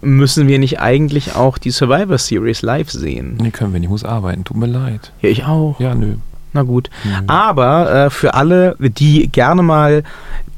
müssen 0.00 0.48
wir 0.48 0.58
nicht 0.58 0.80
eigentlich 0.80 1.34
auch 1.36 1.58
die 1.58 1.70
Survivor 1.70 2.18
Series 2.18 2.62
live 2.62 2.90
sehen? 2.90 3.38
Nee, 3.40 3.50
können 3.50 3.72
wir 3.72 3.80
nicht. 3.80 3.86
Ich 3.86 3.90
muss 3.90 4.04
arbeiten. 4.04 4.44
Tut 4.44 4.56
mir 4.56 4.66
leid. 4.66 5.12
Ja, 5.22 5.28
ich 5.30 5.44
auch. 5.44 5.78
Ja, 5.80 5.94
nö. 5.94 6.14
Na 6.52 6.62
gut. 6.62 6.90
Aber 7.26 8.06
äh, 8.06 8.10
für 8.10 8.34
alle, 8.34 8.76
die 8.78 9.28
gerne 9.28 9.62
mal 9.62 10.02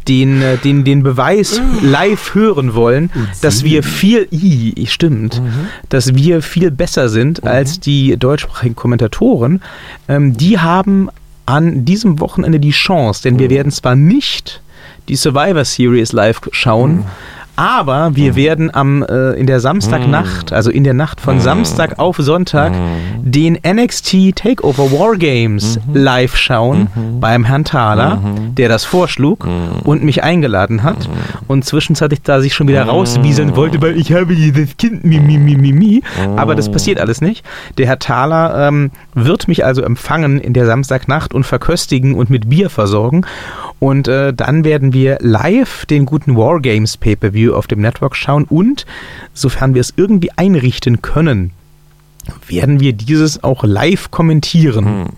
den, 0.08 0.42
äh, 0.42 0.58
den, 0.58 0.84
den 0.84 1.02
Beweis 1.02 1.60
live 1.82 2.34
hören 2.34 2.74
wollen, 2.74 3.10
dass 3.42 3.64
wir 3.64 3.82
viel, 3.82 4.28
i, 4.30 4.86
stimmt, 4.86 5.40
dass 5.88 6.14
wir 6.14 6.42
viel 6.42 6.70
besser 6.70 7.08
sind 7.08 7.44
als 7.44 7.80
die 7.80 8.16
deutschsprachigen 8.16 8.76
Kommentatoren, 8.76 9.62
ähm, 10.08 10.36
die 10.36 10.58
haben 10.58 11.08
an 11.46 11.84
diesem 11.84 12.20
Wochenende 12.20 12.60
die 12.60 12.70
Chance, 12.70 13.22
denn 13.22 13.38
wir 13.38 13.50
werden 13.50 13.70
zwar 13.70 13.94
nicht 13.94 14.62
die 15.08 15.16
Survivor 15.16 15.64
Series 15.64 16.12
live 16.12 16.40
schauen, 16.52 17.04
aber 17.56 18.16
wir 18.16 18.36
werden 18.36 18.74
am 18.74 19.02
äh, 19.02 19.32
in 19.32 19.46
der 19.46 19.60
Samstagnacht, 19.60 20.52
also 20.52 20.70
in 20.70 20.84
der 20.84 20.94
Nacht 20.94 21.20
von 21.20 21.40
Samstag 21.40 21.98
auf 21.98 22.16
Sonntag, 22.18 22.72
den 23.22 23.58
NXT 23.66 24.34
Takeover 24.36 24.90
War 24.90 25.16
Games 25.16 25.78
live 25.92 26.36
schauen 26.36 26.88
beim 27.20 27.44
Herrn 27.44 27.64
Thaler, 27.64 28.20
der 28.56 28.68
das 28.68 28.84
vorschlug 28.84 29.46
und 29.84 30.02
mich 30.02 30.22
eingeladen 30.22 30.82
hat. 30.82 31.08
Und 31.46 31.64
zwischenzeitlich 31.64 32.22
da 32.22 32.40
sich 32.40 32.54
schon 32.54 32.68
wieder 32.68 32.84
rauswieseln 32.84 33.56
wollte, 33.56 33.80
weil 33.80 33.98
ich 33.98 34.12
habe 34.12 34.34
dieses 34.34 34.76
Kind 34.76 35.04
mi 35.04 35.20
mi 35.20 35.38
mi 35.38 35.56
mi 35.56 35.72
mi. 35.72 36.02
Aber 36.36 36.54
das 36.54 36.70
passiert 36.70 37.00
alles 37.00 37.20
nicht. 37.20 37.44
Der 37.78 37.86
Herr 37.86 37.98
Thaler 37.98 38.68
ähm, 38.68 38.90
wird 39.14 39.48
mich 39.48 39.64
also 39.64 39.82
empfangen 39.82 40.40
in 40.40 40.52
der 40.52 40.66
Samstagnacht 40.66 41.34
und 41.34 41.44
verköstigen 41.44 42.14
und 42.14 42.30
mit 42.30 42.48
Bier 42.48 42.70
versorgen. 42.70 43.24
Und 43.78 44.08
äh, 44.08 44.32
dann 44.32 44.64
werden 44.64 44.92
wir 44.92 45.18
live 45.20 45.84
den 45.86 46.06
guten 46.06 46.36
Wargames 46.36 46.96
Pay-Per-View 46.96 47.43
auf 47.52 47.66
dem 47.66 47.80
Network 47.80 48.16
schauen 48.16 48.44
und, 48.44 48.86
sofern 49.32 49.74
wir 49.74 49.80
es 49.80 49.94
irgendwie 49.96 50.30
einrichten 50.32 51.02
können, 51.02 51.52
werden 52.46 52.80
wir 52.80 52.92
dieses 52.92 53.44
auch 53.44 53.64
live 53.64 54.10
kommentieren. 54.10 55.10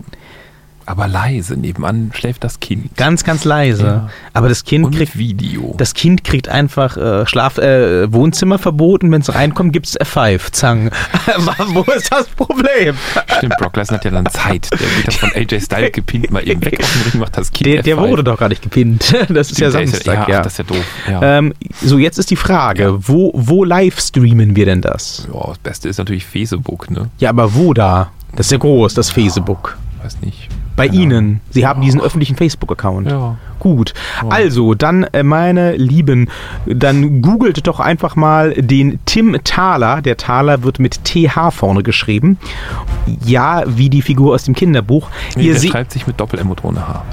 Aber 0.87 1.05
leise, 1.09 1.57
nebenan 1.57 2.11
schläft 2.13 2.45
das 2.45 2.61
Kind. 2.61 2.95
Ganz, 2.95 3.25
ganz 3.25 3.43
leise. 3.43 3.83
Ja. 3.85 4.09
Aber 4.31 4.47
das 4.47 4.63
Kind 4.63 4.85
Und 4.85 4.95
kriegt 4.95 5.17
Video. 5.17 5.75
das 5.77 5.93
Kind 5.93 6.23
kriegt 6.23 6.47
einfach 6.47 6.95
äh, 6.95 7.25
Schlaf, 7.27 7.57
äh, 7.57 8.11
Wohnzimmerverbot 8.11 9.03
und 9.03 9.11
wenn 9.11 9.19
es 9.19 9.35
reinkommt, 9.35 9.73
gibt 9.73 9.85
es 9.87 9.99
F5. 9.99 10.53
Zang. 10.53 10.89
Wo 11.73 11.81
ist 11.91 12.09
das 12.09 12.27
Problem? 12.27 12.95
Stimmt, 13.37 13.57
Brock 13.57 13.75
Lesnar 13.75 13.99
hat 13.99 14.05
ja 14.05 14.11
dann 14.11 14.27
Zeit. 14.27 14.69
Der 14.71 14.79
wird 14.95 15.07
dann 15.07 15.13
von 15.15 15.31
AJ 15.35 15.59
Styles 15.59 15.91
gepinnt, 15.91 16.31
mal 16.31 16.47
eben 16.47 16.63
weg 16.63 16.79
aus 16.81 16.89
dem 16.93 17.01
Ring, 17.11 17.19
macht 17.19 17.37
das 17.37 17.51
Kind 17.51 17.65
Der, 17.65 17.83
der 17.83 17.97
F5. 17.97 18.07
wurde 18.09 18.23
doch 18.23 18.39
gar 18.39 18.47
nicht 18.47 18.61
gepinnt. 18.61 19.13
Das 19.27 19.51
ist 19.51 19.59
ja 19.59 19.69
Samstag, 19.71 20.05
ja, 20.05 20.13
ja. 20.29 20.39
ach, 20.39 20.43
das 20.43 20.53
ist 20.53 20.59
ja 20.59 20.63
doof. 20.63 20.85
Ja. 21.11 21.37
Ähm, 21.39 21.53
so, 21.83 21.97
jetzt 21.97 22.17
ist 22.17 22.31
die 22.31 22.37
Frage, 22.37 22.95
wo, 22.97 23.31
wo 23.35 23.65
live 23.65 23.99
streamen 23.99 24.55
wir 24.55 24.65
denn 24.65 24.81
das? 24.81 25.27
ja, 25.33 25.47
das 25.49 25.57
Beste 25.57 25.89
ist 25.89 25.97
natürlich 25.97 26.25
Facebook, 26.25 26.89
ne? 26.89 27.09
Ja, 27.19 27.29
aber 27.31 27.53
wo 27.55 27.73
da? 27.73 28.09
Das 28.37 28.45
ist 28.47 28.51
ja 28.53 28.57
groß, 28.57 28.93
das 28.93 29.09
Facebook. 29.09 29.77
Weiß 30.01 30.21
nicht. 30.21 30.47
Bei 30.77 30.87
Keine 30.87 30.99
Ihnen. 31.01 31.41
Sie 31.49 31.65
haben 31.67 31.81
diesen 31.81 31.99
öffentlichen 31.99 32.37
Facebook-Account. 32.37 33.09
Ja. 33.09 33.35
Gut. 33.59 33.93
Also, 34.29 34.75
dann, 34.75 35.03
äh, 35.05 35.23
meine 35.23 35.75
Lieben, 35.75 36.29
dann 36.67 37.21
googelt 37.23 37.65
doch 37.65 37.79
einfach 37.79 38.15
mal 38.15 38.53
den 38.53 38.99
Tim 39.05 39.35
Thaler. 39.43 40.01
Der 40.03 40.15
Thaler 40.17 40.61
wird 40.63 40.79
mit 40.79 41.03
TH 41.03 41.51
vorne 41.51 41.81
geschrieben. 41.81 42.37
Ja, 43.25 43.63
wie 43.65 43.89
die 43.89 44.03
Figur 44.03 44.35
aus 44.35 44.43
dem 44.43 44.53
Kinderbuch. 44.53 45.09
Nee, 45.35 45.47
Ihr 45.47 45.59
der 45.59 45.67
schreibt 45.67 45.91
sich 45.91 46.05
mit 46.05 46.19
Doppel-M 46.19 46.49
und 46.49 46.63
ohne 46.63 46.87
H. 46.87 47.03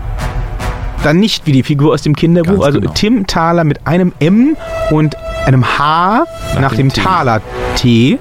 dann 1.02 1.18
nicht 1.18 1.46
wie 1.46 1.52
die 1.52 1.62
Figur 1.62 1.94
aus 1.94 2.02
dem 2.02 2.14
Kinderbuch. 2.14 2.52
Ganz 2.52 2.64
also 2.64 2.80
genau. 2.80 2.92
Tim 2.92 3.26
Thaler 3.26 3.64
mit 3.64 3.86
einem 3.86 4.12
M 4.20 4.56
und 4.90 5.16
einem 5.46 5.64
H 5.78 6.24
nach, 6.54 6.60
Nach 6.60 6.74
dem 6.74 6.90
dem. 6.90 7.02
Thaler 7.02 7.40
T. 7.76 8.18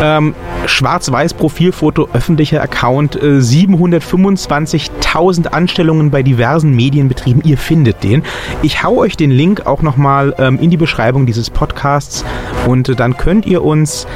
Ähm, 0.00 0.34
Schwarz-Weiß 0.70 1.34
Profilfoto, 1.34 2.08
öffentlicher 2.12 2.62
Account, 2.62 3.16
äh, 3.16 3.40
725.000 3.40 5.48
Anstellungen 5.48 6.10
bei 6.10 6.22
diversen 6.22 6.74
Medienbetrieben. 6.74 7.42
Ihr 7.44 7.58
findet 7.58 8.02
den. 8.02 8.22
Ich 8.62 8.82
hau 8.82 8.98
euch 8.98 9.16
den 9.16 9.30
Link 9.30 9.66
auch 9.66 9.82
nochmal 9.82 10.34
ähm, 10.38 10.58
in 10.58 10.70
die 10.70 10.76
Beschreibung 10.76 11.26
dieses 11.26 11.50
Podcasts 11.50 12.24
und 12.66 12.88
äh, 12.88 12.94
dann 12.94 13.16
könnt 13.16 13.46
ihr 13.46 13.62
uns 13.62 14.06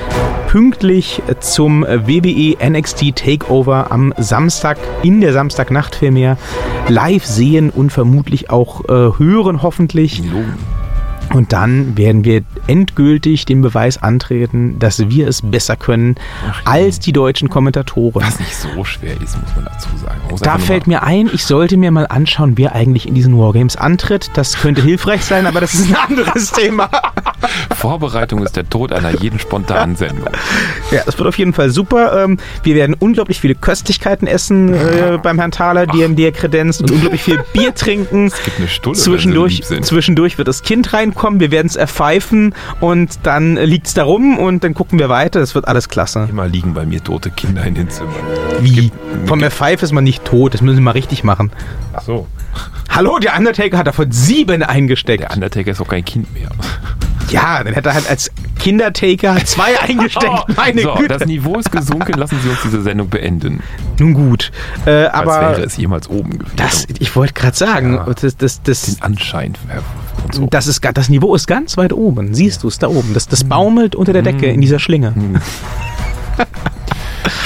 pünktlich 0.54 1.20
äh, 1.26 1.40
zum 1.40 1.84
äh, 1.84 2.06
WWE 2.06 2.70
NXT 2.70 3.16
Takeover 3.16 3.90
am 3.90 4.14
Samstag, 4.16 4.78
in 5.02 5.20
der 5.20 5.32
Samstagnacht 5.32 5.96
vielmehr, 5.96 6.38
live 6.88 7.26
sehen 7.26 7.70
und 7.70 7.90
vermutlich 7.90 8.50
auch 8.50 8.84
äh, 8.84 9.18
hören, 9.18 9.62
hoffentlich. 9.62 10.18
Logen. 10.18 10.54
Und 11.34 11.52
dann 11.52 11.96
werden 11.98 12.24
wir 12.24 12.42
endgültig 12.68 13.44
den 13.44 13.60
Beweis 13.60 14.02
antreten, 14.02 14.78
dass 14.78 15.10
wir 15.10 15.28
es 15.28 15.42
besser 15.42 15.76
können 15.76 16.14
als 16.64 17.00
die 17.00 17.12
deutschen 17.12 17.50
Kommentatoren. 17.50 18.22
Was 18.24 18.38
nicht 18.38 18.54
so 18.56 18.84
schwer 18.84 19.12
ist, 19.20 19.36
muss 19.40 19.54
man 19.56 19.64
dazu 19.64 19.88
sagen. 19.96 20.20
Man 20.30 20.38
Da 20.40 20.58
fällt 20.58 20.86
mir 20.86 21.02
ein, 21.02 21.28
ich 21.32 21.44
sollte 21.44 21.76
mir 21.76 21.90
mal 21.90 22.06
anschauen, 22.06 22.52
wer 22.56 22.74
eigentlich 22.74 23.06
in 23.08 23.14
diesen 23.14 23.36
Wargames 23.38 23.76
antritt. 23.76 24.30
Das 24.34 24.56
könnte 24.60 24.80
hilfreich 24.82 25.24
sein, 25.24 25.46
aber 25.46 25.60
das 25.60 25.74
ist 25.74 25.90
ein 25.90 25.96
anderes 26.08 26.52
Thema. 26.52 26.88
Vorbereitung 27.74 28.42
ist 28.44 28.56
der 28.56 28.68
Tod 28.68 28.92
einer 28.92 29.10
jeden 29.20 29.38
spontanen 29.38 29.96
Sendung. 29.96 30.28
Ja, 30.90 31.02
das 31.04 31.18
wird 31.18 31.28
auf 31.28 31.36
jeden 31.38 31.52
Fall 31.52 31.70
super. 31.70 32.24
Ähm, 32.24 32.38
Wir 32.62 32.74
werden 32.76 32.94
unglaublich 32.98 33.40
viele 33.40 33.54
Köstlichkeiten 33.54 34.26
essen 34.28 34.72
äh, 34.72 35.18
beim 35.22 35.38
Herrn 35.38 35.50
Thaler, 35.50 35.86
die 35.86 36.22
er 36.22 36.32
kredenzt 36.32 36.80
und 36.80 36.90
unglaublich 36.90 37.22
viel 37.22 37.42
Bier 37.52 37.74
trinken. 37.74 38.30
Gibt 38.44 38.58
eine 38.58 38.68
Stulle, 38.68 38.96
Zwischendurch, 38.96 39.52
wenn 39.52 39.66
sie 39.66 39.74
lieb 39.74 39.84
sind. 39.84 39.86
zwischendurch 39.86 40.38
wird 40.38 40.48
das 40.48 40.62
Kind 40.62 40.92
reinkommen, 40.92 41.23
wir 41.32 41.50
werden 41.50 41.66
es 41.66 41.76
erpfeifen 41.76 42.54
und 42.80 43.20
dann 43.22 43.56
liegt 43.56 43.86
es 43.86 43.94
da 43.94 44.04
rum 44.04 44.38
und 44.38 44.62
dann 44.62 44.74
gucken 44.74 44.98
wir 44.98 45.08
weiter. 45.08 45.40
Das 45.40 45.54
wird 45.54 45.66
alles 45.66 45.88
klasse. 45.88 46.28
Immer 46.30 46.46
liegen 46.46 46.74
bei 46.74 46.84
mir 46.84 47.02
tote 47.02 47.30
Kinder 47.30 47.64
in 47.64 47.74
den 47.74 47.90
Zimmern. 47.90 48.14
Wie? 48.60 48.92
Vom 49.26 49.42
Erpfeife 49.42 49.84
ist 49.84 49.92
man 49.92 50.04
nicht 50.04 50.24
tot, 50.24 50.54
das 50.54 50.60
müssen 50.60 50.76
wir 50.76 50.82
mal 50.82 50.90
richtig 50.90 51.24
machen. 51.24 51.50
Ach 51.92 52.02
so. 52.02 52.26
Hallo, 52.90 53.18
der 53.18 53.36
Undertaker 53.36 53.78
hat 53.78 53.86
davon 53.86 54.12
sieben 54.12 54.62
eingesteckt. 54.62 55.22
Der 55.22 55.32
Undertaker 55.32 55.70
ist 55.70 55.80
auch 55.80 55.88
kein 55.88 56.04
Kind 56.04 56.32
mehr. 56.34 56.50
Ja, 57.34 57.62
dann 57.64 57.74
hätte 57.74 57.88
er 57.90 57.94
halt 57.96 58.08
als 58.10 58.30
Kindertaker 58.58 59.36
zwei 59.44 59.78
eingesteckt. 59.82 60.56
Meine 60.56 60.82
so, 60.82 60.94
Güte. 60.94 61.18
das 61.18 61.26
Niveau 61.26 61.58
ist 61.58 61.70
gesunken. 61.70 62.12
Lassen 62.18 62.38
Sie 62.42 62.48
uns 62.48 62.58
diese 62.62 62.82
Sendung 62.82 63.08
beenden. 63.08 63.62
Nun 63.98 64.14
gut. 64.14 64.50
Äh, 64.86 64.90
Als 65.06 65.14
aber 65.14 65.40
wäre 65.40 65.62
es 65.62 65.76
jemals 65.76 66.08
oben 66.08 66.38
gewesen. 66.38 66.56
das, 66.56 66.86
ich 66.98 67.14
wollte 67.16 67.34
gerade 67.34 67.56
sagen, 67.56 67.94
Ja. 67.94 68.06
das, 68.20 68.36
das, 68.36 68.62
das, 68.62 68.82
Den 68.82 69.02
Anschein. 69.02 69.54
Und 70.24 70.34
so. 70.34 70.46
das, 70.46 70.66
ist, 70.66 70.82
das 70.94 71.08
Niveau 71.08 71.34
ist 71.34 71.46
ganz 71.46 71.76
weit 71.76 71.92
oben. 71.92 72.34
Siehst 72.34 72.62
du 72.62 72.68
es 72.68 72.78
da 72.78 72.88
oben? 72.88 73.12
Das, 73.14 73.28
das 73.28 73.44
baumelt 73.44 73.94
unter 73.94 74.12
der 74.12 74.22
Decke 74.22 74.46
in 74.46 74.60
dieser 74.60 74.78
Schlinge. 74.78 75.12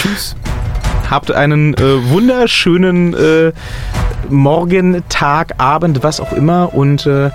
Tschüss. 0.02 0.36
Habt 1.10 1.30
einen 1.32 1.74
äh, 1.74 2.08
wunderschönen 2.10 3.14
äh, 3.14 3.52
Morgen, 4.28 5.02
Tag, 5.08 5.54
Abend, 5.58 6.02
was 6.02 6.20
auch 6.20 6.32
immer 6.32 6.74
und 6.74 7.06
äh, 7.06 7.30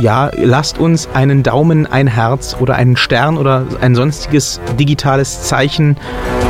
ja, 0.00 0.30
lasst 0.36 0.78
uns 0.78 1.08
einen 1.14 1.42
Daumen, 1.42 1.86
ein 1.86 2.06
Herz 2.06 2.56
oder 2.58 2.74
einen 2.74 2.96
Stern 2.96 3.36
oder 3.36 3.64
ein 3.80 3.94
sonstiges 3.94 4.60
digitales 4.78 5.42
Zeichen 5.42 5.96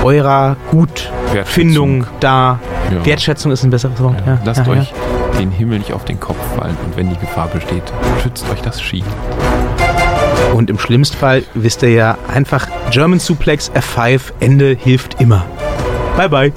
eurer 0.03 0.57
Gutfindung 0.71 2.07
da. 2.21 2.59
Ja. 2.91 3.05
Wertschätzung 3.05 3.53
ist 3.53 3.63
ein 3.63 3.71
besseres 3.71 4.01
Wort. 4.01 4.17
Ja, 4.27 4.39
Lasst 4.45 4.67
euch 4.67 4.93
den 5.39 5.51
Himmel 5.51 5.79
nicht 5.79 5.93
auf 5.93 6.05
den 6.05 6.19
Kopf 6.19 6.39
fallen 6.57 6.77
und 6.85 6.97
wenn 6.97 7.09
die 7.09 7.19
Gefahr 7.19 7.49
besteht, 7.49 7.85
schützt 8.23 8.49
euch 8.51 8.61
das 8.61 8.81
Ski. 8.81 9.03
Und 10.55 10.69
im 10.69 10.79
schlimmsten 10.79 11.17
Fall 11.17 11.45
wisst 11.55 11.83
ihr 11.83 11.91
ja 11.91 12.19
einfach 12.33 12.67
German 12.91 13.21
Suplex 13.21 13.71
F5 13.71 14.33
Ende 14.41 14.77
hilft 14.79 15.21
immer. 15.21 15.45
Bye 16.17 16.29
bye. 16.29 16.53